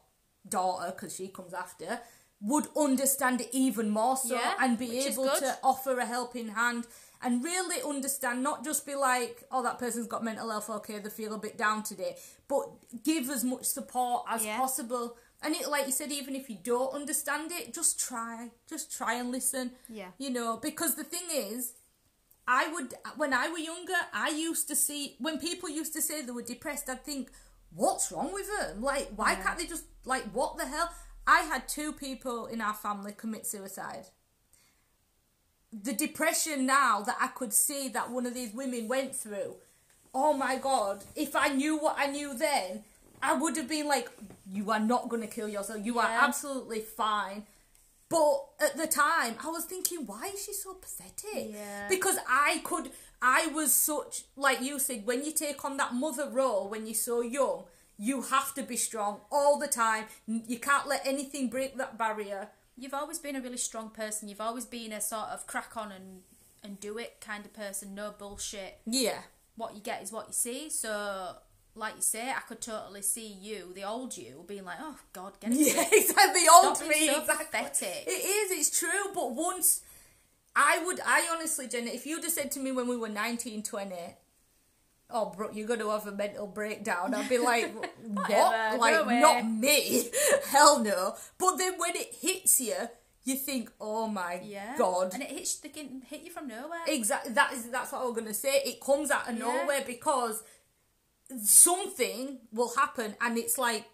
daughter, 0.48 0.92
because 0.92 1.16
she 1.16 1.28
comes 1.28 1.54
after, 1.54 2.00
would 2.42 2.68
understand 2.78 3.42
it 3.42 3.50
even 3.52 3.90
more 3.90 4.18
so 4.18 4.36
Yeah, 4.36 4.54
and 4.60 4.78
be 4.78 5.00
able 5.00 5.26
to 5.26 5.58
offer 5.64 5.98
a 6.00 6.06
helping 6.06 6.50
hand 6.50 6.86
and 7.22 7.44
really 7.44 7.82
understand, 7.82 8.44
not 8.44 8.64
just 8.64 8.86
be 8.86 8.94
like, 8.94 9.44
oh, 9.52 9.64
that 9.64 9.80
person's 9.80 10.06
got 10.08 10.24
mental 10.24 10.50
health, 10.52 10.70
okay, 10.70 11.00
they 11.00 11.10
feel 11.10 11.34
a 11.34 11.38
bit 11.40 11.58
down 11.58 11.82
today, 11.82 12.18
but 12.48 12.66
give 13.04 13.30
as 13.30 13.44
much 13.44 13.64
support 13.66 14.26
as 14.30 14.46
Yeah. 14.46 14.58
possible. 14.58 15.18
And 15.42 15.56
it, 15.56 15.70
like 15.70 15.86
you 15.86 15.92
said, 15.92 16.12
even 16.12 16.36
if 16.36 16.50
you 16.50 16.58
don't 16.62 16.94
understand 16.94 17.52
it, 17.52 17.74
just 17.74 18.00
try, 18.00 18.52
just 18.70 18.92
try 18.92 19.16
and 19.16 19.32
listen. 19.32 19.72
Yeah. 19.90 20.10
You 20.18 20.30
know, 20.30 20.58
because 20.58 20.96
the 20.96 21.04
thing 21.04 21.28
is, 21.32 21.74
I 22.48 22.68
would 22.72 22.94
when 23.18 23.34
I 23.34 23.50
were 23.50 23.58
younger, 23.58 23.94
I 24.14 24.30
used 24.30 24.68
to 24.68 24.76
see 24.76 25.16
when 25.20 25.40
people 25.40 25.68
used 25.70 25.94
to 25.94 26.02
say 26.02 26.22
they 26.22 26.32
were 26.32 26.44
depressed, 26.44 26.90
I'd 26.90 27.04
think, 27.04 27.32
what's 27.74 28.12
wrong 28.12 28.32
with 28.34 28.48
them? 28.60 28.84
Like, 28.84 29.10
why 29.16 29.32
Yeah. 29.34 29.42
can't 29.44 29.58
they 29.58 29.66
just 29.66 29.86
like 30.04 30.26
what 30.32 30.58
the 30.58 30.66
hell? 30.68 30.92
I 31.28 31.42
had 31.42 31.68
two 31.68 31.92
people 31.92 32.46
in 32.46 32.62
our 32.62 32.74
family 32.74 33.14
commit 33.16 33.46
suicide. 33.46 34.06
The 35.74 35.94
depression 35.94 36.66
now 36.66 37.02
that 37.02 37.18
I 37.20 37.28
could 37.28 37.54
see 37.54 37.90
that 37.90 38.12
one 38.12 38.26
of 38.26 38.34
these 38.34 38.54
women 38.54 38.88
went 38.88 39.16
through, 39.16 39.56
oh 40.14 40.34
my 40.34 40.58
god! 40.58 41.04
If 41.16 41.36
I 41.36 41.50
knew 41.50 41.78
what 41.78 41.96
I 41.98 42.08
knew 42.08 42.34
then, 42.38 42.84
I 43.22 43.34
would 43.34 43.58
have 43.58 43.68
been 43.68 43.88
like, 43.88 44.10
you 44.50 44.72
are 44.72 44.80
not 44.80 45.10
going 45.10 45.22
to 45.22 45.28
kill 45.28 45.50
yourself. 45.50 45.84
You 45.84 46.00
are 46.00 46.10
absolutely 46.10 46.80
fine. 46.80 47.44
But 48.08 48.46
at 48.62 48.78
the 48.78 48.88
time, 48.88 49.36
I 49.44 49.50
was 49.50 49.66
thinking, 49.66 50.06
why 50.06 50.30
is 50.34 50.46
she 50.46 50.54
so 50.54 50.76
pathetic? 50.76 51.54
Yeah. 51.54 51.88
Because 51.90 52.18
I 52.30 52.62
could, 52.64 52.92
I 53.22 53.48
was 53.48 53.74
such, 53.74 54.24
like 54.36 54.62
you 54.62 54.78
said, 54.78 55.06
when 55.06 55.26
you 55.26 55.32
take 55.32 55.66
on 55.66 55.78
that 55.78 55.96
mother 55.96 56.30
role 56.30 56.70
when 56.70 56.86
you're 56.86 56.94
so 56.94 57.22
young, 57.22 57.64
you 57.98 58.22
have 58.24 58.54
to 58.56 58.64
be 58.64 58.76
strong 58.78 59.22
all 59.32 59.58
the 59.58 59.68
time. 59.68 60.06
You 60.28 60.60
can't 60.60 60.88
let 60.88 61.06
anything 61.06 61.50
break 61.50 61.78
that 61.78 61.98
barrier. 61.98 62.50
You've 62.78 62.94
always 62.94 63.20
been 63.20 63.36
a 63.36 63.42
really 63.42 63.58
strong 63.58 63.90
person. 63.90 64.28
You've 64.28 64.42
always 64.42 64.66
been 64.66 64.92
a 64.92 65.00
sort 65.00 65.30
of 65.30 65.48
crack 65.48 65.78
on 65.78 65.92
and, 65.92 66.22
and 66.64 66.80
do 66.80 66.98
it 66.98 67.18
kind 67.22 67.46
of 67.46 67.54
person. 67.54 67.96
No 67.96 68.14
bullshit. 68.18 68.80
Yeah. 68.86 69.20
What 69.56 69.76
you 69.76 69.82
get 69.82 70.04
is 70.04 70.12
what 70.12 70.28
you 70.28 70.34
see. 70.34 70.70
So, 70.70 71.36
like 71.74 71.96
you 71.96 72.02
say, 72.02 72.30
I 72.32 72.42
could 72.42 72.60
totally 72.60 73.02
see 73.02 73.28
you, 73.28 73.72
the 73.74 73.86
old 73.86 74.18
you, 74.18 74.44
being 74.46 74.66
like, 74.66 74.80
"Oh 74.82 74.98
God, 75.14 75.40
get 75.40 75.52
it." 75.54 75.58
Yeah, 75.58 75.84
together." 75.84 76.34
The 76.34 76.50
Old 76.54 76.76
Stop 76.76 76.90
me, 76.90 77.08
so 77.08 77.22
exactly. 77.22 77.46
pathetic. 77.46 78.04
It 78.08 78.12
is. 78.12 78.52
It's 78.60 78.78
true. 78.78 79.14
But 79.14 79.32
once 79.34 79.82
I 80.54 80.84
would, 80.86 81.00
I 81.06 81.30
honestly, 81.32 81.68
Jenna, 81.70 81.92
if 81.92 82.06
you'd 82.06 82.24
have 82.24 82.34
said 82.34 82.52
to 82.52 82.60
me 82.60 82.74
when 82.74 82.88
we 82.90 82.98
were 82.98 83.08
19, 83.08 83.64
20, 83.64 83.96
oh, 85.12 85.30
bro, 85.36 85.50
you're 85.52 85.68
going 85.68 85.80
to 85.80 85.90
have 85.92 86.08
a 86.08 86.12
mental 86.12 86.48
breakdown, 86.48 87.14
I'd 87.14 87.30
be 87.30 87.38
like, 87.38 87.74
what? 88.04 88.80
Like, 88.80 89.06
not 89.08 89.48
me. 89.50 90.10
Hell 90.48 90.84
no. 90.84 91.16
But 91.38 91.58
then 91.58 91.74
when 91.78 91.96
it 91.96 92.14
hits 92.20 92.60
you, 92.60 92.76
you 93.24 93.36
think, 93.36 93.72
oh 93.82 94.08
my 94.08 94.42
Yeah. 94.44 94.76
god. 94.78 95.14
And 95.14 95.24
it 95.24 95.30
hits 95.32 95.56
they 95.58 95.70
can 95.70 96.02
hit 96.08 96.24
you 96.24 96.32
from 96.32 96.48
nowhere. 96.48 96.82
Exactly. 96.88 97.34
That 97.34 97.54
is. 97.54 97.70
That's 97.72 97.92
what 97.92 98.02
I 98.02 98.06
was 98.06 98.16
gonna 98.16 98.34
say. 98.36 98.62
It 98.66 98.80
comes 98.80 99.10
out 99.10 99.28
of 99.28 99.36
Yeah. 99.38 99.46
nowhere 99.46 99.84
because 99.86 100.44
something 101.44 102.40
will 102.52 102.74
happen, 102.76 103.16
and 103.22 103.38
it's 103.38 103.58
like 103.58 103.86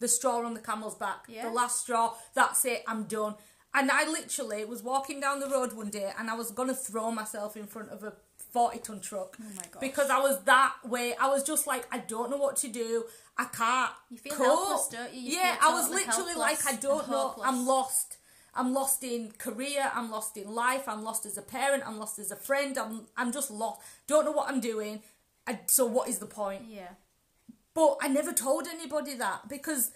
the 0.00 0.08
straw 0.08 0.44
on 0.44 0.54
the 0.54 0.60
camel's 0.60 0.94
back. 0.96 1.24
Yeah. 1.28 1.48
The 1.48 1.54
last 1.54 1.80
straw. 1.80 2.14
That's 2.34 2.64
it. 2.64 2.82
I'm 2.86 3.04
done. 3.04 3.36
And 3.76 3.90
I 3.90 4.06
literally 4.08 4.64
was 4.64 4.82
walking 4.82 5.18
down 5.20 5.40
the 5.40 5.48
road 5.48 5.72
one 5.72 5.90
day, 5.90 6.12
and 6.18 6.30
I 6.30 6.34
was 6.34 6.50
gonna 6.50 6.74
throw 6.74 7.10
myself 7.10 7.56
in 7.56 7.66
front 7.66 7.90
of 7.90 8.02
a 8.04 8.12
forty 8.54 8.78
ton 8.78 9.00
truck. 9.00 9.36
Oh 9.38 9.44
my 9.56 9.62
gosh. 9.70 9.80
Because 9.80 10.08
I 10.08 10.20
was 10.20 10.40
that 10.44 10.74
way. 10.84 11.14
I 11.20 11.28
was 11.28 11.42
just 11.42 11.66
like, 11.66 11.86
I 11.90 11.98
don't 11.98 12.30
know 12.30 12.36
what 12.38 12.56
to 12.58 12.68
do. 12.68 13.04
I 13.36 13.46
can't. 13.46 13.90
You 14.10 14.18
feel 14.18 14.34
cope. 14.34 14.46
helpless, 14.46 14.88
don't 14.88 15.12
you? 15.12 15.22
You 15.22 15.38
yeah, 15.38 15.56
I 15.60 15.74
was 15.74 15.90
literally 15.90 16.34
like, 16.34 16.64
I 16.64 16.76
don't 16.76 17.10
know. 17.10 17.28
hopeless. 17.28 17.46
I'm 17.46 17.66
lost. 17.66 18.16
I'm 18.54 18.72
lost 18.72 19.02
in 19.02 19.32
career. 19.36 19.90
I'm 19.92 20.08
lost 20.12 20.36
in 20.36 20.54
life. 20.54 20.88
I'm 20.88 21.02
lost 21.02 21.26
as 21.26 21.36
a 21.36 21.42
parent. 21.42 21.82
I'm 21.84 21.98
lost 21.98 22.20
as 22.20 22.30
a 22.30 22.36
friend. 22.36 22.78
I'm 22.78 23.06
I'm 23.16 23.32
just 23.32 23.50
lost. 23.50 23.80
Don't 24.06 24.24
know 24.24 24.32
what 24.32 24.48
I'm 24.48 24.60
doing. 24.60 25.02
I, 25.46 25.58
so 25.66 25.84
what 25.84 26.08
is 26.08 26.18
the 26.20 26.26
point? 26.26 26.62
yeah. 26.70 26.90
But 27.74 27.96
I 28.00 28.06
never 28.06 28.32
told 28.32 28.68
anybody 28.68 29.16
that 29.16 29.48
because 29.48 29.90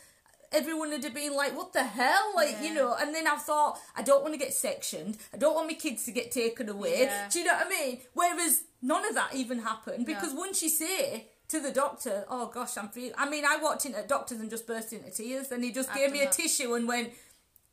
everyone 0.52 0.90
would 0.90 1.04
have 1.04 1.14
been 1.14 1.34
like, 1.34 1.56
"What 1.56 1.72
the 1.72 1.84
hell?" 1.84 2.32
Like 2.34 2.56
you 2.62 2.74
know. 2.74 2.94
And 2.98 3.14
then 3.14 3.26
I 3.26 3.36
thought, 3.36 3.78
I 3.96 4.02
don't 4.02 4.22
want 4.22 4.34
to 4.34 4.38
get 4.38 4.54
sectioned. 4.54 5.18
I 5.32 5.36
don't 5.36 5.54
want 5.54 5.68
my 5.68 5.74
kids 5.74 6.04
to 6.04 6.12
get 6.12 6.30
taken 6.30 6.68
away. 6.68 7.02
Yeah. 7.02 7.28
Do 7.30 7.38
you 7.38 7.44
know 7.44 7.54
what 7.54 7.66
I 7.66 7.70
mean? 7.70 8.00
Whereas 8.14 8.62
none 8.82 9.04
of 9.04 9.14
that 9.14 9.34
even 9.34 9.60
happened 9.60 10.06
because 10.06 10.32
No. 10.32 10.40
once 10.40 10.62
you 10.62 10.68
say 10.68 11.28
to 11.48 11.60
the 11.60 11.70
doctor, 11.72 12.24
"Oh 12.28 12.46
gosh, 12.46 12.76
I'm 12.76 12.88
feeling," 12.88 13.14
I 13.18 13.28
mean, 13.28 13.44
I 13.44 13.56
walked 13.56 13.86
into 13.86 13.98
a 14.02 14.06
doctor's 14.06 14.40
and 14.40 14.50
just 14.50 14.66
burst 14.66 14.92
into 14.92 15.10
tears, 15.10 15.50
and 15.52 15.62
he 15.64 15.72
just 15.72 15.90
I've 15.90 15.96
gave 15.96 16.12
me 16.12 16.22
a 16.22 16.30
tissue 16.30 16.74
and 16.74 16.86
went, 16.88 17.12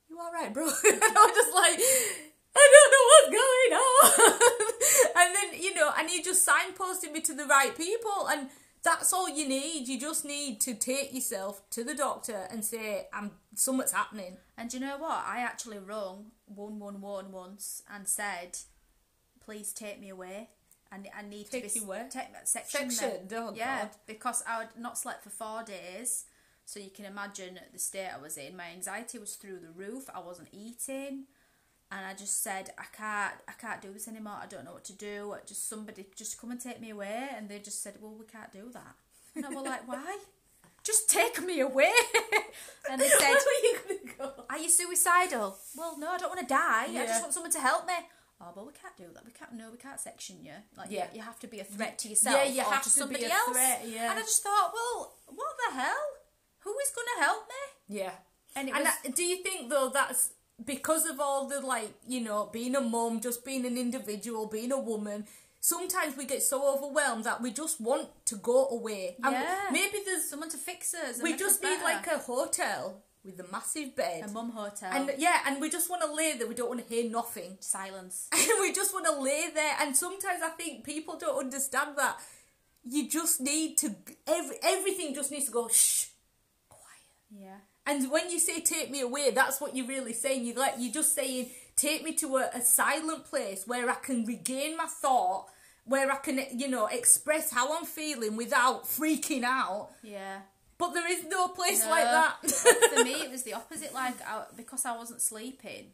"You 0.09 0.19
all 0.19 0.31
right, 0.31 0.53
bro?" 0.53 0.63
and 0.83 1.03
I 1.03 1.25
was 1.25 1.35
just 1.35 1.53
like. 1.53 1.79
I 2.57 2.69
don't 2.71 2.91
know 2.93 3.05
what's 3.11 4.23
going 4.23 4.39
on. 4.39 4.41
and 5.27 5.35
then, 5.35 5.61
you 5.61 5.75
know, 5.75 5.91
and 5.99 6.09
he 6.09 6.21
just 6.23 6.47
signposted 6.47 7.11
me 7.11 7.19
to 7.19 7.33
the 7.33 7.43
right 7.43 7.75
people. 7.75 8.29
And 8.29 8.49
that's 8.85 9.11
all 9.11 9.27
you 9.27 9.47
need. 9.47 9.87
You 9.87 9.99
just 9.99 10.23
need 10.23 10.61
to 10.61 10.73
take 10.73 11.13
yourself 11.13 11.61
to 11.71 11.83
the 11.83 11.95
doctor 11.95 12.47
and 12.49 12.63
say, 12.63 13.07
I'm 13.11 13.31
something's 13.55 13.91
happening. 13.91 14.37
And 14.57 14.73
you 14.73 14.79
know 14.79 14.97
what? 14.97 15.25
I 15.27 15.39
actually 15.39 15.79
rung 15.79 16.27
111 16.45 17.31
once 17.31 17.81
and 17.93 18.07
said, 18.07 18.59
please 19.43 19.73
take 19.73 19.99
me 19.99 20.09
away. 20.09 20.49
And 20.91 21.07
I 21.17 21.23
need 21.23 21.49
Take 21.49 21.67
to 21.67 21.73
be 21.73 21.79
you 21.81 21.87
where? 21.87 22.07
Take 22.09 22.27
section. 22.45 22.89
Sectioned? 22.91 23.33
Oh, 23.35 23.53
yeah, 23.55 23.81
God. 23.81 23.89
because 24.05 24.43
I 24.47 24.59
had 24.59 24.69
not 24.77 24.97
slept 24.97 25.23
for 25.23 25.29
four 25.29 25.63
days. 25.63 26.25
So 26.65 26.79
you 26.79 26.89
can 26.89 27.05
imagine 27.05 27.59
the 27.73 27.79
state 27.79 28.09
I 28.15 28.21
was 28.21 28.37
in. 28.37 28.55
My 28.55 28.69
anxiety 28.73 29.19
was 29.19 29.35
through 29.35 29.59
the 29.59 29.69
roof. 29.69 30.09
I 30.13 30.19
wasn't 30.19 30.49
eating, 30.51 31.25
and 31.91 32.05
I 32.05 32.13
just 32.13 32.41
said, 32.43 32.71
I 32.77 32.85
can't, 32.95 33.35
I 33.47 33.53
can't 33.53 33.81
do 33.81 33.91
this 33.93 34.07
anymore. 34.07 34.37
I 34.41 34.47
don't 34.47 34.65
know 34.65 34.73
what 34.73 34.85
to 34.85 34.93
do. 34.93 35.35
Just 35.45 35.69
somebody, 35.69 36.05
just 36.15 36.39
come 36.39 36.51
and 36.51 36.59
take 36.59 36.81
me 36.81 36.89
away. 36.89 37.29
And 37.35 37.47
they 37.47 37.59
just 37.59 37.81
said, 37.83 37.95
well, 38.01 38.15
we 38.17 38.25
can't 38.25 38.51
do 38.51 38.69
that. 38.73 38.95
And 39.35 39.45
I 39.45 39.49
was 39.49 39.63
like, 39.65 39.87
why? 39.87 40.17
Just 40.83 41.09
take 41.09 41.41
me 41.43 41.59
away. 41.61 41.91
and 42.91 43.01
they 43.01 43.07
said, 43.09 43.19
Where 43.19 43.35
are 43.35 43.63
you 43.63 43.77
going 43.87 43.99
to 44.07 44.13
go? 44.17 44.31
are 44.49 44.57
you 44.59 44.69
suicidal? 44.69 45.57
Well, 45.75 45.97
no, 45.97 46.11
I 46.11 46.17
don't 46.17 46.29
want 46.29 46.41
to 46.41 46.45
die. 46.53 46.85
I 46.89 47.05
just 47.07 47.21
want 47.21 47.33
someone 47.33 47.51
to 47.53 47.59
help 47.59 47.87
me. 47.87 47.93
Oh, 48.39 48.51
but 48.53 48.67
we 48.67 48.73
can't 48.73 48.95
do 48.95 49.05
that. 49.15 49.25
We 49.25 49.31
can't. 49.31 49.53
No, 49.53 49.71
we 49.71 49.77
can't 49.77 49.99
section 49.99 50.43
you. 50.43 50.51
Like, 50.77 50.91
Yeah. 50.91 51.05
you, 51.11 51.17
you 51.17 51.21
have 51.23 51.39
to 51.39 51.47
be 51.47 51.59
a 51.59 51.63
threat 51.63 51.97
to 51.99 52.09
yourself. 52.09 52.35
Yeah, 52.35 52.43
you 52.51 52.61
or 52.61 52.65
have 52.71 52.83
to 52.83 52.89
to 52.89 52.95
be 52.95 52.99
somebody 52.99 53.25
a 53.25 53.29
else. 53.33 53.49
threat, 53.51 53.81
yeah. 53.87 54.11
And 54.11 54.19
I 54.19 54.21
just 54.21 54.43
thought, 54.43 54.73
well, 54.73 55.15
what 55.25 55.53
the 55.67 55.75
hell? 55.75 56.05
Who 56.59 56.75
is 56.79 56.91
going 56.95 57.07
to 57.17 57.23
help 57.23 57.47
me? 57.47 57.97
Yeah. 57.97 58.11
And 58.55 58.69
And 58.69 58.85
that- 58.85 59.15
do 59.15 59.23
you 59.23 59.37
think, 59.41 59.69
though, 59.71 59.89
that's 59.91 60.29
because 60.63 61.05
of 61.05 61.19
all 61.19 61.47
the 61.47 61.59
like, 61.59 61.93
you 62.07 62.21
know, 62.21 62.49
being 62.51 62.75
a 62.75 62.81
mum, 62.81 63.19
just 63.21 63.43
being 63.45 63.65
an 63.65 63.77
individual, 63.77 64.47
being 64.47 64.71
a 64.71 64.79
woman, 64.79 65.25
sometimes 65.59 66.15
we 66.15 66.25
get 66.25 66.41
so 66.43 66.73
overwhelmed 66.75 67.23
that 67.25 67.41
we 67.41 67.51
just 67.51 67.81
want 67.81 68.07
to 68.25 68.35
go 68.37 68.67
away. 68.69 69.15
And 69.23 69.33
Yeah. 69.33 69.69
maybe 69.71 69.99
there's 70.05 70.29
Someone 70.29 70.49
to 70.49 70.57
fix 70.57 70.93
us. 70.93 71.21
we 71.21 71.35
just 71.35 71.63
us 71.63 71.69
need 71.69 71.81
like 71.83 72.07
a 72.07 72.17
hotel 72.19 73.01
with 73.23 73.39
a 73.39 73.47
massive 73.51 73.95
bed. 73.95 74.23
a 74.23 74.27
mum 74.31 74.51
hotel. 74.51 74.91
and 74.93 75.11
yeah, 75.17 75.41
and 75.47 75.59
we 75.59 75.69
just 75.69 75.89
want 75.89 76.01
to 76.03 76.13
lay 76.13 76.37
there. 76.37 76.47
We 76.47 76.53
don't 76.55 76.69
want 76.69 76.87
to 76.87 76.93
hear 76.93 77.09
nothing. 77.09 77.57
silence. 77.59 78.27
And 78.33 78.59
we 78.61 78.71
just 78.71 78.93
want 78.93 79.05
to 79.07 79.19
lay 79.19 79.49
there. 79.53 79.75
And 79.81 79.97
sometimes 79.97 80.41
I 80.43 80.49
think 80.49 80.83
people 80.85 81.17
don't 81.17 81.37
understand 81.37 81.97
that 81.97 82.17
you 82.87 83.09
just 83.09 83.41
need 83.41 83.77
to 83.79 83.95
every 84.27 84.57
everything 84.63 85.15
just 85.15 85.31
needs 85.31 85.45
to 85.47 85.51
go 85.51 85.67
shh, 85.67 86.05
quiet. 86.69 87.09
Yeah. 87.31 87.57
And 87.87 88.09
when 88.11 88.29
you 88.31 88.39
say 88.39 88.61
take 88.61 88.89
me 88.89 89.01
away, 89.01 89.31
that's 89.31 89.61
what 89.61 89.75
you're 89.75 89.87
really 89.87 90.13
saying. 90.13 90.45
You 90.45 90.53
like 90.55 90.73
you're 90.79 90.93
just 90.93 91.13
saying 91.13 91.49
take 91.75 92.03
me 92.03 92.13
to 92.15 92.37
a, 92.37 92.49
a 92.53 92.61
silent 92.61 93.25
place 93.25 93.67
where 93.67 93.89
I 93.89 93.95
can 93.95 94.25
regain 94.25 94.75
my 94.77 94.85
thought, 94.87 95.47
where 95.85 96.11
I 96.11 96.15
can 96.17 96.39
you 96.57 96.67
know 96.67 96.87
express 96.87 97.51
how 97.51 97.77
I'm 97.77 97.85
feeling 97.85 98.35
without 98.35 98.85
freaking 98.85 99.43
out. 99.43 99.89
Yeah. 100.03 100.39
But 100.77 100.93
there 100.93 101.09
is 101.09 101.23
no 101.25 101.47
place 101.49 101.83
No. 101.85 101.89
like 101.89 102.03
that. 102.03 102.49
For 102.95 103.03
me, 103.03 103.13
it 103.23 103.31
was 103.31 103.43
the 103.43 103.53
opposite. 103.53 103.93
Like, 103.93 104.15
I, 104.27 104.43
because 104.57 104.83
I 104.85 104.97
wasn't 104.97 105.21
sleeping, 105.21 105.91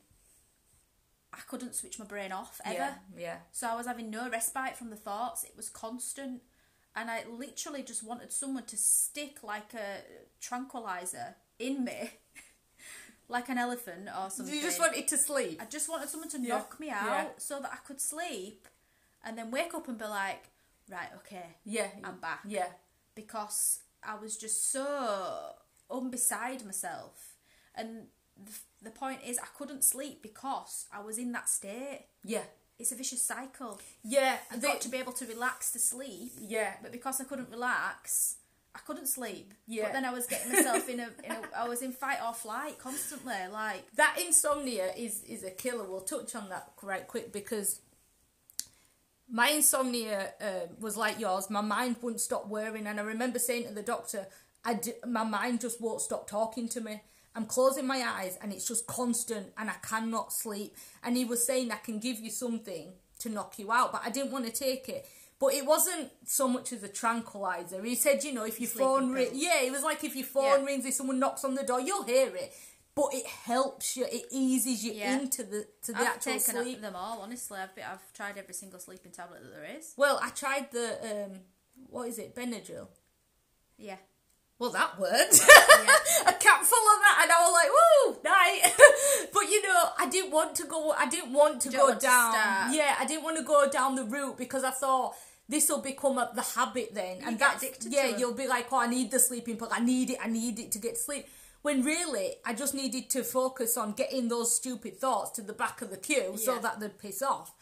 I 1.34 1.38
couldn't 1.48 1.76
switch 1.76 2.00
my 2.00 2.06
brain 2.06 2.32
off 2.32 2.60
ever. 2.66 2.74
yeah, 2.76 2.94
yeah. 3.16 3.36
So 3.52 3.68
I 3.68 3.76
was 3.76 3.86
having 3.86 4.10
no 4.10 4.28
respite 4.30 4.76
from 4.78 4.90
the 4.90 4.96
thoughts. 4.96 5.44
It 5.44 5.54
was 5.56 5.70
constant. 5.70 6.42
And 6.96 7.12
I 7.12 7.24
literally 7.30 7.84
just 7.84 8.04
wanted 8.04 8.32
someone 8.34 8.66
to 8.66 8.76
stick 8.76 9.44
like 9.44 9.74
a 9.76 10.02
tranquilizer 10.42 11.36
in 11.62 11.84
me, 11.84 12.12
like 13.28 13.50
an 13.50 13.58
elephant 13.58 14.10
or 14.18 14.30
something. 14.30 14.54
You 14.54 14.62
just 14.62 14.80
wanted 14.80 15.08
to 15.08 15.18
sleep. 15.18 15.62
I 15.62 15.66
just 15.66 15.90
wanted 15.90 16.10
someone 16.10 16.30
to 16.30 16.40
Yeah. 16.40 16.58
knock 16.58 16.80
me 16.80 16.90
out 16.90 17.06
Yeah. 17.06 17.28
so 17.38 17.60
that 17.62 17.72
I 17.72 17.78
could 17.78 18.02
sleep 18.02 18.68
and 19.24 19.38
then 19.38 19.52
wake 19.52 19.74
up 19.74 19.88
and 19.88 19.98
be 19.98 20.06
like, 20.06 20.44
right, 20.90 21.10
okay, 21.18 21.58
Yeah, 21.64 21.88
I'm 22.04 22.20
back. 22.20 22.42
Yeah, 22.46 22.70
Because 23.16 23.80
I 24.04 24.16
was 24.16 24.36
just 24.38 24.72
so 24.72 25.54
unbeside 25.90 26.66
myself. 26.66 27.36
And 27.76 28.08
the, 28.36 28.52
the 28.82 28.92
point 28.92 29.20
is, 29.26 29.38
I 29.40 29.48
couldn't 29.58 29.84
sleep 29.84 30.22
because 30.22 30.88
I 30.92 31.00
was 31.02 31.18
in 31.18 31.32
that 31.34 31.48
state. 31.50 32.08
yeah, 32.26 32.44
It's 32.80 32.92
a 32.92 32.96
vicious 32.96 33.22
cycle. 33.22 33.80
yeah. 34.04 34.38
I've 34.52 34.62
got 34.62 34.82
to 34.82 34.90
be 34.90 34.98
able 34.98 35.14
to 35.14 35.26
relax 35.26 35.72
to 35.74 35.80
sleep. 35.80 36.34
yeah, 36.40 36.74
But 36.82 36.92
because 36.92 37.22
I 37.22 37.26
couldn't 37.26 37.50
relax, 37.52 38.38
I 38.74 38.80
couldn't 38.80 39.08
sleep. 39.08 39.54
Yeah. 39.68 39.84
But 39.84 39.94
then 39.94 40.06
I 40.06 40.14
was 40.14 40.28
getting 40.28 40.52
myself 40.52 40.88
in 40.88 41.00
a, 41.00 41.10
in 41.24 41.32
a 41.32 41.42
I 41.58 41.68
was 41.68 41.82
in 41.82 41.92
fight 41.92 42.20
or 42.26 42.34
flight 42.34 42.80
constantly. 42.80 43.34
Like, 43.52 43.84
that 43.96 44.18
insomnia 44.26 44.92
is 44.98 45.24
is 45.24 45.44
a 45.44 45.52
killer. 45.52 45.84
We'll 45.84 46.02
touch 46.02 46.36
on 46.36 46.50
that 46.50 46.72
right 46.82 47.08
quick 47.08 47.34
because 47.34 47.82
my 49.30 49.50
insomnia 49.50 50.34
uh, 50.42 50.68
was 50.80 50.96
like 50.98 51.20
yours. 51.20 51.50
My 51.50 51.62
mind 51.62 51.98
wouldn't 52.02 52.22
stop 52.22 52.48
whirring, 52.48 52.88
and 52.88 53.00
I 53.00 53.04
remember 53.04 53.40
saying 53.40 53.68
to 53.68 53.74
the 53.74 53.82
doctor, 53.82 54.28
"I 54.64 54.76
d- 54.76 54.94
my 55.06 55.24
mind 55.24 55.62
just 55.62 55.82
won't 55.82 56.02
stop 56.02 56.30
talking 56.30 56.70
to 56.70 56.82
me." 56.82 57.02
I'm 57.34 57.46
closing 57.46 57.88
my 57.88 58.04
eyes 58.06 58.38
and 58.42 58.52
it's 58.52 58.68
just 58.68 58.88
constant 58.88 59.54
and 59.58 59.70
I 59.70 59.76
cannot 59.82 60.34
sleep. 60.34 60.76
And 61.02 61.16
he 61.16 61.24
was 61.24 61.46
saying 61.46 61.72
I 61.72 61.78
can 61.78 62.00
give 62.00 62.20
you 62.20 62.30
something 62.30 62.92
to 63.20 63.30
knock 63.30 63.58
you 63.58 63.72
out, 63.72 63.94
but 63.94 64.02
I 64.06 64.10
didn't 64.10 64.32
want 64.32 64.46
to 64.48 64.52
take 64.52 64.90
it. 64.90 65.06
But 65.42 65.54
it 65.56 65.66
wasn't 65.66 66.12
so 66.24 66.48
much 66.48 66.72
as 66.72 66.84
a 66.84 66.88
tranquilizer. 66.88 67.84
He 67.84 67.96
said, 67.96 68.24
you 68.24 68.32
know, 68.32 68.46
if 68.46 68.60
your 68.62 68.70
Sleeping 68.70 68.88
phone 68.88 69.12
ri- 69.12 69.30
yeah, 69.34 69.62
it 69.64 69.72
was 69.72 69.82
like 69.84 70.04
if 70.04 70.16
your 70.16 70.26
phone 70.28 70.60
Yeah. 70.60 70.66
rings, 70.66 70.86
if 70.86 70.94
someone 70.94 71.18
knocks 71.20 71.44
on 71.44 71.56
the 71.56 71.64
door, 71.64 71.82
you'll 71.82 72.04
hear 72.04 72.28
it. 72.36 72.54
But 72.94 73.08
it 73.14 73.26
helps 73.26 73.98
you, 73.98 74.06
it 74.06 74.26
eases 74.30 74.84
you 74.86 74.94
Yeah. 74.94 75.18
into 75.20 75.44
the 75.44 75.66
to 75.84 75.94
the 75.94 76.00
I've 76.00 76.08
actual 76.08 76.34
taken 76.34 76.62
sleep. 76.62 76.82
them 76.82 76.96
all, 76.96 77.22
honestly. 77.22 77.58
I've, 77.60 77.74
been, 77.76 77.86
I've 77.86 78.14
tried 78.14 78.38
every 78.38 78.54
single 78.54 78.80
sleeping 78.80 79.12
tablet 79.12 79.42
that 79.42 79.52
there 79.52 79.78
is. 79.78 79.94
Well, 79.98 80.20
I 80.22 80.30
tried 80.30 80.72
the 80.72 81.26
um, 81.26 81.40
what 81.90 82.08
is 82.08 82.20
it, 82.20 82.36
Benadryl. 82.36 82.88
Yeah. 83.78 83.98
Well, 84.60 84.70
that 84.72 85.00
worked. 85.00 85.42
a 86.28 86.34
capful 86.34 86.78
of 86.94 87.00
that, 87.02 87.20
and 87.24 87.32
I 87.32 87.42
was 87.42 87.54
like, 87.60 87.72
"Woo, 87.78 88.22
night!" 88.24 88.62
but 89.34 89.50
you 89.50 89.64
know, 89.64 89.90
I 89.98 90.08
didn't 90.08 90.30
want 90.32 90.54
to 90.58 90.66
go. 90.66 90.92
I 90.92 91.10
didn't 91.10 91.34
want 91.34 91.62
to 91.64 91.70
don't 91.72 91.80
go 91.80 91.88
want 91.88 92.00
to 92.02 92.06
down. 92.06 92.32
start. 92.32 92.76
yeah, 92.76 92.96
I 93.00 93.06
didn't 93.08 93.24
want 93.24 93.38
to 93.38 93.44
go 93.44 93.68
down 93.72 93.96
the 93.96 94.04
route 94.04 94.38
because 94.38 94.64
I 94.64 94.70
thought 94.70 95.16
this 95.52 95.70
will 95.70 95.82
become 95.82 96.18
a, 96.18 96.32
the 96.34 96.42
habit 96.42 96.96
then, 96.96 97.18
and 97.26 97.38
get 97.38 97.52
that's 97.52 97.64
addicted 97.64 97.94
yeah. 97.94 98.18
You'll 98.18 98.34
be 98.34 98.48
like, 98.48 98.68
"Oh, 98.72 98.80
I 98.80 98.88
need 98.88 99.12
the 99.12 99.20
sleeping 99.20 99.58
pill. 99.58 99.70
I 99.72 99.82
need 99.82 100.10
it. 100.12 100.18
I 100.22 100.28
need 100.28 100.58
it 100.60 100.72
to 100.72 100.80
get 100.80 100.96
to 100.96 101.02
sleep." 101.02 101.28
When 101.62 101.84
really, 101.84 102.38
I 102.44 102.54
just 102.54 102.74
needed 102.74 103.10
to 103.12 103.24
focus 103.24 103.78
on 103.78 103.92
getting 103.92 104.30
those 104.30 104.56
stupid 104.56 104.98
thoughts 104.98 105.30
to 105.32 105.42
the 105.44 105.54
back 105.54 105.84
of 105.84 105.92
the 105.92 105.98
queue 105.98 106.36
so 106.38 106.58
that 106.58 106.80
they'd 106.80 106.98
piss 106.98 107.22
off. 107.22 107.54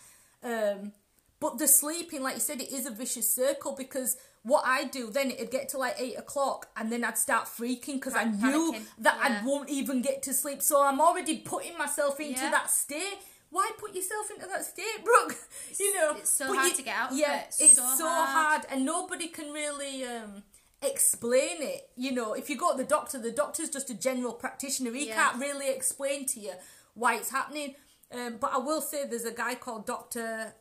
Um, 0.42 0.94
but 1.42 1.58
the 1.58 1.68
sleeping, 1.68 2.22
like 2.24 2.36
you 2.36 2.40
said, 2.40 2.62
it 2.62 2.72
is 2.72 2.86
a 2.86 2.92
vicious 2.92 3.34
circle 3.34 3.76
because 3.78 4.16
what 4.44 4.64
I 4.66 4.86
do 4.86 5.10
then 5.10 5.32
it'd 5.32 5.52
get 5.52 5.68
to 5.70 5.78
like 5.78 5.96
eight 6.00 6.18
o'clock 6.18 6.70
and 6.78 6.90
then 6.92 7.04
I'd 7.04 7.18
start 7.18 7.46
freaking 7.46 7.96
because 7.96 8.16
I 8.16 8.24
knew 8.26 8.72
panicking, 8.74 8.86
that 9.00 9.18
yeah. 9.18 9.42
I 9.42 9.46
won't 9.46 9.70
even 9.70 10.02
get 10.02 10.24
to 10.24 10.34
sleep. 10.34 10.62
So 10.62 10.82
I'm 10.82 11.02
already 11.02 11.38
putting 11.40 11.78
myself 11.78 12.20
into 12.22 12.42
Yeah. 12.42 12.52
that 12.52 12.70
state. 12.72 13.20
Why 13.52 13.72
put 13.78 13.96
yourself 13.96 14.30
into 14.34 14.48
that 14.48 14.64
state, 14.66 15.04
Brooke? 15.04 15.36
you 15.80 15.96
know, 15.96 16.16
it's 16.18 16.30
so 16.30 16.54
hard 16.54 16.76
to 16.76 16.84
get 16.84 16.96
out 16.96 17.12
of 17.12 17.18
Yeah, 17.18 17.40
it. 17.42 17.56
it's 17.60 17.76
So 17.76 17.82
so, 17.98 18.08
hard. 18.08 18.30
hard. 18.30 18.66
and 18.70 18.86
nobody 18.86 19.28
can 19.28 19.52
really 19.52 20.04
um, 20.06 20.44
explain 20.82 21.62
it. 21.62 21.90
You 21.96 22.12
know, 22.12 22.34
if 22.34 22.50
you 22.50 22.58
go 22.58 22.72
to 22.72 22.78
the 22.78 22.84
doctor, 22.84 23.18
the 23.20 23.32
doctor's 23.32 23.70
just 23.70 23.90
a 23.90 23.94
general 23.96 24.34
practitioner. 24.34 24.92
He 24.92 25.08
Yeah. 25.08 25.16
can't 25.16 25.40
really 25.42 25.70
explain 25.70 26.26
to 26.28 26.40
you 26.40 26.54
why 26.94 27.16
it's 27.16 27.32
happening. 27.32 27.76
Um, 28.12 28.38
but 28.40 28.52
I 28.54 28.58
will 28.58 28.82
say 28.82 29.06
there's 29.08 29.26
a 29.26 29.32
guy 29.32 29.56
called 29.56 29.86
Doctor 29.86 30.54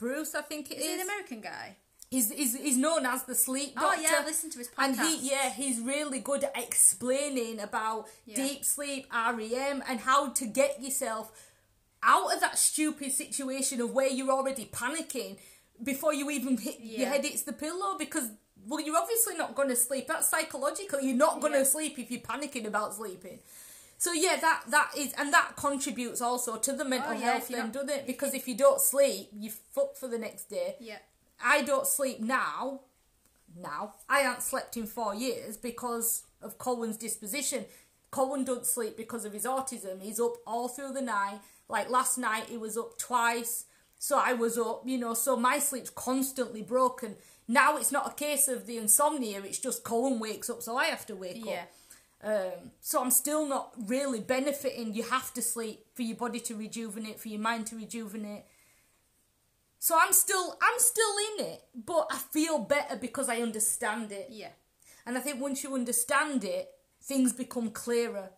Breus, 0.00 0.34
I 0.34 0.42
think 0.42 0.70
it 0.70 0.78
Is 0.78 0.84
is. 0.86 0.94
an 0.94 1.00
American 1.02 1.40
guy? 1.40 1.76
He's, 2.10 2.30
he's, 2.30 2.54
he's 2.58 2.76
known 2.76 3.06
as 3.06 3.22
the 3.24 3.34
sleep 3.34 3.72
Oh, 3.78 3.80
doctor. 3.80 4.02
yeah, 4.02 4.20
I 4.20 4.24
listened 4.26 4.52
to 4.52 4.58
his 4.58 4.68
podcast. 4.68 4.84
And 4.84 4.96
he, 4.96 5.30
yeah, 5.30 5.48
he's 5.50 5.80
really 5.80 6.18
good 6.18 6.44
at 6.44 6.52
explaining 6.58 7.60
about 7.60 8.08
Yeah. 8.26 8.36
deep 8.36 8.64
sleep, 8.64 9.06
REM, 9.12 9.82
and 9.88 10.00
how 10.00 10.28
to 10.30 10.46
get 10.46 10.82
yourself 10.82 11.32
out 12.02 12.34
of 12.34 12.40
that 12.40 12.58
stupid 12.58 13.12
situation 13.12 13.80
of 13.80 13.90
where 13.92 14.08
you're 14.08 14.30
already 14.30 14.64
panicking 14.66 15.38
before 15.82 16.12
you 16.14 16.30
even 16.30 16.56
hit 16.58 16.78
your 16.80 17.08
head 17.08 17.24
hits 17.24 17.42
the 17.42 17.52
pillow 17.52 17.96
because 17.98 18.30
well 18.68 18.80
you're 18.80 18.96
obviously 18.96 19.36
not 19.36 19.54
going 19.54 19.68
to 19.68 19.76
sleep 19.76 20.06
that's 20.08 20.28
psychological 20.28 21.00
you're 21.00 21.16
not 21.16 21.40
going 21.40 21.52
to 21.52 21.58
Yeah. 21.60 21.64
sleep 21.64 21.98
if 21.98 22.10
you're 22.10 22.20
panicking 22.20 22.66
about 22.66 22.94
sleeping 22.94 23.38
so 23.98 24.12
yeah 24.12 24.36
that 24.40 24.62
that 24.68 24.90
is 24.96 25.12
and 25.18 25.32
that 25.32 25.56
contributes 25.56 26.20
also 26.20 26.56
to 26.56 26.72
the 26.72 26.84
mental 26.84 27.10
Oh, 27.10 27.14
yeah, 27.14 27.32
health 27.32 27.48
then 27.48 27.70
doesn't 27.70 27.90
it 27.90 28.06
because 28.06 28.34
if 28.34 28.46
you 28.48 28.56
don't 28.56 28.80
sleep 28.80 29.28
you 29.32 29.50
fuck 29.50 29.96
for 29.96 30.08
the 30.08 30.18
next 30.18 30.44
day 30.50 30.76
Yeah. 30.80 30.98
I 31.44 31.62
don't 31.62 31.88
sleep 31.88 32.20
now. 32.20 32.82
Now 33.60 33.94
I 34.08 34.20
haven't 34.20 34.42
slept 34.42 34.76
in 34.76 34.86
four 34.86 35.12
years 35.14 35.56
because 35.56 36.22
of 36.40 36.56
Cohen's 36.58 36.96
disposition. 36.96 37.64
Cohen 38.12 38.44
don't 38.44 38.64
sleep 38.64 38.96
because 38.96 39.24
of 39.24 39.32
his 39.32 39.44
autism. 39.44 40.00
He's 40.00 40.20
up 40.20 40.34
all 40.46 40.68
through 40.68 40.92
the 40.92 41.02
night. 41.02 41.40
Like 41.72 41.90
last 41.90 42.18
night, 42.18 42.44
he 42.50 42.56
was 42.58 42.76
up 42.76 42.98
twice. 42.98 43.64
So 43.98 44.18
I 44.18 44.34
was 44.34 44.58
up, 44.58 44.82
you 44.84 44.98
know. 44.98 45.14
So 45.14 45.36
my 45.36 45.58
sleep's 45.58 45.90
constantly 45.90 46.62
broken. 46.62 47.16
Now 47.48 47.76
it's 47.76 47.90
not 47.90 48.06
a 48.12 48.14
case 48.14 48.46
of 48.46 48.66
the 48.66 48.76
insomnia. 48.76 49.40
It's 49.42 49.58
just 49.58 49.82
Colin 49.82 50.20
wakes 50.20 50.50
up, 50.50 50.62
so 50.62 50.76
I 50.76 50.86
have 50.86 51.06
to 51.06 51.16
wake 51.16 51.44
Yeah. 51.44 51.62
up. 51.62 51.68
Um, 52.24 52.70
so 52.80 53.02
I'm 53.02 53.10
still 53.10 53.46
not 53.46 53.74
really 53.86 54.20
benefiting. 54.20 54.94
You 54.94 55.02
have 55.04 55.32
to 55.34 55.42
sleep 55.42 55.86
for 55.94 56.02
your 56.02 56.16
body 56.16 56.38
to 56.40 56.54
rejuvenate, 56.54 57.18
for 57.18 57.28
your 57.28 57.40
mind 57.40 57.66
to 57.68 57.76
rejuvenate. 57.76 58.44
So 59.78 59.98
I'm 60.00 60.12
still 60.12 60.56
I'm 60.62 60.78
still 60.78 61.14
in 61.28 61.46
it, 61.46 61.64
but 61.74 62.06
I 62.12 62.18
feel 62.18 62.58
better 62.58 62.96
because 62.96 63.28
I 63.28 63.38
understand 63.40 64.12
it. 64.12 64.28
Yeah. 64.30 64.52
And 65.06 65.18
I 65.18 65.20
think 65.20 65.40
once 65.40 65.64
you 65.64 65.74
understand 65.74 66.44
it, 66.44 66.68
things 67.02 67.32
become 67.32 67.70
clearer. 67.70 68.30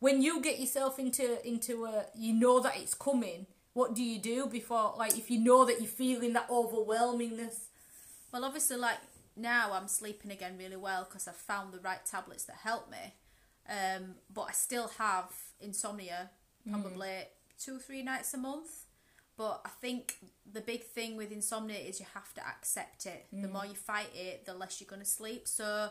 When 0.00 0.22
you 0.22 0.40
get 0.40 0.58
yourself 0.58 0.98
into 0.98 1.46
into 1.46 1.84
a 1.84 2.06
you 2.16 2.32
know 2.32 2.60
that 2.60 2.76
it's 2.76 2.94
coming, 2.94 3.46
what 3.74 3.94
do 3.94 4.02
you 4.02 4.18
do 4.18 4.46
before 4.46 4.94
like 4.98 5.16
if 5.16 5.30
you 5.30 5.38
know 5.38 5.64
that 5.64 5.80
you're 5.80 5.88
feeling 5.88 6.32
that 6.32 6.48
overwhelmingness? 6.48 7.66
Well, 8.32 8.44
obviously, 8.44 8.76
like 8.76 8.98
now 9.36 9.72
I'm 9.72 9.88
sleeping 9.88 10.30
again 10.30 10.56
really 10.58 10.76
well 10.76 11.04
because 11.04 11.28
I've 11.28 11.36
found 11.36 11.72
the 11.72 11.78
right 11.80 12.04
tablets 12.04 12.44
that 12.44 12.56
help 12.56 12.90
me. 12.90 13.14
Um, 13.68 14.14
but 14.32 14.46
I 14.48 14.52
still 14.52 14.90
have 14.98 15.32
insomnia, 15.60 16.30
probably 16.68 17.28
two 17.62 17.76
or 17.76 17.78
three 17.78 18.02
nights 18.02 18.34
a 18.34 18.38
month. 18.38 18.86
But 19.36 19.62
I 19.64 19.70
think 19.80 20.16
the 20.50 20.60
big 20.60 20.82
thing 20.84 21.16
with 21.16 21.32
insomnia 21.32 21.78
is 21.78 22.00
you 22.00 22.06
have 22.14 22.34
to 22.34 22.40
accept 22.46 23.06
it. 23.06 23.26
The 23.32 23.48
more 23.48 23.64
you 23.64 23.74
fight 23.74 24.10
it, 24.14 24.44
the 24.44 24.54
less 24.54 24.80
you're 24.80 24.88
going 24.88 25.00
to 25.00 25.08
sleep. 25.08 25.46
So 25.48 25.90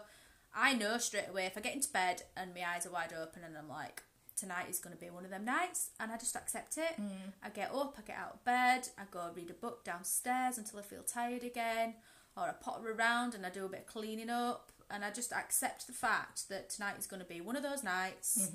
I 0.54 0.74
know 0.74 0.98
straight 0.98 1.30
away 1.30 1.46
if 1.46 1.58
I 1.58 1.62
get 1.62 1.76
into 1.76 1.92
bed 1.92 2.24
and 2.36 2.54
my 2.54 2.62
eyes 2.76 2.86
are 2.86 2.92
wide 2.92 3.14
open 3.14 3.44
and 3.44 3.58
I'm 3.58 3.70
like, 3.70 4.04
tonight 4.36 4.68
is 4.70 4.80
going 4.80 4.96
to 4.96 5.00
be 5.02 5.10
one 5.10 5.26
of 5.26 5.32
them 5.32 5.44
nights, 5.46 5.90
and 6.00 6.12
I 6.12 6.18
just 6.18 6.36
accept 6.36 6.78
it. 6.78 6.96
I 7.44 7.50
get 7.50 7.72
up, 7.74 7.96
I 7.98 8.02
get 8.08 8.18
out 8.18 8.36
of 8.36 8.46
bed, 8.46 8.88
I 8.98 9.04
go 9.12 9.30
read 9.36 9.50
a 9.50 9.54
book 9.54 9.84
downstairs 9.84 10.58
until 10.58 10.80
I 10.80 10.84
feel 10.84 11.04
tired 11.04 11.44
again, 11.44 11.96
or 12.38 12.44
I 12.44 12.52
potter 12.54 12.92
around 12.92 13.36
and 13.36 13.46
I 13.46 13.50
do 13.50 13.66
a 13.66 13.70
bit 13.70 13.82
of 13.82 13.88
cleaning 13.88 14.30
up, 14.30 14.72
and 14.90 15.04
I 15.04 15.12
just 15.12 15.34
accept 15.34 15.88
the 15.88 15.94
fact 15.94 16.48
that 16.50 16.70
tonight 16.70 16.96
is 16.98 17.06
going 17.06 17.22
to 17.22 17.28
be 17.28 17.42
one 17.42 17.56
of 17.58 17.64
those 17.64 17.84
nights. 17.84 18.50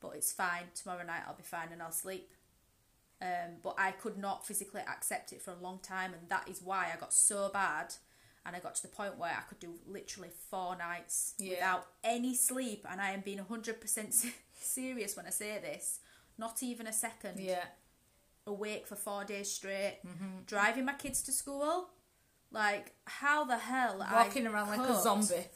but 0.00 0.16
it's 0.16 0.32
fine. 0.32 0.64
Tomorrow 0.74 1.04
night 1.04 1.22
I'll 1.26 1.34
be 1.34 1.42
fine 1.44 1.68
and 1.72 1.80
I'll 1.82 1.92
sleep. 1.92 2.32
Um, 3.22 3.58
but 3.62 3.76
I 3.78 3.92
could 3.92 4.18
not 4.18 4.44
physically 4.44 4.80
accept 4.80 5.32
it 5.32 5.40
for 5.40 5.52
a 5.52 5.62
long 5.62 5.78
time, 5.80 6.12
and 6.12 6.28
that 6.28 6.48
is 6.48 6.60
why 6.60 6.90
I 6.92 6.98
got 6.98 7.12
so 7.14 7.48
bad. 7.52 7.94
And 8.44 8.56
I 8.56 8.58
got 8.58 8.74
to 8.76 8.82
the 8.82 8.88
point 8.88 9.18
where 9.18 9.30
I 9.30 9.42
could 9.48 9.60
do 9.60 9.74
literally 9.86 10.30
four 10.50 10.76
nights 10.76 11.34
Yeah. 11.38 11.50
without 11.50 11.86
any 12.02 12.34
sleep, 12.34 12.84
and 12.90 13.00
I 13.00 13.12
am 13.12 13.20
being 13.20 13.38
100% 13.38 14.32
serious 14.60 15.16
when 15.16 15.26
I 15.26 15.30
say 15.30 15.58
this. 15.60 16.00
Not 16.38 16.62
even 16.62 16.86
a 16.86 16.92
second 16.92 17.38
Yeah. 17.38 17.64
awake 18.46 18.86
for 18.86 18.96
four 18.96 19.24
days 19.24 19.50
straight, 19.52 20.00
mm-hmm. 20.04 20.42
driving 20.46 20.84
my 20.84 20.94
kids 20.94 21.22
to 21.22 21.32
school. 21.32 21.90
Like, 22.50 22.94
how 23.06 23.44
the 23.44 23.58
hell? 23.58 23.98
Walking 24.12 24.46
I 24.46 24.50
around 24.50 24.68
like 24.68 24.88
a 24.90 25.00
zombie. 25.00 25.46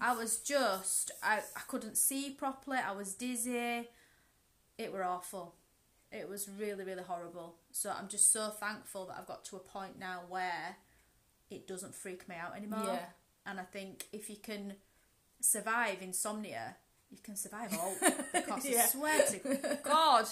I 0.00 0.14
was 0.14 0.38
just, 0.38 1.10
I, 1.22 1.36
I 1.54 1.60
couldn't 1.68 1.96
see 1.96 2.30
properly. 2.30 2.78
I 2.78 2.92
was 2.92 3.14
dizzy. 3.14 3.88
It 4.78 4.92
were 4.92 5.04
awful. 5.04 5.54
It 6.10 6.28
was 6.28 6.48
really, 6.48 6.84
really 6.84 7.02
horrible. 7.02 7.56
So 7.70 7.90
I'm 7.96 8.08
just 8.08 8.32
so 8.32 8.48
thankful 8.48 9.06
that 9.06 9.16
I've 9.18 9.26
got 9.26 9.44
to 9.46 9.56
a 9.56 9.60
point 9.60 9.98
now 9.98 10.22
where 10.28 10.76
it 11.54 11.66
doesn't 11.68 11.94
freak 11.94 12.28
me 12.28 12.36
out 12.36 12.56
anymore. 12.56 12.82
Yeah. 12.86 13.06
And 13.46 13.60
I 13.60 13.64
think 13.64 14.04
if 14.12 14.28
you 14.30 14.36
can 14.36 14.74
survive 15.40 16.00
insomnia, 16.02 16.76
you 17.10 17.18
can 17.22 17.36
survive 17.36 17.72
all. 17.78 17.94
Because 18.32 18.64
Yeah. 18.66 18.82
I 18.82 18.86
swear 18.86 19.26
to 19.26 19.78
God, 19.84 20.26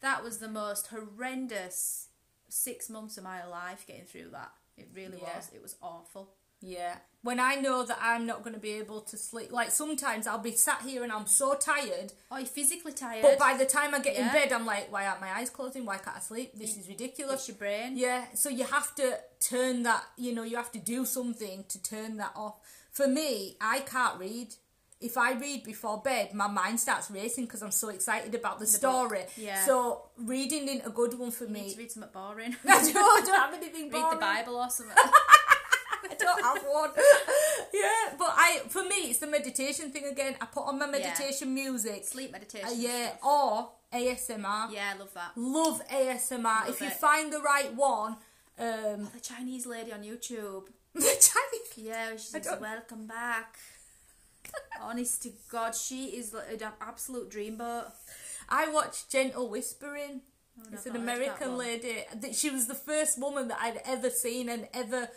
that 0.00 0.22
was 0.22 0.38
the 0.38 0.48
most 0.48 0.88
horrendous 0.88 2.08
six 2.48 2.90
months 2.90 3.16
of 3.16 3.24
my 3.24 3.44
life 3.46 3.86
getting 3.86 4.04
through 4.04 4.30
that. 4.32 4.52
It 4.76 4.88
really 4.94 5.18
Yeah. 5.20 5.36
was. 5.36 5.50
It 5.54 5.62
was 5.62 5.76
awful. 5.82 6.34
Yeah. 6.60 6.96
When 7.22 7.38
I 7.38 7.56
know 7.56 7.84
that 7.84 7.98
I'm 8.00 8.24
not 8.24 8.42
going 8.42 8.54
to 8.54 8.60
be 8.60 8.72
able 8.72 9.02
to 9.02 9.16
sleep, 9.18 9.52
like 9.52 9.70
sometimes 9.70 10.26
I'll 10.26 10.38
be 10.38 10.52
sat 10.52 10.80
here 10.82 11.02
and 11.02 11.12
I'm 11.12 11.26
so 11.26 11.54
tired, 11.54 12.14
Oh, 12.30 12.38
you're 12.38 12.46
physically 12.46 12.92
tired. 12.92 13.20
but 13.22 13.38
by 13.38 13.56
the 13.58 13.66
time 13.66 13.94
I 13.94 13.98
get 13.98 14.16
in 14.16 14.28
bed, 14.28 14.52
I'm 14.52 14.64
like, 14.64 14.90
why 14.90 15.06
aren't 15.06 15.20
my 15.20 15.30
eyes 15.38 15.50
closing? 15.50 15.84
Why 15.84 15.98
can't 15.98 16.16
I 16.16 16.20
sleep? 16.20 16.52
This 16.58 16.78
is 16.78 16.88
ridiculous. 16.88 17.40
it's 17.40 17.48
your 17.48 17.58
brain. 17.58 17.92
Yeah, 17.98 18.24
so 18.34 18.48
you 18.48 18.64
have 18.64 18.94
to 18.94 19.18
turn 19.38 19.82
that, 19.82 20.02
you 20.16 20.34
know, 20.34 20.44
you 20.44 20.56
have 20.56 20.72
to 20.72 20.78
do 20.78 21.04
something 21.04 21.64
to 21.68 21.82
turn 21.82 22.16
that 22.16 22.32
off. 22.34 22.54
For 22.90 23.06
me, 23.06 23.56
I 23.60 23.80
can't 23.80 24.18
read. 24.18 24.54
If 25.02 25.16
I 25.18 25.32
read 25.32 25.62
before 25.64 25.98
bed, 26.02 26.32
my 26.34 26.46
mind 26.46 26.80
starts 26.80 27.10
racing 27.10 27.44
because 27.44 27.62
I'm 27.62 27.70
so 27.70 27.88
excited 27.90 28.34
about 28.34 28.60
the, 28.60 28.66
story. 28.66 29.24
yeah. 29.36 29.64
So 29.66 30.06
reading 30.16 30.68
isn't 30.68 30.86
a 30.86 30.90
good 30.90 31.18
one 31.18 31.30
for 31.30 31.44
You 31.44 31.50
need 31.50 31.64
me. 31.64 31.72
to 31.72 31.78
read 31.78 31.92
something 31.92 32.10
boring. 32.14 32.56
I 32.68 32.82
don't, 32.92 32.96
I 32.96 33.22
don't 33.26 33.34
have 33.34 33.54
anything 33.54 33.90
boring. 33.90 34.04
read 34.06 34.16
the. 34.16 34.20
Bible 34.20 34.56
or 34.56 34.70
something. 34.70 34.96
I 36.08 36.14
don't 36.14 36.42
have 36.42 36.62
one. 36.70 36.90
yeah, 37.72 38.14
but 38.18 38.32
I 38.36 38.62
for 38.68 38.82
me 38.82 39.10
it's 39.10 39.18
the 39.18 39.26
meditation 39.26 39.90
thing 39.90 40.04
again. 40.06 40.36
I 40.40 40.46
put 40.46 40.64
on 40.66 40.78
my 40.78 40.86
meditation 40.86 41.52
music. 41.54 42.04
Sleep 42.04 42.32
meditation. 42.32 42.68
Uh, 42.68 42.72
yeah, 42.76 43.08
stuff. 43.16 43.24
or 43.24 43.70
ASMR. 43.92 44.72
Yeah, 44.72 44.92
I 44.94 44.98
love 44.98 45.12
that. 45.14 45.32
Love 45.36 45.82
ASMR. 45.88 46.68
if 46.68 46.80
you 46.80 46.90
find 46.90 47.32
the 47.32 47.40
right 47.40 47.74
one, 47.74 48.16
um, 48.58 49.08
The 49.14 49.20
Chinese 49.22 49.66
lady 49.66 49.92
on 49.92 50.02
YouTube. 50.02 50.64
the 50.94 51.00
Chinese. 51.00 51.76
Yeah, 51.76 52.12
she 52.12 52.18
says, 52.18 52.48
welcome 52.60 53.06
back. 53.06 53.58
Honest 54.80 55.22
to 55.24 55.30
God, 55.50 55.74
she 55.74 56.06
is 56.06 56.34
an 56.34 56.60
absolute 56.80 57.30
dreamboat. 57.30 57.92
I 58.48 58.68
watched 58.70 59.10
Gentle 59.10 59.48
Whispering. 59.48 60.22
Oh, 60.58 60.64
it's 60.72 60.86
an 60.86 60.96
American 60.96 61.56
lady. 61.56 62.04
That- 62.14 62.34
She 62.34 62.50
was 62.50 62.66
the 62.66 62.74
first 62.74 63.18
woman 63.20 63.48
that 63.48 63.58
I'd 63.60 63.80
ever 63.84 64.10
seen 64.10 64.48
and 64.48 64.68
ever 64.74 65.08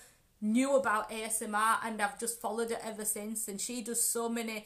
knew 0.44 0.76
about 0.76 1.10
ASMR, 1.10 1.78
and 1.86 2.00
I've 2.02 2.20
just 2.20 2.39
followed 2.41 2.70
her 2.70 2.78
ever 2.84 3.06
since. 3.06 3.48
And 3.48 3.60
she 3.60 3.82
does 3.82 4.04
so 4.04 4.28
many 4.30 4.66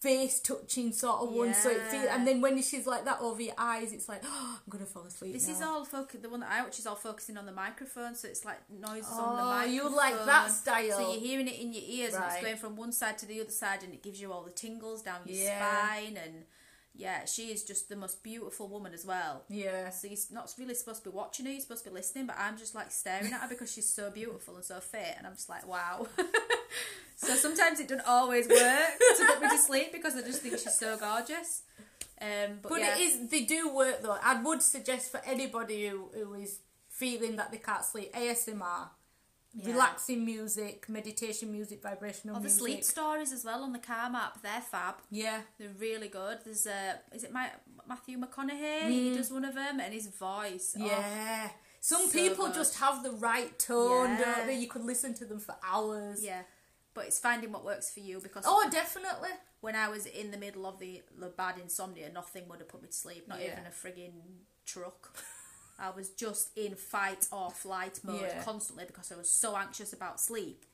face 0.00 0.38
touching 0.40 0.92
sort 0.92 1.20
of 1.22 1.32
ones. 1.32 1.56
So 1.58 1.70
it 1.70 1.82
feel, 1.90 2.04
Yeah. 2.04 2.14
and 2.14 2.24
then 2.26 2.40
when 2.40 2.62
she's 2.62 2.86
like 2.86 3.04
that 3.04 3.20
over 3.20 3.42
your 3.42 3.54
eyes, 3.58 3.92
it's 3.92 4.08
like 4.08 4.22
oh, 4.24 4.58
I'm 4.64 4.70
gonna 4.70 4.86
fall 4.86 5.02
asleep. 5.04 5.32
This 5.32 5.48
is 5.48 5.60
all 5.60 5.84
focus. 5.84 6.20
The 6.22 6.28
one 6.28 6.40
that 6.40 6.50
I 6.52 6.62
watch 6.62 6.78
is 6.78 6.86
all 6.86 6.94
focusing 6.94 7.36
on 7.36 7.46
the 7.46 7.52
microphone, 7.52 8.14
so 8.14 8.28
it's 8.28 8.44
like 8.44 8.58
noises 8.70 9.10
on 9.12 9.34
Oh, 9.34 9.36
the 9.36 9.42
microphone. 9.44 9.74
you 9.74 9.96
like 9.96 10.24
that 10.26 10.50
style. 10.52 10.90
So 10.92 11.12
you're 11.12 11.20
hearing 11.20 11.48
it 11.48 11.58
in 11.58 11.72
your 11.72 11.82
ears, 11.84 12.14
and 12.14 12.22
Right. 12.22 12.34
it's 12.34 12.42
going 12.44 12.56
from 12.58 12.76
one 12.76 12.92
side 12.92 13.18
to 13.18 13.26
the 13.26 13.40
other 13.40 13.50
side, 13.50 13.82
and 13.82 13.92
it 13.92 14.02
gives 14.02 14.20
you 14.20 14.32
all 14.32 14.42
the 14.44 14.52
tingles 14.52 15.02
down 15.02 15.20
your 15.26 15.36
Yeah. 15.36 15.58
spine. 15.58 16.16
And 16.16 16.44
yeah, 16.98 17.24
she 17.26 17.52
is 17.52 17.62
just 17.62 17.88
the 17.88 17.94
most 17.94 18.24
beautiful 18.24 18.68
woman 18.68 18.92
as 18.92 19.06
well. 19.06 19.44
Yeah. 19.48 19.90
So 19.90 20.08
you're 20.08 20.18
not 20.32 20.52
really 20.58 20.74
supposed 20.74 21.04
to 21.04 21.10
be 21.10 21.16
watching 21.16 21.46
her, 21.46 21.52
you're 21.52 21.60
supposed 21.60 21.84
to 21.84 21.90
be 21.90 21.94
listening, 21.94 22.26
but 22.26 22.36
I'm 22.36 22.58
just 22.58 22.74
like 22.74 22.90
staring 22.90 23.32
at 23.32 23.40
her 23.40 23.48
because 23.48 23.72
she's 23.72 23.88
so 23.88 24.10
beautiful 24.10 24.56
and 24.56 24.64
so 24.64 24.80
fit, 24.80 25.14
and 25.16 25.26
I'm 25.26 25.34
just 25.34 25.48
like, 25.48 25.66
wow. 25.66 26.08
so 27.16 27.34
sometimes 27.36 27.78
it 27.78 27.86
doesn't 27.86 28.06
always 28.06 28.48
work 28.48 28.58
to 28.58 29.24
put 29.26 29.40
me 29.40 29.48
to 29.48 29.58
sleep 29.58 29.92
because 29.92 30.16
I 30.16 30.22
just 30.22 30.42
think 30.42 30.58
she's 30.58 30.76
so 30.76 30.96
gorgeous. 30.98 31.62
Um, 32.20 32.58
but 32.62 32.70
But 32.70 32.80
yeah, 32.80 32.96
it 32.96 33.00
is 33.00 33.30
they 33.30 33.44
do 33.44 33.72
work 33.72 34.02
though. 34.02 34.18
I 34.20 34.42
would 34.42 34.60
suggest 34.60 35.12
for 35.12 35.20
anybody 35.24 35.86
who, 35.86 36.10
who 36.12 36.34
is 36.34 36.58
feeling 36.88 37.36
that 37.36 37.52
they 37.52 37.58
can't 37.58 37.84
sleep, 37.84 38.12
ASMR, 38.12 38.88
Yeah. 39.60 39.72
relaxing 39.72 40.24
music, 40.24 40.88
meditation 40.88 41.50
music, 41.50 41.82
vibrational 41.82 42.36
all 42.36 42.40
the 42.40 42.46
music. 42.48 42.60
sleep 42.60 42.84
stories 42.84 43.32
as 43.32 43.44
well 43.44 43.62
on 43.64 43.72
the 43.72 43.78
Calm 43.80 44.14
app, 44.14 44.40
they're 44.42 44.60
fab. 44.60 44.96
Yeah. 45.10 45.40
They're 45.58 45.74
really 45.78 46.08
good. 46.08 46.38
There's 46.44 46.66
a, 46.66 47.00
is 47.12 47.24
it 47.24 47.32
my, 47.32 47.50
Matthew 47.88 48.18
McConaughey? 48.18 48.82
Mm. 48.84 48.90
He 48.90 49.14
does 49.16 49.30
one 49.32 49.44
of 49.44 49.54
them, 49.54 49.80
and 49.80 49.92
his 49.92 50.06
voice. 50.08 50.76
oh, 50.78 50.84
Yeah. 50.86 51.50
Some 51.80 52.06
so 52.06 52.12
people 52.12 52.46
good. 52.46 52.54
just 52.54 52.78
have 52.78 53.02
the 53.02 53.10
right 53.12 53.56
tone, 53.58 54.10
Yeah. 54.10 54.34
don't 54.36 54.46
they? 54.46 54.56
You 54.58 54.68
could 54.68 54.84
listen 54.84 55.14
to 55.14 55.24
them 55.24 55.40
for 55.40 55.54
hours. 55.62 56.22
yeah. 56.24 56.42
But 56.94 57.06
it's 57.06 57.18
finding 57.20 57.52
what 57.52 57.64
works 57.64 57.90
for 57.92 58.00
you 58.00 58.18
because 58.20 58.44
Oh, 58.46 58.68
definitely. 58.70 59.30
when 59.60 59.76
I 59.76 59.88
was 59.88 60.06
in 60.06 60.30
the 60.32 60.36
middle 60.38 60.66
of 60.66 60.78
the, 60.80 61.02
the 61.16 61.28
bad 61.28 61.54
insomnia, 61.58 62.10
nothing 62.12 62.48
would 62.48 62.58
have 62.58 62.68
put 62.68 62.82
me 62.82 62.88
to 62.88 62.94
sleep, 62.94 63.28
not 63.28 63.38
Yeah. 63.40 63.52
even 63.52 63.66
a 63.66 63.70
frigging 63.70 64.14
truck. 64.66 65.16
I 65.78 65.90
was 65.90 66.10
just 66.10 66.50
in 66.56 66.74
fight 66.74 67.28
or 67.30 67.50
flight 67.50 68.00
mode 68.02 68.20
Yeah. 68.22 68.42
constantly 68.42 68.84
because 68.86 69.12
I 69.12 69.16
was 69.16 69.30
so 69.30 69.56
anxious 69.56 69.92
about 69.92 70.20
sleep. 70.20 70.64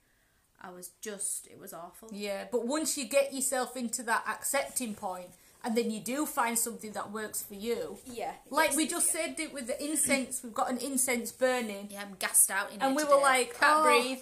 I 0.61 0.71
was 0.71 0.93
just, 1.03 1.47
it 1.47 1.59
was 1.61 1.75
awful. 1.75 2.09
Yeah, 2.13 2.45
but 2.51 2.67
once 2.67 2.97
you 2.97 3.05
get 3.05 3.35
yourself 3.35 3.77
into 3.77 4.03
that 4.05 4.25
accepting 4.27 4.95
point, 4.95 5.29
and 5.63 5.77
then 5.77 5.91
you 5.91 6.01
do 6.01 6.25
find 6.27 6.59
something 6.59 6.93
that 6.93 7.11
works 7.11 7.43
for 7.43 7.55
you, 7.55 7.99
Yeah. 8.07 8.33
like 8.51 8.75
we 8.77 8.87
just 8.87 9.11
said 9.11 9.39
it 9.41 9.53
with 9.53 9.67
the 9.67 9.83
incense, 9.83 10.43
we've 10.43 10.55
got 10.55 10.71
an 10.71 10.79
incense 10.79 11.33
burning, 11.33 11.89
Yeah, 11.91 12.03
I'm 12.03 12.15
gassed 12.19 12.51
out 12.51 12.73
in 12.73 12.81
and 12.81 12.97
we 12.97 13.03
today. 13.03 13.15
were 13.15 13.21
like, 13.21 13.59
can't 13.61 13.77
"Oh, 13.79 13.83
breathe. 13.85 14.19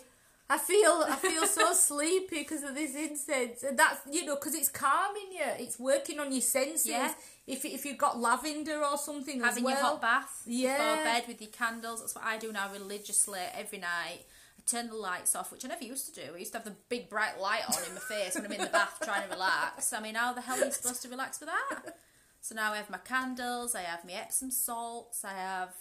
I 0.51 0.59
feel, 0.59 1.05
I 1.09 1.16
feel 1.16 1.47
so 1.47 1.72
sleepy 1.89 2.41
because 2.41 2.62
of 2.64 2.74
this 2.74 2.95
incense, 2.95 3.62
and 3.62 3.78
that's 3.78 4.01
you 4.11 4.26
know 4.26 4.35
because 4.35 4.55
it's 4.55 4.68
calming 4.68 5.30
you, 5.33 5.45
it's 5.59 5.78
working 5.78 6.18
on 6.20 6.30
your 6.33 6.43
senses. 6.43 6.87
Yeah. 6.89 7.14
If 7.47 7.64
if 7.64 7.84
you've 7.84 7.99
got 7.99 8.18
lavender 8.20 8.84
or 8.84 8.97
something 8.97 9.40
as 9.40 9.47
Having 9.49 9.64
well, 9.64 9.74
your 9.74 9.82
hot 9.82 10.01
bath 10.01 10.43
Yeah. 10.47 10.76
before 10.78 11.05
bed 11.05 11.24
with 11.28 11.40
your 11.40 11.51
candles. 11.51 12.01
That's 12.01 12.14
what 12.14 12.24
I 12.24 12.38
do 12.38 12.53
now 12.53 12.70
religiously 12.72 13.40
every 13.55 13.78
night. 13.78 14.20
I 14.59 14.62
turn 14.64 14.88
the 14.88 14.95
lights 14.97 15.34
off, 15.34 15.51
which 15.51 15.64
I 15.64 15.68
never 15.68 15.82
used 15.84 16.14
to 16.14 16.20
do. 16.26 16.34
I 16.34 16.38
used 16.38 16.53
to 16.53 16.59
have 16.59 16.64
the 16.64 16.76
big 16.88 17.11
bright 17.11 17.40
light 17.40 17.62
on 17.68 17.82
in 17.84 17.95
my 17.95 18.01
face 18.01 18.36
when 18.36 18.47
I'm 18.47 18.53
in 18.53 18.61
the 18.61 18.66
bath 18.68 18.99
trying 19.03 19.24
to 19.24 19.28
relax. 19.34 19.93
I 19.93 20.01
mean, 20.01 20.14
how 20.14 20.32
the 20.32 20.40
hell 20.40 20.61
are 20.62 20.64
you 20.66 20.70
supposed 20.70 21.03
to 21.03 21.09
relax 21.09 21.40
with 21.40 21.49
that? 21.49 21.97
So 22.40 22.55
now 22.55 22.72
I 22.72 22.76
have 22.76 22.88
my 22.90 22.99
candles, 22.99 23.74
I 23.74 23.82
have 23.82 24.05
my 24.05 24.12
Epsom 24.12 24.51
salts, 24.53 25.24
I 25.24 25.32
have 25.32 25.74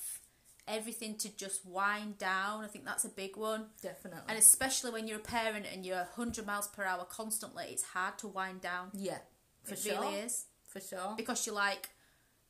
everything 0.68 1.16
to 1.18 1.30
just 1.36 1.66
wind 1.66 2.18
down. 2.18 2.64
I 2.64 2.68
think 2.68 2.86
that's 2.86 3.06
a 3.06 3.10
big 3.10 3.36
one. 3.38 3.66
definitely, 3.82 4.22
And 4.30 4.38
especially 4.38 4.92
when 4.92 5.08
you're 5.08 5.18
a 5.18 5.22
parent 5.22 5.66
and 5.72 5.86
you're 5.86 5.98
100 5.98 6.46
miles 6.46 6.68
per 6.68 6.84
hour 6.84 7.06
constantly, 7.06 7.66
it's 7.70 7.84
hard 7.84 8.18
to 8.20 8.28
wind 8.28 8.62
down. 8.62 8.90
yeah, 8.94 9.20
for 9.64 9.74
it 9.74 9.80
sure, 9.80 10.00
really 10.02 10.16
is 10.16 10.46
for 10.72 10.80
sure. 10.80 11.14
because 11.18 11.46
you're 11.46 11.56
like 11.56 11.90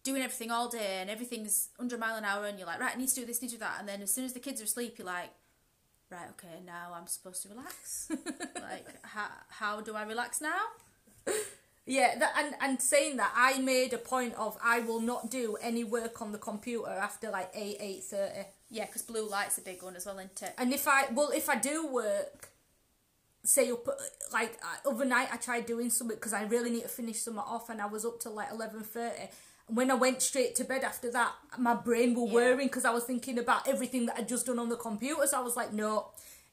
doing 0.04 0.22
everything 0.22 0.50
all 0.52 0.68
day 0.68 0.98
and 1.02 1.10
everything's 1.10 1.70
100 1.78 2.00
mile 2.00 2.16
an 2.16 2.26
hour 2.26 2.46
and 2.46 2.58
you're 2.58 2.68
like 2.68 2.80
right 2.80 2.96
I 2.96 2.98
need 3.00 3.10
to 3.10 3.16
do 3.16 3.26
this 3.26 3.42
need 3.42 3.50
to 3.50 3.56
do 3.56 3.60
that 3.60 3.76
and 3.80 3.88
then 3.88 4.02
as 4.02 4.14
soon 4.14 4.26
as 4.26 4.34
the 4.34 4.40
kids 4.40 4.60
are 4.62 4.64
asleep 4.66 4.96
you're 4.98 5.06
like 5.08 5.32
right 6.10 6.28
okay 6.32 6.60
now 6.66 6.94
I'm 6.96 7.08
supposed 7.08 7.42
to 7.44 7.50
relax 7.50 8.10
like 8.56 8.86
how, 9.04 9.28
how 9.50 9.82
do 9.82 9.96
I 9.96 10.04
relax 10.04 10.42
now 10.42 10.60
Yeah, 11.88 12.16
that, 12.20 12.34
and 12.38 12.56
and 12.62 12.82
saying 12.82 13.18
that, 13.18 13.34
I 13.36 13.58
made 13.58 13.92
a 13.94 13.98
point 13.98 14.36
of 14.36 14.56
I 14.64 14.82
will 14.82 15.02
not 15.02 15.32
do 15.32 15.58
any 15.62 15.84
work 15.84 16.22
on 16.22 16.32
the 16.32 16.38
computer 16.38 16.88
after 16.92 17.32
like 17.32 17.50
eight 17.56 17.78
eight 17.80 18.04
thirty. 18.04 18.42
yeah 18.70 18.86
because 18.86 19.02
blue 19.02 19.28
light's 19.28 19.58
a 19.58 19.62
big 19.62 19.82
one 19.82 19.96
as 19.96 20.06
well 20.06 20.18
isn't 20.20 20.44
it 20.44 20.54
And 20.60 20.72
if 20.74 20.88
I 20.88 21.08
well, 21.12 21.32
if 21.32 21.50
I 21.50 21.58
do 21.58 21.88
work, 21.88 22.50
say 23.44 23.72
up 23.72 23.88
like 24.32 24.58
uh, 24.64 24.90
overnight, 24.90 25.30
I 25.34 25.38
tried 25.38 25.66
doing 25.66 25.90
something 25.90 26.16
because 26.16 26.34
I 26.34 26.44
really 26.44 26.70
need 26.70 26.84
to 26.84 26.88
finish 26.90 27.20
something 27.20 27.42
off, 27.42 27.70
and 27.70 27.82
I 27.82 27.86
was 27.88 28.06
up 28.06 28.20
till 28.20 28.34
like 28.34 28.52
eleven 28.52 28.82
thirty. 28.82 29.30
And 29.68 29.78
When 29.78 29.90
I 29.92 29.96
went 29.96 30.22
straight 30.22 30.56
to 30.56 30.64
bed 30.64 30.84
after 30.84 31.12
that, 31.12 31.32
my 31.58 31.74
brain 31.74 32.14
were 32.14 32.26
Yeah. 32.28 32.34
whirring 32.34 32.68
because 32.68 32.86
I 32.86 32.92
was 32.92 33.04
thinking 33.04 33.38
about 33.40 33.68
everything 33.68 34.06
that 34.08 34.18
I'd 34.18 34.28
just 34.28 34.46
done 34.46 34.60
on 34.60 34.70
the 34.70 34.78
computer. 34.78 35.26
So 35.28 35.38
I 35.38 35.42
was 35.42 35.56
like, 35.56 35.72
no, 35.74 36.08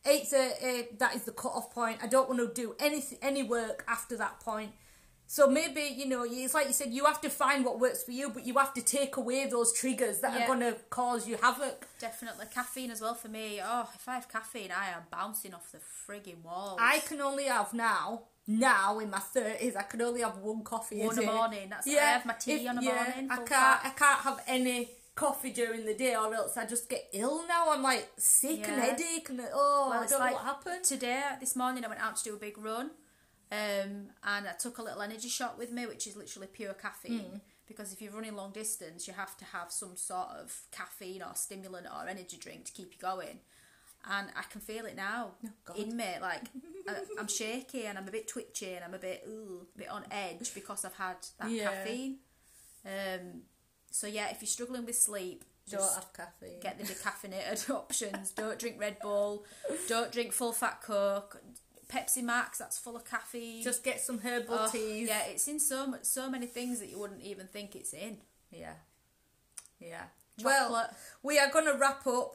eight 0.05 0.28
thirty. 0.28 0.89
That 0.99 1.14
is 1.14 1.22
the 1.24 1.32
cut 1.32 1.53
off 1.53 1.72
point. 1.72 1.99
I 2.03 2.07
don't 2.07 2.28
want 2.28 2.41
to 2.41 2.53
do 2.62 2.74
any 2.78 3.03
any 3.22 3.43
work 3.43 3.84
after 3.89 4.16
that 4.16 4.41
point. 4.41 4.72
So 5.31 5.47
maybe 5.47 5.83
you 5.83 6.07
know, 6.09 6.24
it's 6.26 6.55
like 6.55 6.68
you 6.68 6.72
said, 6.72 6.91
you 6.91 7.05
have 7.05 7.20
to 7.20 7.29
find 7.29 7.62
what 7.64 7.79
works 7.79 8.03
for 8.03 8.12
you, 8.12 8.31
but 8.31 8.47
you 8.47 8.55
have 8.55 8.72
to 8.74 8.81
take 8.83 9.18
away 9.18 9.47
those 9.47 9.72
triggers 9.74 10.20
that 10.20 10.33
Yeah. 10.33 10.45
are 10.45 10.47
going 10.47 10.61
to 10.61 10.74
cause 10.89 11.29
you 11.29 11.37
havoc. 11.37 11.87
definitely 12.01 12.47
caffeine 12.53 12.91
as 12.91 13.01
well 13.03 13.14
for 13.14 13.29
me 13.29 13.61
oh 13.62 13.87
if 13.95 14.09
I 14.09 14.14
have 14.14 14.29
caffeine 14.29 14.70
I 14.70 14.87
am 14.97 15.03
bouncing 15.11 15.53
off 15.53 15.70
the 15.72 15.79
frigging 15.79 16.43
walls 16.43 16.79
I 16.81 17.01
can 17.01 17.20
only 17.20 17.45
have 17.45 17.74
now 17.74 18.22
now 18.47 18.99
in 19.01 19.11
my 19.11 19.18
thirties, 19.18 19.76
I 19.76 19.83
can 19.83 20.01
only 20.01 20.22
have 20.22 20.39
one 20.39 20.62
coffee 20.64 21.05
One 21.05 21.18
a 21.18 21.20
day. 21.20 21.26
morning, 21.26 21.68
that's- 21.68 21.87
I 21.87 22.01
have 22.16 22.24
my 22.24 22.33
tea 22.33 22.66
on 22.66 22.79
a 22.79 22.81
morning, 22.83 23.29
I 23.31 23.37
can't. 23.37 23.49
fat. 23.49 23.81
I 23.85 23.91
can't 23.91 24.20
have 24.20 24.43
any 24.47 24.89
coffee 25.14 25.51
during 25.51 25.85
the 25.85 25.93
day, 25.95 26.14
or 26.16 26.33
else 26.35 26.57
I 26.57 26.64
just 26.64 26.89
get 26.89 27.03
ill. 27.12 27.47
Now 27.47 27.70
I'm 27.72 27.83
like 27.83 28.09
sick 28.16 28.66
and 28.66 28.81
headache, 28.81 29.29
and 29.29 29.41
oh, 29.53 29.89
Well, 29.91 30.03
I 30.03 30.07
don't 30.07 30.20
like 30.20 30.31
know 30.31 30.37
what 30.39 30.45
happened. 30.47 30.85
Today, 30.85 31.22
this 31.41 31.55
morning, 31.57 31.85
I 31.85 31.89
went 31.89 32.01
out 32.01 32.16
to 32.16 32.24
do 32.24 32.35
a 32.37 32.39
big 32.39 32.57
run, 32.57 32.93
um, 33.51 34.09
and 34.25 34.47
I 34.47 34.53
took 34.59 34.79
a 34.79 34.83
little 34.83 35.01
energy 35.03 35.29
shot 35.29 35.59
with 35.59 35.71
me, 35.73 35.87
which 35.87 36.07
is 36.07 36.17
literally 36.17 36.49
pure 36.49 36.75
caffeine. 36.75 37.19
Hmm. 37.21 37.37
Because 37.67 37.93
if 37.93 38.01
you're 38.01 38.13
running 38.13 38.35
long 38.35 38.53
distance, 38.53 39.07
you 39.07 39.13
have 39.13 39.37
to 39.37 39.45
have 39.45 39.71
some 39.71 39.95
sort 39.97 40.29
of 40.41 40.59
caffeine 40.73 41.23
or 41.23 41.35
stimulant 41.35 41.87
or 41.87 42.09
energy 42.09 42.39
drink 42.39 42.65
to 42.65 42.73
keep 42.73 42.93
you 42.95 42.99
going. 42.99 43.41
And 44.11 44.29
I 44.37 44.43
can 44.51 44.61
feel 44.63 44.87
it 44.87 44.97
now 44.97 45.33
Oh, 45.69 45.75
in 45.75 45.95
me. 45.95 46.07
Like 46.21 46.45
I, 46.89 46.95
I'm 47.19 47.29
shaky 47.29 47.85
and 47.85 47.99
I'm 47.99 48.09
a 48.09 48.11
bit 48.11 48.27
twitchy 48.27 48.73
and 48.75 48.85
I'm 48.85 48.95
a 48.95 48.99
bit 48.99 49.23
ooh, 49.29 49.67
a 49.75 49.79
bit 49.79 49.89
on 49.91 50.05
edge 50.11 50.55
because 50.55 50.85
I've 50.87 50.95
had 50.95 51.17
that 51.41 51.51
Yeah. 51.51 51.65
caffeine. 51.71 52.19
Um, 52.87 53.43
so 53.91 54.07
yeah, 54.07 54.31
if 54.31 54.41
you're 54.41 54.47
struggling 54.47 54.87
with 54.87 54.97
sleep, 54.97 55.45
Don't 55.69 55.83
have 55.95 56.11
caffeine. 56.15 56.61
get 56.61 56.79
the 56.79 56.85
decaffeinated 56.85 57.69
options. 57.75 58.31
Don't 58.31 58.59
drink 58.59 58.81
Red 58.81 58.99
Bull. 59.03 59.45
Don't 59.89 60.11
drink 60.11 60.33
full 60.33 60.53
fat 60.53 60.81
Coke. 60.83 61.43
Pepsi 61.89 62.22
Max, 62.22 62.59
that's 62.59 62.78
full 62.78 62.97
of 62.97 63.05
caffeine. 63.05 63.62
just 63.62 63.82
get 63.82 64.01
some 64.01 64.18
herbal 64.18 64.55
Oh, 64.61 64.68
teas. 64.70 65.09
Yeah, 65.09 65.22
it's 65.26 65.49
in 65.49 65.59
so 65.59 65.86
much, 65.86 66.05
so 66.05 66.28
many 66.30 66.47
things 66.47 66.80
that 66.80 66.89
you 66.91 66.99
wouldn't 66.99 67.22
even 67.22 67.47
think 67.47 67.74
it's 67.74 67.93
in. 67.95 68.18
Yeah. 68.51 68.74
Yeah. 69.80 70.05
Chocolate. 70.39 70.70
Well, 70.70 70.91
we 71.22 71.39
are 71.39 71.51
going 71.51 71.64
to 71.66 71.78
wrap 71.78 72.07
up. 72.07 72.34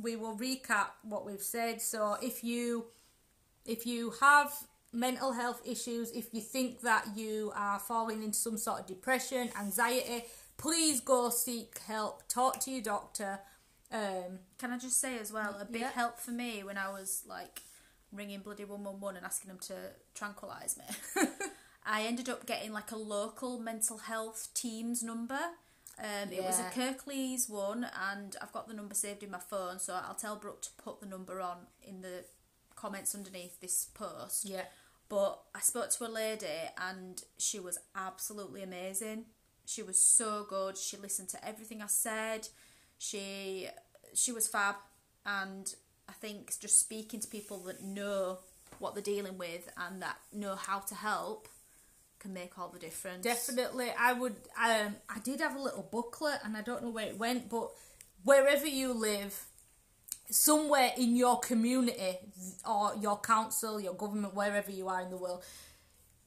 We 0.00 0.16
will 0.16 0.36
recap 0.36 0.90
what 1.02 1.24
we've 1.26 1.42
said. 1.42 1.80
So 1.82 2.16
if 2.22 2.44
you 2.44 2.86
if 3.66 3.86
you 3.86 4.12
have 4.20 4.52
mental 4.92 5.32
health 5.32 5.60
issues, 5.66 6.10
if 6.12 6.32
you 6.32 6.40
think 6.40 6.80
that 6.82 7.06
you 7.16 7.52
are 7.54 7.78
falling 7.78 8.22
into 8.22 8.38
some 8.38 8.56
sort 8.56 8.80
of 8.80 8.86
depression, 8.86 9.50
anxiety, 9.58 10.24
please 10.56 11.00
go 11.00 11.30
seek 11.30 11.78
help. 11.86 12.26
Talk 12.28 12.60
to 12.60 12.70
your 12.70 12.82
doctor. 12.82 13.40
Um, 13.90 14.38
Can 14.58 14.70
I 14.72 14.78
just 14.78 15.00
say 15.00 15.18
as 15.18 15.32
well, 15.32 15.56
a 15.60 15.64
big 15.64 15.80
Yeah. 15.82 15.90
help 15.92 16.18
for 16.18 16.30
me 16.30 16.62
when 16.62 16.76
I 16.78 16.90
was 16.90 17.22
like 17.26 17.62
ringing 18.12 18.40
bloody 18.40 18.64
one 18.64 18.84
one 18.84 19.00
one 19.00 19.16
and 19.16 19.24
asking 19.24 19.48
them 19.48 19.58
to 19.60 19.74
tranquilise 20.14 20.76
me. 20.78 21.24
I 21.86 22.02
ended 22.02 22.28
up 22.28 22.46
getting 22.46 22.72
like 22.72 22.90
a 22.92 22.96
local 22.96 23.58
mental 23.58 23.98
health 23.98 24.48
team's 24.54 25.02
number. 25.02 25.38
Um, 25.98 26.30
It 26.32 26.42
was 26.42 26.60
a 26.60 26.64
Kirklees 26.64 27.48
one, 27.50 27.86
and 28.10 28.36
I've 28.40 28.52
got 28.52 28.68
the 28.68 28.74
number 28.74 28.94
saved 28.94 29.22
in 29.22 29.30
my 29.30 29.38
phone, 29.40 29.78
so 29.80 29.94
I'll 29.94 30.14
tell 30.14 30.36
Brooke 30.36 30.62
to 30.62 30.70
put 30.76 31.00
the 31.00 31.06
number 31.06 31.40
on 31.40 31.66
in 31.82 32.02
the 32.02 32.24
comments 32.76 33.14
underneath 33.14 33.60
this 33.60 33.86
post. 33.94 34.44
yeah. 34.44 34.62
But 35.08 35.40
I 35.54 35.60
spoke 35.60 35.88
to 35.90 36.06
a 36.06 36.08
lady 36.08 36.46
and 36.76 37.22
she 37.38 37.58
was 37.58 37.78
absolutely 37.96 38.62
amazing. 38.62 39.24
She 39.64 39.82
was 39.82 39.98
so 39.98 40.44
good. 40.48 40.76
She 40.76 40.98
listened 40.98 41.30
to 41.30 41.42
everything 41.48 41.80
I 41.80 41.86
said. 41.86 42.48
She 42.98 43.68
she 44.14 44.32
was 44.32 44.46
fab 44.48 44.76
and 45.24 45.74
I 46.08 46.12
think 46.12 46.58
just 46.60 46.80
speaking 46.80 47.20
to 47.20 47.28
people 47.28 47.58
that 47.64 47.82
know 47.82 48.38
what 48.78 48.94
they're 48.94 49.02
dealing 49.02 49.38
with 49.38 49.70
and 49.76 50.02
that 50.02 50.16
know 50.32 50.54
how 50.54 50.78
to 50.80 50.94
help 50.94 51.48
can 52.18 52.32
make 52.32 52.58
all 52.58 52.68
the 52.68 52.78
difference. 52.78 53.22
Definitely, 53.22 53.90
I 53.98 54.12
would. 54.12 54.36
Um, 54.60 54.96
I 55.08 55.18
did 55.22 55.40
have 55.40 55.56
a 55.56 55.60
little 55.60 55.88
booklet, 55.90 56.40
and 56.44 56.56
I 56.56 56.62
don't 56.62 56.82
know 56.82 56.90
where 56.90 57.06
it 57.06 57.18
went, 57.18 57.48
but 57.48 57.70
wherever 58.24 58.66
you 58.66 58.92
live, 58.92 59.44
somewhere 60.30 60.92
in 60.96 61.16
your 61.16 61.38
community 61.38 62.18
or 62.68 62.92
your 63.00 63.18
council, 63.18 63.80
your 63.80 63.94
government, 63.94 64.34
wherever 64.34 64.70
you 64.70 64.88
are 64.88 65.00
in 65.02 65.10
the 65.10 65.16
world, 65.16 65.44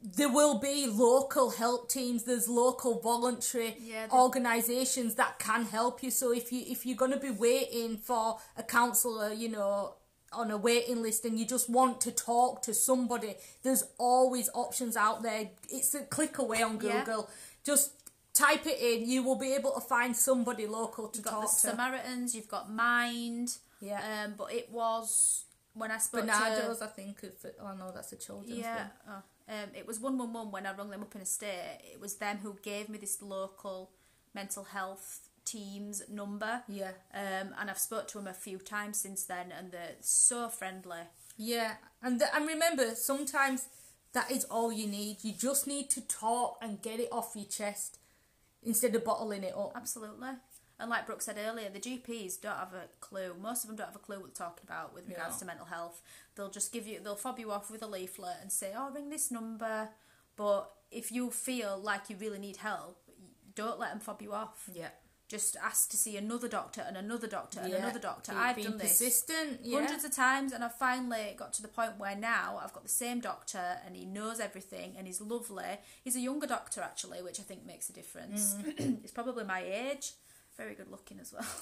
there 0.02 0.30
will 0.30 0.58
be 0.60 0.88
local 0.88 1.52
help 1.52 1.89
teams. 1.89 2.24
There's 2.24 2.47
local 2.47 2.99
voluntary 2.99 3.78
Yeah, 3.80 4.08
organisations 4.12 5.16
that 5.16 5.39
can 5.39 5.66
help 5.66 6.02
you. 6.04 6.12
So 6.12 6.32
if 6.34 6.52
you 6.52 6.64
if 6.68 6.86
you're 6.86 6.97
going 6.97 7.12
to 7.12 7.20
be 7.20 7.32
waiting 7.32 7.97
for 7.97 8.39
a 8.58 8.64
counsellor, 8.64 9.32
you 9.34 9.49
know. 9.49 9.95
On 10.34 10.49
a 10.49 10.56
waiting 10.56 11.02
list, 11.02 11.26
and 11.26 11.38
you 11.38 11.45
just 11.45 11.70
want 11.70 11.99
to 11.99 12.10
talk 12.10 12.62
to 12.62 12.74
somebody, 12.74 13.36
there's 13.64 13.84
always 13.97 14.49
options 14.54 14.95
out 14.95 15.24
there. 15.24 15.49
It's 15.70 15.93
a 15.93 16.04
click 16.06 16.38
away 16.38 16.62
on 16.64 16.80
Yeah. 16.80 17.04
Google. 17.04 17.30
Just 17.66 17.91
type 18.34 18.66
it 18.66 18.80
in, 18.80 19.10
you 19.10 19.24
will 19.24 19.36
be 19.36 19.52
able 19.54 19.74
to 19.74 19.82
find 19.82 20.16
somebody 20.16 20.68
local 20.68 21.10
to 21.10 21.18
You've 21.18 21.26
got 21.26 21.32
talk 21.32 21.41
the 21.41 21.47
to. 21.47 21.54
Samaritans, 21.76 22.34
you've 22.34 22.47
got 22.47 22.72
Mind. 22.72 23.58
Yeah. 23.82 24.24
Um, 24.24 24.36
but 24.38 24.54
it 24.54 24.72
was 24.72 25.43
when 25.74 25.91
I 25.91 25.97
spoke 25.97 26.22
to 26.22 26.28
Barnardo's, 26.28 26.82
I 26.82 26.88
think. 26.88 27.18
If 27.24 27.45
oh 27.62 27.74
no, 27.78 27.91
that's 27.91 28.14
a 28.14 28.16
children's 28.16 28.58
Yeah. 28.60 28.76
one. 28.78 28.91
Oh. 29.10 29.24
Um, 29.52 29.70
it 29.76 29.86
was 29.86 29.99
111 29.99 30.49
when 30.52 30.66
I 30.66 30.74
rung 30.74 30.89
them 30.91 31.02
up 31.02 31.14
in 31.14 31.22
a 31.22 31.26
state. 31.26 31.80
It 31.93 31.99
was 31.99 32.16
them 32.16 32.38
who 32.41 32.56
gave 32.64 32.88
me 32.88 32.97
this 32.97 33.22
local 33.22 33.91
mental 34.34 34.64
health 34.64 35.28
team's 35.43 36.02
number. 36.10 36.64
Yeah. 36.70 36.91
Um, 37.14 37.54
and 37.60 37.70
I've 37.70 37.78
spoke 37.78 38.08
to 38.10 38.18
them 38.18 38.28
a 38.28 38.34
few 38.34 38.58
times 38.60 38.97
since 38.97 39.26
then, 39.26 39.52
and 39.52 39.72
they're 39.72 39.97
so 39.99 40.47
friendly. 40.47 41.02
Yeah, 41.38 41.74
and 42.02 42.20
th- 42.20 42.32
and 42.34 42.47
remember, 42.47 42.95
sometimes 42.95 43.66
that 44.14 44.32
is 44.32 44.45
all 44.45 44.72
you 44.72 44.88
need. 44.88 45.18
You 45.24 45.34
just 45.34 45.68
need 45.68 45.89
to 45.91 46.02
talk 46.02 46.58
and 46.62 46.82
get 46.82 46.99
it 46.99 47.10
off 47.12 47.32
your 47.36 47.45
chest 47.45 47.97
instead 48.64 48.95
of 48.95 49.04
bottling 49.04 49.43
it 49.43 49.56
up. 49.56 49.74
Absolutely. 49.76 50.30
And 50.82 50.89
like 50.89 51.05
Brooke 51.05 51.21
said 51.21 51.38
earlier, 51.38 51.69
the 51.69 51.79
GPs 51.79 52.41
don't 52.41 52.57
have 52.57 52.73
a 52.73 52.88
clue. 52.99 53.36
Most 53.39 53.63
of 53.63 53.67
them 53.67 53.77
don't 53.77 53.88
have 53.88 53.95
a 53.95 53.99
clue 53.99 54.19
what 54.19 54.34
they're 54.36 54.47
talking 54.47 54.63
about 54.67 54.93
with 54.93 55.07
regards 55.07 55.36
No. 55.36 55.39
to 55.39 55.45
mental 55.45 55.65
health. 55.67 56.01
They'll 56.36 56.49
just 56.49 56.73
give 56.73 56.88
you, 56.88 56.99
they'll 56.99 57.15
fob 57.15 57.39
you 57.39 57.51
off 57.51 57.69
with 57.69 57.84
a 57.84 57.88
leaflet 57.88 58.38
and 58.41 58.51
say, 58.51 58.73
"Oh, 58.75 58.89
ring 58.91 59.09
this 59.09 59.29
number." 59.32 59.89
But 60.36 60.71
if 60.89 61.11
you 61.11 61.29
feel 61.29 61.77
like 61.77 62.09
you 62.09 62.15
really 62.17 62.39
need 62.39 62.57
help, 62.57 62.99
don't 63.53 63.79
let 63.79 63.91
them 63.91 63.99
fob 63.99 64.21
you 64.21 64.34
off. 64.34 64.69
Yeah. 64.73 64.89
Just 65.27 65.55
ask 65.55 65.89
to 65.91 65.97
see 65.97 66.17
another 66.17 66.49
doctor 66.49 66.82
and 66.86 66.97
another 66.97 67.27
doctor 67.27 67.61
and 67.61 67.69
Yeah. 67.71 67.77
another 67.77 67.99
doctor. 67.99 68.34
I've 68.36 68.61
done 68.61 68.77
this 68.77 68.93
persistent. 68.99 69.61
Yeah. 69.63 69.79
hundreds 69.79 70.03
of 70.03 70.11
times, 70.13 70.51
and 70.51 70.61
I've 70.63 70.75
finally 70.77 71.36
got 71.38 71.53
to 71.53 71.61
the 71.61 71.67
point 71.69 71.97
where 71.99 72.15
now 72.17 72.59
I've 72.61 72.73
got 72.73 72.84
the 72.84 72.89
same 72.89 73.21
doctor, 73.21 73.79
and 73.86 73.95
he 73.95 74.05
knows 74.05 74.39
everything, 74.41 74.95
and 74.97 75.05
he's 75.07 75.21
lovely. 75.21 75.79
He's 76.03 76.15
a 76.17 76.19
younger 76.19 76.47
doctor 76.47 76.82
actually, 76.82 77.21
which 77.21 77.39
I 77.39 77.43
think 77.43 77.65
makes 77.65 77.89
a 77.89 77.93
difference. 77.93 78.55
Mm. 78.55 78.99
he's 79.03 79.11
probably 79.11 79.43
my 79.45 79.61
age. 79.61 80.13
Very 80.58 80.76
good 80.76 80.91
looking 80.91 81.20
as 81.20 81.34
well. 81.34 81.45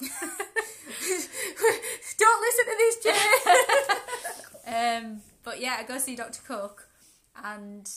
Don't 2.18 2.40
listen 2.42 2.64
to 2.66 2.76
this, 2.78 2.96
Jay. 4.66 4.76
um, 4.76 5.22
but 5.42 5.60
yeah, 5.60 5.76
I 5.78 5.84
go 5.84 5.98
see 5.98 6.16
Dr. 6.16 6.40
Cook, 6.46 6.88
and 7.42 7.88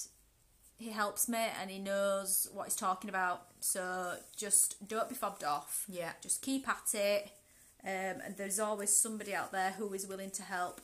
he 0.77 0.91
helps 0.91 1.27
me, 1.27 1.45
and 1.61 1.69
he 1.69 1.79
knows 1.79 2.47
what 2.53 2.65
he's 2.65 2.75
talking 2.75 3.09
about. 3.09 3.47
So 3.59 4.15
just 4.35 4.87
don't 4.87 5.09
be 5.09 5.15
fobbed 5.15 5.43
off. 5.43 5.85
Yeah. 5.87 6.11
Just 6.21 6.41
keep 6.41 6.67
at 6.67 6.93
it. 6.93 7.31
Um, 7.85 8.21
and 8.25 8.35
there's 8.37 8.59
always 8.59 8.95
somebody 8.95 9.33
out 9.33 9.51
there 9.51 9.71
who 9.71 9.93
is 9.93 10.07
willing 10.07 10.31
to 10.31 10.43
help. 10.43 10.81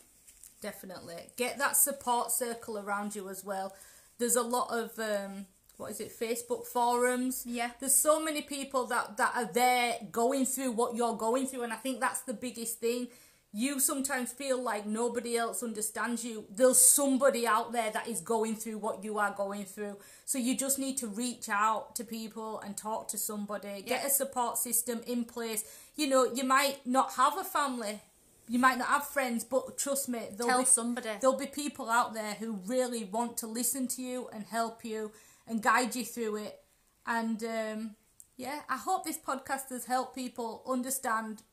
Definitely. 0.61 1.29
Get 1.37 1.57
that 1.57 1.77
support 1.77 2.31
circle 2.31 2.77
around 2.77 3.15
you 3.15 3.29
as 3.29 3.43
well. 3.45 3.73
There's 4.17 4.35
a 4.35 4.41
lot 4.41 4.69
of 4.71 4.97
um 4.99 5.45
what 5.79 5.91
is 5.91 6.01
it, 6.01 6.11
Facebook 6.17 6.67
forums. 6.67 7.43
Yeah. 7.47 7.71
There's 7.79 7.95
so 7.95 8.21
many 8.21 8.41
people 8.41 8.85
that, 8.87 9.15
that 9.15 9.31
are 9.33 9.45
there 9.51 9.95
going 10.11 10.45
through 10.45 10.73
what 10.73 10.95
you're 10.95 11.15
going 11.15 11.47
through 11.47 11.63
and 11.63 11.71
I 11.71 11.77
think 11.77 12.01
that's 12.01 12.21
the 12.21 12.33
biggest 12.33 12.79
thing. 12.79 13.07
You 13.51 13.79
sometimes 13.79 14.31
feel 14.31 14.61
like 14.61 14.85
nobody 14.85 15.35
else 15.35 15.63
understands 15.63 16.23
you. 16.23 16.45
There's 16.53 16.79
somebody 16.79 17.47
out 17.47 17.71
there 17.71 17.89
that 17.91 18.07
is 18.07 18.21
going 18.21 18.55
through 18.57 18.77
what 18.77 19.03
you 19.03 19.17
are 19.17 19.33
going 19.33 19.65
through. 19.65 19.97
So 20.25 20.37
you 20.37 20.55
just 20.55 20.77
need 20.77 20.97
to 20.97 21.07
reach 21.07 21.49
out 21.49 21.95
to 21.95 22.03
people 22.03 22.59
and 22.59 22.77
talk 22.77 23.07
to 23.07 23.17
somebody. 23.17 23.81
Get 23.81 24.05
a 24.05 24.09
support 24.09 24.59
system 24.59 25.01
in 25.07 25.23
place. 25.23 25.63
You 25.95 26.09
know, 26.09 26.31
you 26.31 26.43
might 26.43 26.85
not 26.85 27.13
have 27.13 27.39
a 27.39 27.43
family. 27.43 28.01
You 28.47 28.59
might 28.59 28.77
not 28.77 28.87
have 28.87 29.07
friends, 29.07 29.43
but 29.43 29.77
trust 29.77 30.09
me, 30.09 30.19
there'll 30.35 30.51
Tell 30.51 30.59
be 30.59 30.65
somebody. 30.65 31.09
There'll 31.19 31.37
be 31.37 31.47
people 31.47 31.89
out 31.89 32.13
there 32.13 32.33
who 32.33 32.59
really 32.67 33.05
want 33.05 33.37
to 33.37 33.47
listen 33.47 33.87
to 33.89 34.01
you 34.01 34.27
and 34.33 34.45
help 34.45 34.83
you 34.83 35.11
and 35.49 35.61
guide 35.61 35.95
you 35.95 36.05
through 36.05 36.37
it. 36.37 36.59
And 37.05 37.43
um, 37.43 37.95
yeah, 38.37 38.61
I 38.69 38.77
hope 38.77 39.03
this 39.03 39.17
podcast 39.17 39.69
has 39.69 39.85
helped 39.85 40.15
people 40.15 40.63
understand 40.67 41.43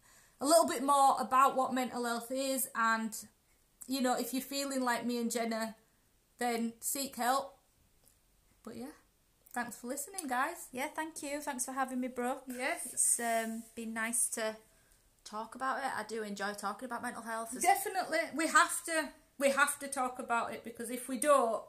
a 0.40 0.47
little 0.47 0.66
bit 0.66 0.82
more 0.82 1.16
about 1.18 1.57
what 1.57 1.72
mental 1.74 2.05
health 2.05 2.30
is. 2.30 2.68
And 2.76 3.16
you 3.88 4.01
know, 4.01 4.14
if 4.18 4.32
you're 4.32 4.42
feeling 4.42 4.82
like 4.82 5.07
me 5.07 5.18
and 5.18 5.30
Jenna, 5.30 5.74
then 6.38 6.74
seek 6.80 7.16
help. 7.16 7.57
But 8.62 8.76
yeah, 8.76 8.94
thanks 9.55 9.76
for 9.76 9.86
listening, 9.86 10.26
guys. 10.28 10.68
Yeah, 10.72 10.88
thank 10.94 11.22
you. 11.22 11.40
Thanks 11.40 11.64
for 11.64 11.72
having 11.72 12.01
me, 12.01 12.09
Brooke. 12.09 12.42
Yes, 12.49 12.88
It's 12.92 13.20
um, 13.20 13.62
been 13.74 13.94
nice 13.94 14.28
to 14.30 14.57
talk 15.24 15.55
about 15.55 15.78
it. 15.78 15.90
I 15.97 16.03
do 16.03 16.22
enjoy 16.22 16.53
talking 16.53 16.86
about 16.86 17.03
mental 17.03 17.22
health. 17.22 17.57
Definitely. 17.61 18.18
We 18.34 18.47
have 18.49 18.84
to. 18.84 19.09
We 19.38 19.51
have 19.51 19.78
to 19.80 19.88
talk 19.88 20.18
about 20.18 20.55
it 20.55 20.64
because 20.64 20.88
if 20.88 21.09
we 21.11 21.18
don't, 21.18 21.62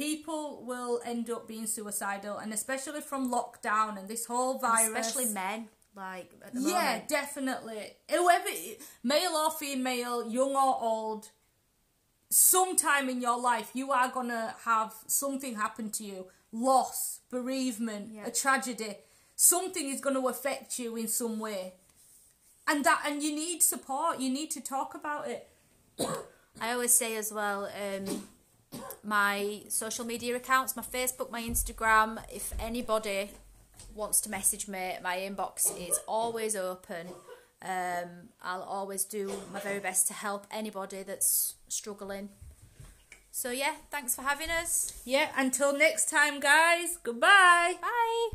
people 0.00 0.64
will 0.64 1.00
end 1.04 1.30
up 1.30 1.46
being 1.46 1.66
suicidal, 1.66 2.38
and 2.38 2.52
especially 2.52 3.00
from 3.00 3.30
lockdown 3.30 3.98
and 3.98 4.08
this 4.08 4.24
whole 4.26 4.58
virus. 4.58 5.06
Especially 5.08 5.32
men, 5.32 5.68
like 5.94 6.30
at 6.44 6.54
the 6.54 6.60
Yeah, 6.60 6.74
moment. 6.84 7.08
definitely. 7.08 7.96
Whoever, 8.10 8.48
male 9.02 9.32
or 9.32 9.50
female, 9.50 10.28
young 10.30 10.54
or 10.54 10.76
old, 10.80 11.28
sometime 12.30 13.08
in 13.08 13.20
your 13.20 13.38
life 13.40 13.70
you 13.74 13.90
are 13.90 14.08
gonna 14.08 14.54
have 14.64 14.94
something 15.08 15.56
happen 15.56 15.90
to 15.90 16.04
you 16.04 16.26
loss 16.52 17.20
bereavement 17.28 18.08
Yeah. 18.12 18.26
a 18.26 18.30
tragedy 18.30 18.98
something 19.34 19.88
is 19.88 20.00
going 20.00 20.14
to 20.14 20.28
affect 20.28 20.78
you 20.78 20.94
in 20.96 21.08
some 21.08 21.40
way 21.40 21.74
and 22.68 22.84
that 22.84 23.02
and 23.04 23.20
you 23.20 23.32
need 23.34 23.64
support 23.64 24.20
you 24.20 24.30
need 24.30 24.50
to 24.52 24.60
talk 24.60 24.94
about 24.94 25.26
it 25.28 25.48
I 26.60 26.72
always 26.72 26.92
say 26.92 27.16
as 27.16 27.32
well, 27.32 27.66
um, 27.66 28.28
my 29.02 29.62
social 29.68 30.04
media 30.04 30.36
accounts, 30.36 30.76
my 30.76 30.82
Facebook, 30.82 31.30
my 31.30 31.42
Instagram, 31.42 32.22
if 32.32 32.52
anybody 32.60 33.30
wants 33.94 34.20
to 34.22 34.30
message 34.30 34.68
me, 34.68 34.96
my 35.02 35.16
inbox 35.16 35.72
is 35.88 35.98
always 36.06 36.54
open. 36.54 37.08
Um, 37.62 38.28
I'll 38.42 38.62
always 38.62 39.04
do 39.04 39.32
my 39.52 39.60
very 39.60 39.80
best 39.80 40.06
to 40.08 40.14
help 40.14 40.46
anybody 40.50 41.02
that's 41.02 41.54
struggling. 41.68 42.30
So, 43.32 43.50
yeah, 43.50 43.74
thanks 43.90 44.14
for 44.14 44.22
having 44.22 44.50
us. 44.50 45.00
yeah 45.04 45.28
until 45.36 45.76
next 45.76 46.10
time 46.10 46.40
guys 46.40 46.98
goodbye 47.02 47.74
Bye. 47.80 48.28